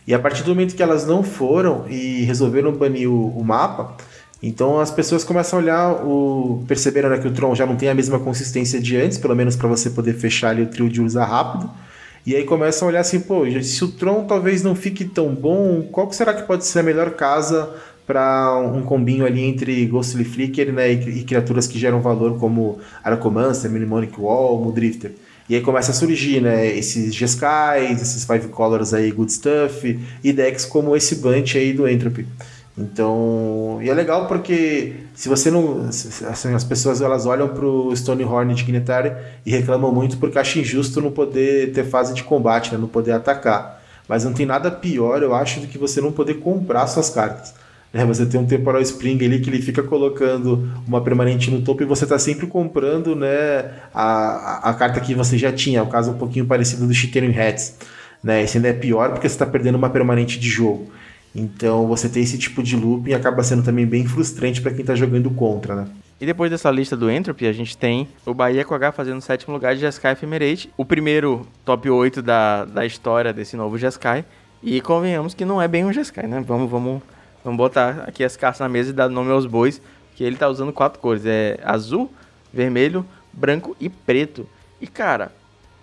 E 0.07 0.13
a 0.13 0.19
partir 0.19 0.43
do 0.43 0.49
momento 0.49 0.75
que 0.75 0.83
elas 0.83 1.05
não 1.05 1.23
foram 1.23 1.85
e 1.89 2.23
resolveram 2.23 2.71
banir 2.71 3.09
o, 3.09 3.29
o 3.29 3.43
mapa, 3.43 3.95
então 4.41 4.79
as 4.79 4.91
pessoas 4.91 5.23
começam 5.23 5.57
a 5.57 5.61
olhar 5.61 6.05
o. 6.05 6.63
Perceberam 6.67 7.09
né, 7.09 7.17
que 7.17 7.27
o 7.27 7.31
Tron 7.31 7.55
já 7.55 7.65
não 7.65 7.75
tem 7.75 7.89
a 7.89 7.95
mesma 7.95 8.19
consistência 8.19 8.79
de 8.79 8.95
antes, 8.95 9.17
pelo 9.17 9.35
menos 9.35 9.55
para 9.55 9.67
você 9.67 9.89
poder 9.89 10.13
fechar 10.13 10.49
ali 10.49 10.61
o 10.61 10.67
trio 10.67 10.87
de 10.87 11.01
usar 11.01 11.25
rápido. 11.25 11.69
E 12.25 12.35
aí 12.35 12.43
começam 12.43 12.87
a 12.87 12.89
olhar 12.89 13.01
assim, 13.01 13.19
pô, 13.19 13.43
se 13.61 13.83
o 13.83 13.87
Tron 13.87 14.25
talvez 14.25 14.63
não 14.63 14.75
fique 14.75 15.05
tão 15.05 15.33
bom, 15.33 15.83
qual 15.91 16.11
será 16.11 16.33
que 16.33 16.43
pode 16.43 16.65
ser 16.65 16.79
a 16.79 16.83
melhor 16.83 17.11
casa 17.11 17.69
para 18.05 18.59
um 18.59 18.81
combinho 18.83 19.25
ali 19.25 19.41
entre 19.41 19.85
Ghostly 19.85 20.23
Flicker 20.23 20.71
né, 20.71 20.91
e, 20.93 21.19
e, 21.19 21.23
criaturas 21.23 21.67
que 21.67 21.79
geram 21.79 22.01
valor 22.01 22.37
como 22.39 22.79
Aracomancer, 23.03 23.69
Mnemonic 23.69 24.19
Wall, 24.19 24.59
Mudrifter. 24.63 25.11
E 25.47 25.55
aí 25.55 25.61
começa 25.61 25.91
a 25.91 25.93
surgir, 25.93 26.41
né, 26.41 26.65
esses 26.75 27.13
G-Skies, 27.13 28.01
esses 28.01 28.25
Five 28.25 28.47
Colors 28.47 28.93
aí, 28.93 29.11
Good 29.11 29.31
Stuff, 29.31 29.99
e 30.23 30.33
decks 30.33 30.65
como 30.65 30.95
esse 30.95 31.15
Bunch 31.17 31.55
aí 31.57 31.71
do 31.71 31.87
Entropy. 31.87 32.25
Então, 32.77 33.79
e 33.81 33.89
é 33.89 33.93
legal 33.93 34.27
porque 34.27 34.93
se 35.13 35.29
você 35.29 35.49
não, 35.49 35.87
assim, 35.87 36.53
as 36.53 36.63
pessoas 36.63 36.99
elas 36.99 37.25
olham 37.25 37.47
pro 37.47 37.95
Stonehorn 37.95 38.53
Dignitary 38.53 39.13
e 39.45 39.51
reclamam 39.51 39.93
muito 39.93 40.17
porque 40.17 40.37
acham 40.37 40.61
injusto 40.61 40.99
não 40.99 41.11
poder 41.11 41.71
ter 41.71 41.85
fase 41.85 42.13
de 42.13 42.23
combate, 42.23 42.71
né, 42.71 42.77
não 42.77 42.87
poder 42.87 43.11
atacar. 43.11 43.81
Mas 44.07 44.25
não 44.25 44.33
tem 44.33 44.45
nada 44.45 44.69
pior, 44.69 45.23
eu 45.23 45.33
acho, 45.33 45.61
do 45.61 45.67
que 45.67 45.77
você 45.77 46.01
não 46.01 46.11
poder 46.11 46.35
comprar 46.35 46.85
suas 46.87 47.09
cartas. 47.09 47.53
Né? 47.95 48.03
Você 48.03 48.25
tem 48.25 48.37
um 48.37 48.45
temporal 48.45 48.81
spring 48.81 49.23
ali 49.23 49.39
que 49.39 49.49
ele 49.49 49.61
fica 49.61 49.81
colocando 49.81 50.69
uma 50.85 50.99
permanente 50.99 51.49
no 51.49 51.61
topo 51.61 51.81
e 51.81 51.85
você 51.85 52.03
está 52.03 52.19
sempre 52.19 52.45
comprando 52.45 53.15
né, 53.15 53.71
a, 53.93 54.03
a, 54.67 54.69
a, 54.71 54.73
carta 54.73 54.99
que 54.99 55.15
você 55.15 55.37
já 55.37 55.49
tinha, 55.49 55.81
o 55.81 55.87
caso 55.87 56.11
um 56.11 56.17
pouquinho 56.17 56.45
parecido 56.45 56.85
do 56.85 56.93
Chittering 56.93 57.39
Hats. 57.39 57.77
Né? 58.21 58.43
Esse 58.43 58.57
ainda 58.57 58.67
é 58.67 58.73
pior 58.73 59.11
porque 59.11 59.29
você 59.29 59.35
está 59.35 59.45
perdendo 59.45 59.75
uma 59.75 59.89
permanente 59.89 60.37
de 60.37 60.49
jogo. 60.49 60.91
Então 61.33 61.87
você 61.87 62.09
ter 62.09 62.19
esse 62.19 62.37
tipo 62.37 62.61
de 62.61 62.75
looping 62.75 63.13
acaba 63.13 63.41
sendo 63.43 63.63
também 63.63 63.85
bem 63.85 64.05
frustrante 64.05 64.61
para 64.61 64.71
quem 64.71 64.81
está 64.81 64.93
jogando 64.93 65.29
contra, 65.29 65.73
né? 65.73 65.87
E 66.19 66.25
depois 66.25 66.51
dessa 66.51 66.71
lista 66.71 66.97
do 66.97 67.09
Entropy, 67.09 67.45
a 67.45 67.53
gente 67.53 67.77
tem 67.77 68.07
o 68.25 68.33
Bahia 68.33 68.63
com 68.63 68.73
H 68.73 68.91
fazendo 68.93 69.21
sétimo 69.21 69.53
lugar 69.53 69.73
de 69.75 69.81
Jeskai 69.81 70.13
Ephemerate, 70.13 70.69
o 70.77 70.85
primeiro 70.85 71.45
top 71.65 71.89
8 71.89 72.21
da, 72.21 72.63
da 72.63 72.85
história 72.85 73.33
desse 73.33 73.57
novo 73.57 73.77
Jeskai. 73.77 74.23
E 74.63 74.79
convenhamos 74.79 75.33
que 75.33 75.43
não 75.43 75.61
é 75.61 75.67
bem 75.67 75.85
um 75.85 75.91
Jeskai, 75.91 76.25
né? 76.25 76.43
Vamos, 76.45 76.71
vamos 76.71 77.01
Vamos 77.45 77.59
botar 77.59 78.05
aqui 78.07 78.23
as 78.23 78.35
cartas 78.35 78.59
na 78.59 78.67
mesa 78.67 78.89
e 78.89 78.93
dar 78.93 79.07
nome 79.07 79.31
aos 79.31 79.45
bois, 79.45 79.79
que 80.15 80.23
ele 80.23 80.35
tá 80.35 80.49
usando 80.49 80.73
quatro 80.73 80.99
cores. 80.99 81.27
É 81.27 81.59
azul, 81.63 82.11
vermelho, 82.51 83.05
branco 83.31 83.77
e 83.79 83.87
preto. 83.87 84.49
E 84.81 84.87
cara, 84.87 85.31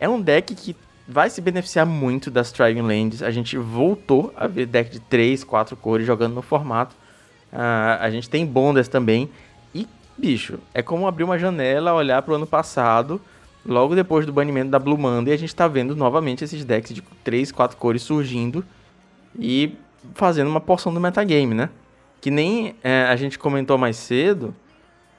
é 0.01 0.09
um 0.09 0.21
deck 0.21 0.57
que 0.57 0.75
vai 1.07 1.31
se 1.31 1.41
beneficiar 1.41 1.87
muito 1.87 2.33
das 2.33 2.51
Thriving 2.51 2.83
Lands. 2.83 3.23
A 3.23 3.31
gente 3.31 3.57
voltou 3.57 4.33
a 4.37 4.49
ver 4.49 4.67
deck 4.67 4.91
de 4.91 4.99
3, 4.99 5.45
4 5.45 5.77
cores 5.77 6.05
jogando 6.05 6.35
no 6.35 6.43
formato. 6.43 6.97
Uh, 7.53 8.01
a 8.01 8.11
gente 8.11 8.29
tem 8.29 8.45
bondas 8.45 8.89
também. 8.89 9.31
E, 9.73 9.87
bicho, 10.19 10.59
é 10.75 10.83
como 10.83 11.07
abrir 11.07 11.23
uma 11.23 11.39
janela, 11.39 11.95
olhar 11.95 12.23
pro 12.23 12.35
ano 12.35 12.47
passado, 12.47 13.21
logo 13.65 13.95
depois 13.95 14.27
do 14.27 14.33
banimento 14.33 14.73
da 14.73 14.81
Blue 14.81 14.99
e 15.29 15.31
a 15.31 15.37
gente 15.37 15.55
tá 15.55 15.69
vendo 15.69 15.95
novamente 15.95 16.43
esses 16.43 16.65
decks 16.65 16.93
de 16.93 17.03
3, 17.23 17.53
4 17.53 17.77
cores 17.77 18.03
surgindo 18.03 18.65
e 19.39 19.77
fazendo 20.15 20.49
uma 20.49 20.61
porção 20.61 20.93
do 20.93 21.01
metagame, 21.01 21.55
né? 21.55 21.69
Que 22.21 22.31
nem 22.31 22.75
é, 22.83 23.03
a 23.05 23.17
gente 23.17 23.39
comentou 23.39 23.77
mais 23.77 23.97
cedo, 23.97 24.55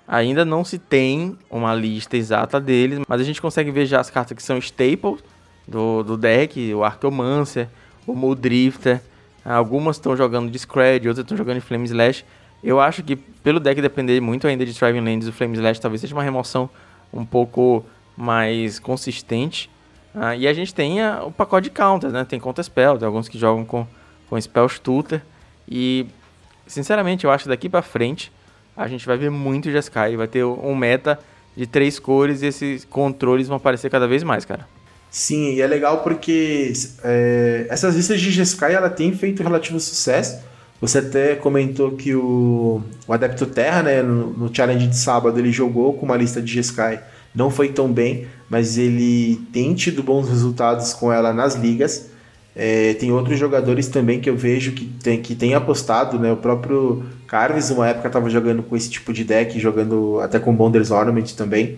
ainda 0.07 0.45
não 0.45 0.63
se 0.63 0.77
tem 0.77 1.37
uma 1.49 1.73
lista 1.73 2.17
exata 2.17 2.59
deles, 2.59 2.99
mas 3.07 3.21
a 3.21 3.23
gente 3.23 3.41
consegue 3.41 3.71
ver 3.71 3.85
já 3.85 3.99
as 3.99 4.09
cartas 4.09 4.35
que 4.35 4.43
são 4.43 4.57
staples 4.57 5.23
do, 5.67 6.03
do 6.03 6.17
deck, 6.17 6.73
o 6.73 6.83
Archeomancer, 6.83 7.67
o 8.05 8.13
Muldrifter, 8.13 9.01
algumas 9.43 9.97
estão 9.97 10.15
jogando 10.15 10.49
Discred, 10.49 11.07
outras 11.07 11.23
estão 11.23 11.37
jogando 11.37 11.61
Flame 11.61 11.85
Slash. 11.85 12.25
Eu 12.63 12.79
acho 12.79 13.03
que 13.03 13.15
pelo 13.15 13.59
deck 13.59 13.81
depender 13.81 14.19
muito 14.21 14.47
ainda 14.47 14.65
de 14.65 14.73
Thriving 14.73 15.01
Lands, 15.01 15.27
o 15.27 15.33
Flame 15.33 15.55
Slash 15.55 15.81
talvez 15.81 16.01
seja 16.01 16.15
uma 16.15 16.23
remoção 16.23 16.69
um 17.11 17.25
pouco 17.25 17.85
mais 18.15 18.79
consistente. 18.79 19.69
Ah, 20.15 20.35
e 20.35 20.47
a 20.47 20.53
gente 20.53 20.73
tem 20.73 21.01
a, 21.01 21.23
o 21.23 21.31
pacote 21.31 21.69
de 21.69 21.71
counters, 21.71 22.13
né? 22.13 22.23
Tem 22.23 22.39
Counter 22.39 22.63
Spell, 22.63 22.97
tem 22.97 23.05
alguns 23.05 23.27
que 23.27 23.37
jogam 23.37 23.65
com, 23.65 23.87
com 24.33 24.41
Spell 24.41 24.67
Stutter. 24.67 25.21
E, 25.69 26.07
sinceramente, 26.65 27.23
eu 27.23 27.29
acho 27.29 27.43
que 27.43 27.49
daqui 27.49 27.69
para 27.69 27.83
frente 27.83 28.31
a 28.75 28.87
gente 28.87 29.05
vai 29.05 29.15
ver 29.15 29.29
muito 29.29 29.69
Jeskai. 29.69 30.17
Vai 30.17 30.27
ter 30.27 30.43
um 30.43 30.75
meta 30.75 31.19
de 31.55 31.67
três 31.67 31.99
cores 31.99 32.41
e 32.41 32.47
esses 32.47 32.83
controles 32.83 33.47
vão 33.47 33.57
aparecer 33.57 33.91
cada 33.91 34.07
vez 34.07 34.23
mais, 34.23 34.43
cara. 34.43 34.67
Sim, 35.11 35.53
e 35.53 35.61
é 35.61 35.67
legal 35.67 36.01
porque 36.01 36.73
é, 37.03 37.67
essas 37.69 37.95
listas 37.95 38.19
de 38.19 38.31
Jeskai 38.31 38.73
ela 38.73 38.89
tem 38.89 39.13
feito 39.13 39.43
relativo 39.43 39.79
sucesso. 39.79 40.41
Você 40.81 40.97
até 40.97 41.35
comentou 41.35 41.91
que 41.91 42.15
o, 42.15 42.81
o 43.07 43.13
Adepto 43.13 43.45
Terra, 43.45 43.83
né, 43.83 44.01
no, 44.01 44.33
no, 44.33 44.53
challenge 44.53 44.87
de 44.87 44.97
sábado, 44.97 45.37
ele 45.37 45.51
jogou 45.51 45.93
com 45.93 46.07
uma 46.07 46.17
lista 46.17 46.41
de 46.41 46.51
Jeskai. 46.51 46.99
Não 47.35 47.51
foi 47.51 47.69
tão 47.69 47.93
bem, 47.93 48.27
mas 48.49 48.79
ele 48.79 49.39
tem 49.53 49.75
tido 49.75 50.01
bons 50.01 50.27
resultados 50.27 50.91
com 50.93 51.13
ela 51.13 51.31
nas 51.31 51.53
ligas. 51.53 52.11
É, 52.55 52.93
tem 52.93 53.11
outros 53.11 53.39
jogadores 53.39 53.87
também 53.87 54.19
que 54.19 54.29
eu 54.29 54.37
vejo 54.37 54.73
que 54.73 54.85
tem, 54.85 55.21
que 55.21 55.33
tem 55.35 55.55
apostado, 55.55 56.19
né? 56.19 56.31
O 56.31 56.37
próprio 56.37 57.03
Carves, 57.27 57.71
uma 57.71 57.87
época, 57.87 58.07
estava 58.07 58.29
jogando 58.29 58.61
com 58.61 58.75
esse 58.75 58.89
tipo 58.89 59.11
de 59.11 59.23
deck, 59.23 59.59
jogando 59.59 60.19
até 60.19 60.39
com 60.39 60.55
Bonders 60.55 60.91
Ornament 60.91 61.33
também. 61.35 61.77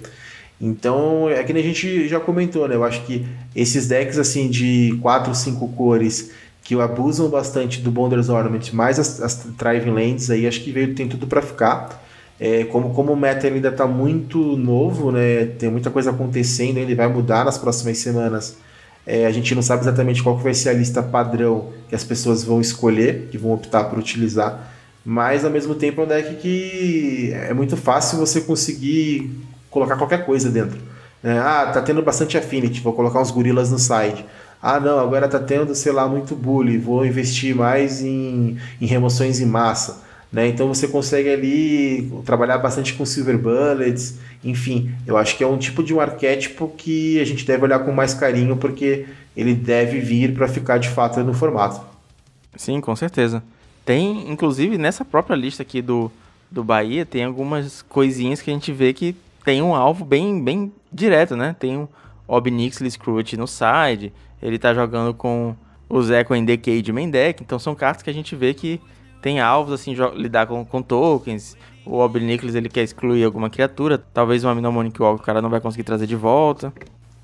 Então, 0.59 1.29
é 1.29 1.43
que 1.43 1.51
a 1.51 1.61
gente 1.61 2.07
já 2.07 2.19
comentou, 2.19 2.67
né? 2.67 2.75
Eu 2.75 2.83
acho 2.83 3.05
que 3.05 3.25
esses 3.55 3.87
decks 3.87 4.17
assim 4.17 4.49
de 4.49 4.97
4, 5.01 5.33
5 5.33 5.67
cores 5.69 6.31
que 6.61 6.73
abusam 6.81 7.29
bastante 7.29 7.79
do 7.79 7.91
Bonders 7.91 8.27
Ornament, 8.27 8.73
mais 8.73 8.99
as, 8.99 9.21
as 9.21 9.35
Thriving 9.57 9.91
Lands 9.91 10.31
aí, 10.31 10.47
acho 10.47 10.61
que 10.61 10.71
veio, 10.71 10.95
tem 10.95 11.07
tudo 11.07 11.27
para 11.27 11.41
ficar. 11.41 12.03
É, 12.39 12.65
como, 12.65 12.93
como 12.93 13.13
o 13.13 13.15
meta 13.15 13.47
ainda 13.47 13.69
está 13.69 13.85
muito 13.87 14.39
novo, 14.57 15.11
né? 15.11 15.45
Tem 15.45 15.69
muita 15.69 15.89
coisa 15.89 16.09
acontecendo, 16.09 16.77
ele 16.77 16.95
vai 16.95 17.07
mudar 17.07 17.45
nas 17.45 17.57
próximas 17.57 17.97
semanas. 17.99 18.57
É, 19.05 19.25
a 19.25 19.31
gente 19.31 19.53
não 19.53 19.61
sabe 19.61 19.83
exatamente 19.83 20.23
qual 20.23 20.37
que 20.37 20.43
vai 20.43 20.53
ser 20.53 20.69
a 20.69 20.73
lista 20.73 21.03
padrão 21.03 21.69
que 21.87 21.95
as 21.95 22.03
pessoas 22.03 22.43
vão 22.43 22.59
escolher, 22.59 23.27
que 23.29 23.37
vão 23.37 23.53
optar 23.53 23.83
por 23.85 23.99
utilizar. 23.99 24.71
Mas 25.05 25.45
ao 25.45 25.51
mesmo 25.51 25.75
tempo 25.75 26.01
é 26.01 26.03
um 26.03 26.07
deck 26.07 26.35
que 26.35 27.31
é 27.33 27.53
muito 27.53 27.77
fácil 27.77 28.17
você 28.17 28.41
conseguir 28.41 29.31
colocar 29.69 29.95
qualquer 29.97 30.25
coisa 30.25 30.49
dentro. 30.49 30.79
É, 31.23 31.37
ah, 31.37 31.69
tá 31.73 31.81
tendo 31.81 32.01
bastante 32.01 32.37
Affinity, 32.37 32.81
vou 32.81 32.93
colocar 32.93 33.21
uns 33.21 33.31
gorilas 33.31 33.71
no 33.71 33.77
side. 33.77 34.25
Ah, 34.61 34.79
não, 34.79 34.99
agora 34.99 35.27
tá 35.27 35.39
tendo, 35.39 35.75
sei 35.75 35.91
lá, 35.91 36.07
muito 36.07 36.35
bully, 36.35 36.77
vou 36.77 37.05
investir 37.05 37.55
mais 37.55 38.01
em, 38.01 38.57
em 38.81 38.85
remoções 38.87 39.39
em 39.39 39.45
massa. 39.45 40.03
Né? 40.35 40.49
Então 40.49 40.67
você 40.67 40.85
consegue 40.85 41.29
ali 41.29 42.11
trabalhar 42.25 42.57
bastante 42.57 42.93
com 42.93 43.05
Silver 43.05 43.37
Bullets, 43.37 44.19
enfim, 44.43 44.93
eu 45.07 45.15
acho 45.15 45.37
que 45.37 45.45
é 45.45 45.47
um 45.47 45.57
tipo 45.57 45.81
de 45.81 45.93
um 45.93 46.01
arquétipo 46.01 46.67
que 46.75 47.21
a 47.21 47.23
gente 47.23 47.45
deve 47.45 47.63
olhar 47.63 47.79
com 47.79 47.93
mais 47.93 48.13
carinho 48.13 48.57
porque 48.57 49.05
ele 49.33 49.53
deve 49.53 50.01
vir 50.01 50.33
para 50.33 50.45
ficar 50.49 50.77
de 50.77 50.89
fato 50.89 51.23
no 51.23 51.33
formato. 51.33 51.79
Sim, 52.57 52.81
com 52.81 52.93
certeza. 52.97 53.41
Tem, 53.85 54.29
inclusive, 54.29 54.77
nessa 54.77 55.05
própria 55.05 55.37
lista 55.37 55.63
aqui 55.63 55.81
do, 55.81 56.11
do 56.51 56.65
Bahia, 56.65 57.05
tem 57.05 57.23
algumas 57.23 57.81
coisinhas 57.83 58.41
que 58.41 58.51
a 58.51 58.53
gente 58.53 58.73
vê 58.73 58.91
que 58.91 59.15
tem 59.45 59.61
um 59.61 59.73
alvo 59.73 60.03
bem, 60.03 60.43
bem 60.43 60.69
direto, 60.91 61.37
né? 61.37 61.55
Tem 61.57 61.77
um 61.77 61.87
Obnixley 62.27 62.91
Scrooge 62.91 63.37
no 63.37 63.47
side, 63.47 64.11
ele 64.43 64.59
tá 64.59 64.73
jogando 64.73 65.13
com 65.13 65.55
o 65.87 66.03
Zeco 66.03 66.35
em 66.35 66.43
Decade 66.43 66.91
main 66.91 67.09
deck, 67.09 67.41
então 67.41 67.57
são 67.57 67.73
cartas 67.73 68.03
que 68.03 68.09
a 68.09 68.13
gente 68.13 68.35
vê 68.35 68.53
que 68.53 68.81
tem 69.21 69.39
alvos, 69.39 69.73
assim, 69.73 69.95
lidar 70.15 70.45
com, 70.47 70.63
com 70.65 70.81
tokens, 70.81 71.57
o 71.85 71.99
Obnixley 71.99 72.55
ele 72.57 72.69
quer 72.69 72.83
excluir 72.83 73.23
alguma 73.23 73.49
criatura, 73.49 73.97
talvez 73.97 74.43
uma 74.43 74.55
Mnemonic 74.55 75.01
Walk 75.01 75.21
o 75.21 75.23
cara 75.23 75.41
não 75.41 75.49
vai 75.49 75.61
conseguir 75.61 75.83
trazer 75.83 76.07
de 76.07 76.15
volta. 76.15 76.73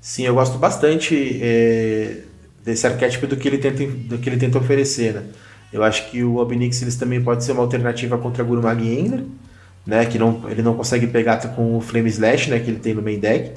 Sim, 0.00 0.24
eu 0.24 0.34
gosto 0.34 0.58
bastante 0.58 1.38
é, 1.42 2.22
desse 2.64 2.86
arquétipo 2.86 3.26
do 3.26 3.36
que 3.36 3.48
ele 3.48 3.58
tenta, 3.58 3.84
do 3.84 4.18
que 4.18 4.28
ele 4.28 4.36
tenta 4.36 4.58
oferecer, 4.58 5.14
né? 5.14 5.24
Eu 5.72 5.82
acho 5.82 6.10
que 6.10 6.22
o 6.22 6.36
Obnixley 6.36 6.92
também 6.92 7.22
pode 7.22 7.44
ser 7.44 7.52
uma 7.52 7.62
alternativa 7.62 8.18
contra 8.18 8.44
Gurmag 8.44 8.82
Ender, 8.82 9.24
né, 9.86 10.04
que 10.04 10.18
não, 10.18 10.42
ele 10.48 10.62
não 10.62 10.74
consegue 10.74 11.06
pegar 11.06 11.38
com 11.54 11.76
o 11.76 11.80
Flame 11.80 12.08
Slash, 12.08 12.50
né, 12.50 12.58
que 12.60 12.70
ele 12.70 12.78
tem 12.78 12.94
no 12.94 13.02
main 13.02 13.18
deck. 13.18 13.52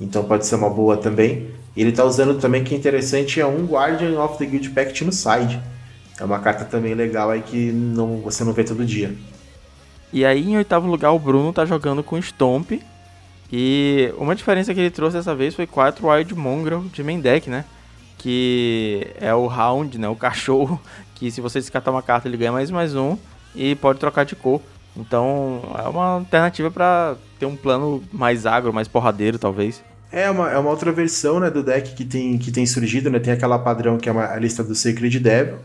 Então 0.00 0.24
pode 0.24 0.46
ser 0.46 0.56
uma 0.56 0.68
boa 0.68 0.96
também. 0.96 1.48
Ele 1.76 1.90
está 1.90 2.04
usando 2.04 2.38
também, 2.38 2.62
que 2.62 2.74
é 2.74 2.78
interessante, 2.78 3.40
é 3.40 3.46
um 3.46 3.64
Guardian 3.66 4.20
of 4.20 4.38
the 4.38 4.44
Guild 4.44 4.70
Pact 4.70 5.04
no 5.04 5.12
side. 5.12 5.60
É 6.18 6.24
uma 6.24 6.38
carta 6.38 6.64
também 6.64 6.94
legal 6.94 7.30
aí 7.30 7.42
que 7.42 7.72
não, 7.72 8.18
você 8.18 8.44
não 8.44 8.52
vê 8.52 8.62
todo 8.64 8.84
dia. 8.84 9.14
E 10.12 10.24
aí, 10.24 10.48
em 10.48 10.56
oitavo 10.56 10.86
lugar, 10.86 11.10
o 11.10 11.18
Bruno 11.18 11.52
tá 11.52 11.64
jogando 11.64 12.02
com 12.02 12.20
Stomp. 12.20 12.80
E 13.52 14.12
uma 14.16 14.34
diferença 14.34 14.72
que 14.72 14.80
ele 14.80 14.90
trouxe 14.90 15.16
dessa 15.16 15.34
vez 15.34 15.54
foi 15.54 15.66
4 15.66 16.08
Wild 16.08 16.34
Mongrel 16.34 16.84
de 16.92 17.02
main 17.02 17.20
deck, 17.20 17.50
né? 17.50 17.64
Que 18.16 19.08
é 19.20 19.34
o 19.34 19.46
Hound, 19.46 19.98
né? 19.98 20.08
O 20.08 20.16
cachorro, 20.16 20.80
que 21.14 21.30
se 21.30 21.40
você 21.40 21.58
descartar 21.58 21.90
uma 21.90 22.02
carta 22.02 22.28
ele 22.28 22.36
ganha 22.36 22.52
mais 22.52 22.70
mais 22.70 22.94
um 22.94 23.16
e 23.54 23.74
pode 23.74 23.98
trocar 23.98 24.24
de 24.24 24.36
cor. 24.36 24.60
Então 24.96 25.62
é 25.78 25.88
uma 25.88 26.04
alternativa 26.18 26.70
para 26.70 27.16
ter 27.38 27.46
um 27.46 27.56
plano 27.56 28.02
mais 28.12 28.46
agro, 28.46 28.72
mais 28.72 28.88
porradeiro, 28.88 29.38
talvez. 29.38 29.82
É 30.12 30.30
uma, 30.30 30.50
é 30.50 30.56
uma 30.56 30.70
outra 30.70 30.92
versão 30.92 31.40
né, 31.40 31.50
do 31.50 31.62
deck 31.62 31.92
que 31.94 32.04
tem, 32.04 32.38
que 32.38 32.52
tem 32.52 32.64
surgido, 32.64 33.10
né? 33.10 33.18
Tem 33.18 33.32
aquela 33.32 33.58
padrão 33.58 33.98
que 33.98 34.08
é 34.08 34.12
uma, 34.12 34.26
a 34.26 34.36
lista 34.36 34.62
do 34.62 34.74
Sacred 34.74 35.18
Devil, 35.18 35.58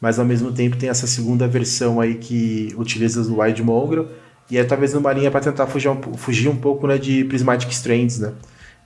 mas 0.00 0.18
ao 0.18 0.24
mesmo 0.24 0.52
tempo 0.52 0.76
tem 0.76 0.88
essa 0.88 1.06
segunda 1.06 1.46
versão 1.48 2.00
aí 2.00 2.14
que 2.14 2.74
utiliza 2.76 3.20
o 3.22 3.40
Wild 3.40 3.62
Mongrel, 3.62 4.08
e 4.50 4.58
é 4.58 4.64
talvez 4.64 4.94
uma 4.94 5.12
linha 5.12 5.30
para 5.30 5.40
tentar 5.40 5.66
fugir 5.66 5.88
um, 5.88 6.00
fugir 6.14 6.48
um 6.48 6.56
pouco 6.56 6.86
né, 6.86 6.98
de 6.98 7.24
Prismatic 7.24 7.70
Strands, 7.70 8.18
né? 8.18 8.32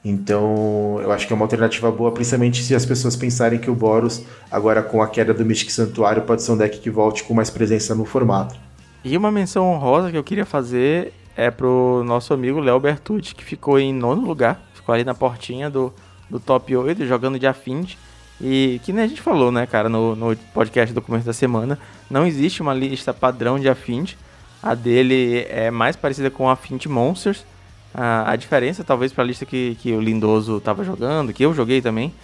Então, 0.02 0.98
eu 1.02 1.12
acho 1.12 1.26
que 1.26 1.32
é 1.32 1.36
uma 1.36 1.44
alternativa 1.44 1.90
boa, 1.90 2.10
principalmente 2.10 2.62
se 2.62 2.74
as 2.74 2.86
pessoas 2.86 3.14
pensarem 3.16 3.58
que 3.58 3.70
o 3.70 3.74
Boros, 3.74 4.22
agora 4.50 4.82
com 4.82 5.02
a 5.02 5.08
queda 5.08 5.34
do 5.34 5.44
Mystic 5.44 5.70
Santuário, 5.70 6.22
pode 6.22 6.42
ser 6.42 6.52
um 6.52 6.56
deck 6.56 6.78
que 6.78 6.88
volte 6.88 7.22
com 7.22 7.34
mais 7.34 7.50
presença 7.50 7.94
no 7.94 8.06
formato. 8.06 8.56
E 9.04 9.14
uma 9.16 9.30
menção 9.30 9.70
honrosa 9.70 10.10
que 10.10 10.16
eu 10.16 10.24
queria 10.24 10.46
fazer 10.46 11.12
é 11.36 11.50
pro 11.50 12.02
nosso 12.04 12.32
amigo 12.32 12.60
Léo 12.60 12.80
Bertucci, 12.80 13.34
que 13.34 13.44
ficou 13.44 13.78
em 13.78 13.92
nono 13.92 14.26
lugar, 14.26 14.62
ficou 14.72 14.94
ali 14.94 15.04
na 15.04 15.14
portinha 15.14 15.68
do, 15.68 15.92
do 16.30 16.40
top 16.40 16.74
8, 16.74 17.06
jogando 17.06 17.38
de 17.38 17.46
Affinity. 17.46 17.98
E 18.40 18.80
que 18.84 18.92
nem 18.92 19.04
a 19.04 19.08
gente 19.08 19.20
falou, 19.20 19.52
né, 19.52 19.66
cara, 19.66 19.88
no, 19.88 20.16
no 20.16 20.34
podcast 20.54 20.94
do 20.94 21.02
começo 21.02 21.26
da 21.26 21.32
semana, 21.32 21.78
não 22.10 22.26
existe 22.26 22.62
uma 22.62 22.72
lista 22.72 23.12
padrão 23.12 23.58
de 23.58 23.68
Affinity. 23.68 24.16
A 24.62 24.74
dele 24.74 25.46
é 25.48 25.70
mais 25.70 25.94
parecida 25.94 26.30
com 26.30 26.48
Affinity 26.48 26.88
Monsters. 26.88 27.44
A, 27.92 28.30
a 28.30 28.36
diferença, 28.36 28.82
talvez, 28.82 29.12
para 29.12 29.24
a 29.24 29.26
lista 29.26 29.44
que, 29.44 29.76
que 29.80 29.92
o 29.92 30.00
Lindoso 30.00 30.56
estava 30.56 30.84
jogando, 30.84 31.32
que 31.32 31.44
eu 31.44 31.52
joguei 31.52 31.82
também, 31.82 32.14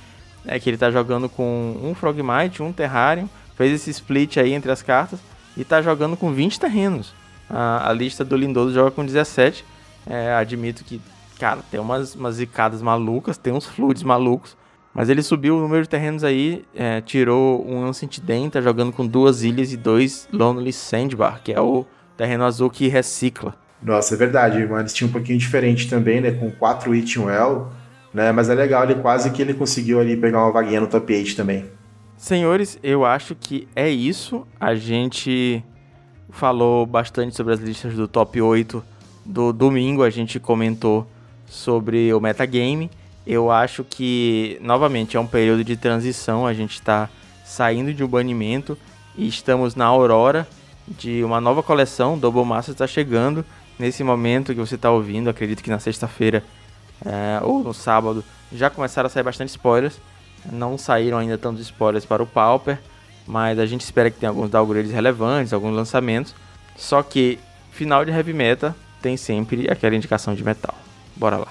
é 0.46 0.58
que 0.58 0.70
ele 0.70 0.76
está 0.76 0.90
jogando 0.90 1.28
com 1.28 1.76
um 1.82 1.94
Frogmite, 1.94 2.62
um 2.62 2.72
Terrarium, 2.72 3.28
fez 3.56 3.72
esse 3.72 3.90
split 3.90 4.38
aí 4.38 4.52
entre 4.52 4.70
as 4.70 4.80
cartas 4.80 5.18
e 5.56 5.64
tá 5.64 5.82
jogando 5.82 6.16
com 6.16 6.32
20 6.32 6.60
terrenos. 6.60 7.12
A, 7.48 7.90
a 7.90 7.92
lista 7.92 8.24
do 8.24 8.36
Lindoso 8.36 8.74
joga 8.74 8.90
com 8.90 9.04
17. 9.04 9.64
É, 10.06 10.34
admito 10.34 10.84
que, 10.84 11.00
cara, 11.38 11.60
tem 11.70 11.80
umas, 11.80 12.14
umas 12.14 12.36
zicadas 12.36 12.80
malucas, 12.80 13.36
tem 13.36 13.52
uns 13.52 13.66
fluids 13.66 14.02
malucos. 14.02 14.56
Mas 14.96 15.10
ele 15.10 15.22
subiu 15.22 15.58
o 15.58 15.60
número 15.60 15.82
de 15.82 15.90
terrenos 15.90 16.24
aí, 16.24 16.64
é, 16.74 17.02
tirou 17.02 17.62
um 17.68 17.84
Ancient 17.84 18.18
Den, 18.20 18.48
tá 18.48 18.62
jogando 18.62 18.90
com 18.90 19.06
duas 19.06 19.42
ilhas 19.42 19.70
e 19.70 19.76
dois 19.76 20.26
Lonely 20.32 20.72
Sandbar, 20.72 21.42
que 21.44 21.52
é 21.52 21.60
o 21.60 21.84
terreno 22.16 22.44
azul 22.44 22.70
que 22.70 22.88
recicla. 22.88 23.54
Nossa, 23.82 24.14
é 24.14 24.16
verdade, 24.16 24.64
uma 24.64 24.80
listinha 24.80 25.06
um 25.06 25.12
pouquinho 25.12 25.38
diferente 25.38 25.90
também, 25.90 26.22
né? 26.22 26.30
Com 26.30 26.50
4 26.50 26.92
It 26.92 27.18
Well, 27.18 27.68
né? 28.14 28.32
Mas 28.32 28.48
é 28.48 28.54
legal, 28.54 28.84
ele 28.84 28.94
quase 28.94 29.30
que 29.32 29.42
ele 29.42 29.52
conseguiu 29.52 30.00
ali 30.00 30.16
pegar 30.16 30.42
uma 30.42 30.50
vaguinha 30.50 30.80
no 30.80 30.86
top 30.86 31.14
8 31.14 31.36
também. 31.36 31.66
Senhores, 32.16 32.78
eu 32.82 33.04
acho 33.04 33.34
que 33.34 33.68
é 33.76 33.90
isso. 33.90 34.46
A 34.58 34.74
gente 34.74 35.62
falou 36.30 36.86
bastante 36.86 37.36
sobre 37.36 37.52
as 37.52 37.60
listas 37.60 37.92
do 37.92 38.08
top 38.08 38.40
8 38.40 38.82
do 39.26 39.52
domingo. 39.52 40.02
A 40.02 40.08
gente 40.08 40.40
comentou 40.40 41.06
sobre 41.46 42.14
o 42.14 42.18
metagame. 42.18 42.90
Eu 43.26 43.50
acho 43.50 43.82
que, 43.82 44.58
novamente, 44.60 45.16
é 45.16 45.20
um 45.20 45.26
período 45.26 45.64
de 45.64 45.76
transição. 45.76 46.46
A 46.46 46.54
gente 46.54 46.74
está 46.74 47.08
saindo 47.44 47.92
de 47.92 48.04
um 48.04 48.08
banimento 48.08 48.78
e 49.16 49.26
estamos 49.26 49.74
na 49.74 49.84
aurora 49.84 50.46
de 50.86 51.24
uma 51.24 51.40
nova 51.40 51.62
coleção. 51.62 52.16
Double 52.16 52.44
Master 52.44 52.72
está 52.72 52.86
chegando 52.86 53.44
nesse 53.78 54.04
momento 54.04 54.54
que 54.54 54.60
você 54.60 54.76
está 54.76 54.90
ouvindo. 54.90 55.28
Acredito 55.28 55.62
que 55.62 55.70
na 55.70 55.78
sexta-feira 55.78 56.44
é, 57.04 57.40
ou 57.42 57.62
no 57.62 57.74
sábado 57.74 58.24
já 58.52 58.70
começaram 58.70 59.08
a 59.08 59.10
sair 59.10 59.22
bastante 59.22 59.48
spoilers. 59.48 59.98
Não 60.52 60.78
saíram 60.78 61.18
ainda 61.18 61.36
tantos 61.36 61.62
spoilers 61.62 62.04
para 62.04 62.22
o 62.22 62.26
Pauper, 62.26 62.78
mas 63.26 63.58
a 63.58 63.66
gente 63.66 63.80
espera 63.80 64.10
que 64.10 64.20
tenha 64.20 64.30
alguns 64.30 64.50
downgrades 64.50 64.92
relevantes, 64.92 65.52
alguns 65.52 65.74
lançamentos. 65.74 66.32
Só 66.76 67.02
que 67.02 67.40
final 67.72 68.04
de 68.04 68.12
heavy 68.12 68.32
metal 68.32 68.72
tem 69.02 69.16
sempre 69.16 69.68
aquela 69.68 69.96
indicação 69.96 70.34
de 70.34 70.44
metal. 70.44 70.74
Bora 71.16 71.38
lá. 71.38 71.48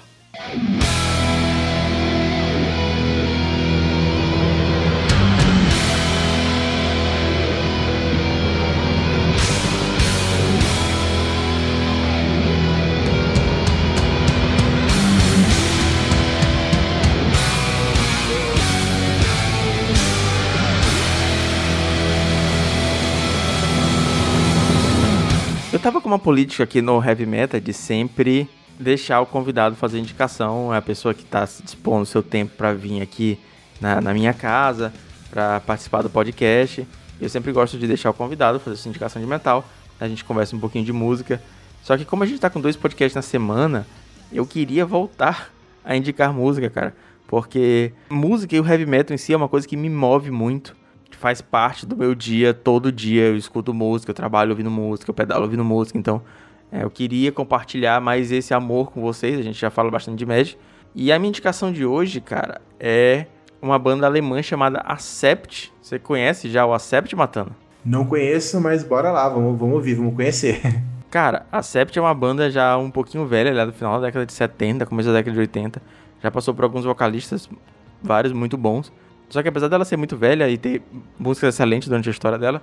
Uma 26.15 26.19
política 26.19 26.63
aqui 26.63 26.81
no 26.81 27.03
Heavy 27.03 27.25
Metal 27.25 27.59
de 27.59 27.73
sempre 27.73 28.49
deixar 28.79 29.19
o 29.19 29.25
convidado 29.25 29.75
fazer 29.75 29.99
indicação, 29.99 30.73
é 30.73 30.77
a 30.77 30.81
pessoa 30.81 31.13
que 31.13 31.23
está 31.23 31.45
se 31.45 31.61
dispondo 31.61 32.05
seu 32.05 32.23
tempo 32.23 32.53
para 32.55 32.73
vir 32.73 33.01
aqui 33.01 33.37
na, 33.81 33.99
na 33.99 34.13
minha 34.13 34.33
casa, 34.33 34.93
para 35.29 35.59
participar 35.59 36.01
do 36.03 36.09
podcast. 36.09 36.87
Eu 37.19 37.27
sempre 37.27 37.51
gosto 37.51 37.77
de 37.77 37.85
deixar 37.85 38.11
o 38.11 38.13
convidado 38.13 38.61
fazer 38.61 38.77
sua 38.77 38.89
indicação 38.89 39.21
de 39.21 39.27
metal, 39.27 39.67
a 39.99 40.07
gente 40.07 40.23
conversa 40.23 40.55
um 40.55 40.59
pouquinho 40.59 40.85
de 40.85 40.93
música. 40.93 41.41
Só 41.83 41.97
que 41.97 42.05
como 42.05 42.23
a 42.23 42.25
gente 42.25 42.35
está 42.35 42.49
com 42.49 42.61
dois 42.61 42.77
podcasts 42.77 43.13
na 43.13 43.21
semana, 43.21 43.85
eu 44.31 44.45
queria 44.45 44.85
voltar 44.85 45.53
a 45.83 45.97
indicar 45.97 46.33
música, 46.33 46.69
cara. 46.69 46.95
Porque 47.27 47.91
música 48.09 48.55
e 48.55 48.59
o 48.61 48.65
heavy 48.65 48.85
metal 48.85 49.13
em 49.13 49.17
si 49.17 49.33
é 49.33 49.37
uma 49.37 49.49
coisa 49.49 49.67
que 49.67 49.75
me 49.75 49.89
move 49.89 50.31
muito 50.31 50.77
faz 51.15 51.41
parte 51.41 51.85
do 51.85 51.95
meu 51.95 52.13
dia, 52.13 52.53
todo 52.53 52.91
dia 52.91 53.23
eu 53.23 53.37
escuto 53.37 53.73
música, 53.73 54.11
eu 54.11 54.15
trabalho 54.15 54.51
ouvindo 54.51 54.69
música, 54.71 55.09
eu 55.09 55.13
pedalo 55.13 55.43
ouvindo 55.43 55.63
música, 55.63 55.97
então 55.97 56.21
é, 56.71 56.83
eu 56.83 56.89
queria 56.89 57.31
compartilhar 57.31 58.01
mais 58.01 58.31
esse 58.31 58.53
amor 58.53 58.91
com 58.91 59.01
vocês, 59.01 59.39
a 59.39 59.41
gente 59.41 59.59
já 59.59 59.69
fala 59.69 59.89
bastante 59.89 60.17
de 60.17 60.25
Magic. 60.25 60.57
E 60.93 61.11
a 61.11 61.19
minha 61.19 61.29
indicação 61.29 61.71
de 61.71 61.85
hoje, 61.85 62.21
cara, 62.21 62.61
é 62.79 63.25
uma 63.61 63.77
banda 63.77 64.05
alemã 64.05 64.41
chamada 64.41 64.81
Acept. 64.85 65.73
Você 65.81 65.99
conhece 65.99 66.49
já 66.49 66.65
o 66.65 66.73
Acept, 66.73 67.15
Matando? 67.15 67.51
Não 67.83 68.05
conheço, 68.05 68.59
mas 68.59 68.83
bora 68.83 69.11
lá, 69.11 69.29
vamos, 69.29 69.59
vamos 69.59 69.75
ouvir, 69.75 69.93
vamos 69.93 70.15
conhecer. 70.15 70.61
Cara, 71.15 71.45
a 71.49 71.61
Sept 71.61 71.97
é 71.97 72.01
uma 72.01 72.13
banda 72.13 72.49
já 72.49 72.77
um 72.77 72.91
pouquinho 72.91 73.25
velha, 73.25 73.47
ela 73.47 73.61
é 73.61 73.65
do 73.65 73.71
final 73.71 74.01
da 74.01 74.07
década 74.07 74.25
de 74.25 74.33
70, 74.33 74.85
começo 74.85 75.07
da 75.07 75.15
década 75.15 75.31
de 75.31 75.39
80. 75.39 75.81
Já 76.21 76.29
passou 76.29 76.53
por 76.53 76.65
alguns 76.65 76.83
vocalistas, 76.83 77.47
vários 78.03 78.33
muito 78.33 78.57
bons. 78.57 78.91
Só 79.29 79.41
que 79.41 79.49
apesar 79.49 79.67
dela 79.67 79.85
ser 79.85 79.97
muito 79.97 80.15
velha 80.15 80.49
e 80.49 80.57
ter 80.57 80.81
músicas 81.17 81.55
excelentes 81.55 81.87
durante 81.87 82.09
a 82.09 82.11
história 82.11 82.37
dela, 82.37 82.61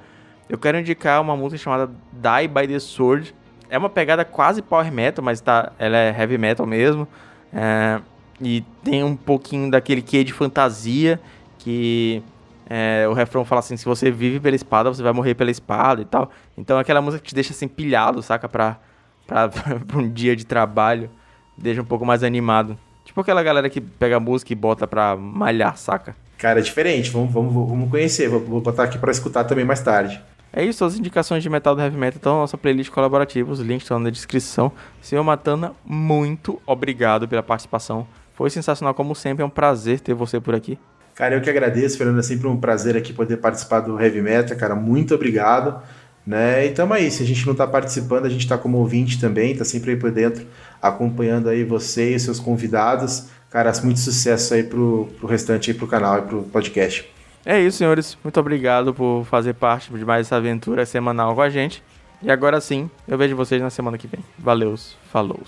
eu 0.49 0.59
quero 0.59 0.79
indicar 0.79 1.21
uma 1.21 1.37
música 1.37 1.63
chamada 1.63 1.91
Die 2.13 2.49
by 2.49 2.69
the 2.69 2.79
Sword. 2.79 3.35
É 3.69 3.79
uma 3.79 3.89
pegada 3.89 4.25
quase 4.25 4.61
power 4.61 4.93
metal, 4.93 5.25
mas 5.25 5.41
tá, 5.41 5.73
ela 5.79 5.97
é 5.97 6.09
heavy 6.19 6.39
metal 6.39 6.67
mesmo. 6.67 7.09
É, 7.53 8.01
e 8.41 8.63
tem 8.83 9.03
um 9.03 9.17
pouquinho 9.17 9.71
daquele 9.71 10.03
quê 10.03 10.25
de 10.25 10.33
fantasia 10.33 11.21
que 11.59 12.23
é, 12.69 13.07
o 13.09 13.13
refrão 13.13 13.45
fala 13.45 13.61
assim: 13.61 13.77
se 13.77 13.85
você 13.85 14.11
vive 14.11 14.41
pela 14.41 14.57
espada, 14.57 14.93
você 14.93 15.03
vai 15.03 15.13
morrer 15.13 15.35
pela 15.35 15.51
espada 15.51 16.03
e 16.03 16.05
tal. 16.05 16.31
Então 16.57 16.79
é 16.79 16.81
aquela 16.81 17.01
música 17.01 17.23
que 17.23 17.29
te 17.29 17.35
deixa 17.35 17.53
assim 17.53 17.69
pilhado, 17.69 18.23
saca? 18.23 18.49
Pra, 18.49 18.79
pra, 19.27 19.49
pra 19.87 19.99
um 19.99 20.09
dia 20.09 20.35
de 20.35 20.45
trabalho, 20.45 21.11
deixa 21.57 21.81
um 21.81 21.85
pouco 21.85 22.05
mais 22.05 22.23
animado. 22.23 22.79
Tipo 23.05 23.21
aquela 23.21 23.43
galera 23.43 23.69
que 23.69 23.81
pega 23.81 24.17
a 24.17 24.21
música 24.21 24.53
e 24.53 24.57
bota 24.57 24.87
pra 24.87 25.17
malhar, 25.17 25.77
saca? 25.77 26.15
Cara, 26.39 26.61
é 26.61 26.63
diferente. 26.63 27.11
Vamos, 27.11 27.33
vamos, 27.33 27.53
vamos 27.55 27.91
conhecer. 27.91 28.29
Vou, 28.29 28.41
vou 28.41 28.61
botar 28.61 28.85
aqui 28.85 28.99
para 28.99 29.11
escutar 29.11 29.45
também 29.45 29.65
mais 29.65 29.81
tarde. 29.81 30.21
É 30.55 30.63
isso, 30.63 30.85
as 30.85 30.99
indicações 30.99 31.43
de 31.43 31.49
metal 31.49 31.75
do 31.75 31.81
heavy 31.81 31.97
metal 31.97 32.19
estão 32.19 32.35
na 32.35 32.41
nossa 32.41 32.59
playlist 32.59 32.91
colaborativa. 32.91 33.51
Os 33.51 33.61
links 33.61 33.85
estão 33.85 33.99
na 33.99 34.11
descrição. 34.11 34.71
Senhor 35.01 35.25
Matana, 35.25 35.73
muito 35.85 36.61
obrigado 36.67 37.27
pela 37.27 37.43
participação. 37.43 38.07
Foi 38.35 38.51
sensacional, 38.51 38.93
como 38.93 39.15
sempre. 39.15 39.43
É 39.43 39.47
um 39.47 39.51
prazer 39.51 40.01
ter 40.01 40.13
você 40.13 40.39
por 40.39 40.55
aqui. 40.55 40.79
Cara, 41.15 41.37
eu 41.37 41.41
que 41.41 41.49
agradeço, 41.49 41.97
Fernando. 41.97 42.19
É 42.19 42.23
sempre 42.23 42.49
um 42.49 42.57
prazer 42.59 42.97
aqui 42.97 43.15
poder 43.15 43.39
participar 43.39 43.81
do 43.81 43.99
Heavy 43.99 44.21
Metal, 44.21 44.57
cara. 44.57 44.75
Muito 44.75 45.15
obrigado. 45.15 45.83
Né? 46.27 46.67
E 46.67 46.71
tamo 46.71 46.93
aí. 46.93 47.11
Se 47.11 47.23
a 47.23 47.27
gente 47.27 47.45
não 47.47 47.53
está 47.53 47.67
participando, 47.67 48.27
a 48.27 48.29
gente 48.29 48.43
está 48.43 48.59
como 48.59 48.79
ouvinte 48.79 49.19
também, 49.19 49.53
está 49.53 49.65
sempre 49.65 49.93
aí 49.93 49.97
por 49.97 50.11
dentro, 50.11 50.47
acompanhando 50.83 51.49
aí 51.49 51.65
você 51.65 52.15
e 52.15 52.21
seus 52.21 52.41
convidados. 52.41 53.29
Cara, 53.49 53.73
muito 53.85 54.01
sucesso 54.01 54.55
aí 54.55 54.65
pro, 54.65 55.09
pro 55.19 55.29
restante 55.29 55.71
aí 55.71 55.77
pro 55.77 55.87
canal 55.87 56.19
e 56.19 56.23
pro 56.23 56.43
podcast. 56.43 57.09
É 57.45 57.61
isso, 57.61 57.79
senhores. 57.79 58.17
Muito 58.23 58.39
obrigado 58.41 58.93
por 58.93 59.25
fazer 59.25 59.55
parte 59.55 59.93
de 59.93 60.05
mais 60.05 60.27
essa 60.27 60.37
aventura 60.37 60.85
semanal 60.87 61.35
com 61.35 61.43
a 61.43 61.51
gente. 61.51 61.83
E 62.23 62.31
agora 62.31 62.61
sim, 62.61 62.91
eu 63.07 63.19
vejo 63.19 63.37
vocês 63.37 63.61
na 63.61 63.71
semana 63.71 63.99
que 63.99 64.07
vem. 64.07 64.21
Valeu, 64.39 64.75
falou. 65.13 65.41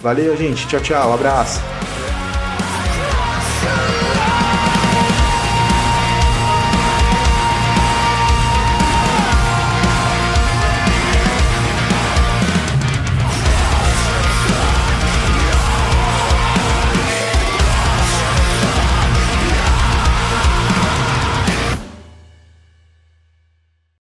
Valeu, 0.00 0.36
gente. 0.36 0.66
Tchau, 0.66 0.80
tchau. 0.80 1.10
Um 1.10 1.14
abraço. 1.14 1.60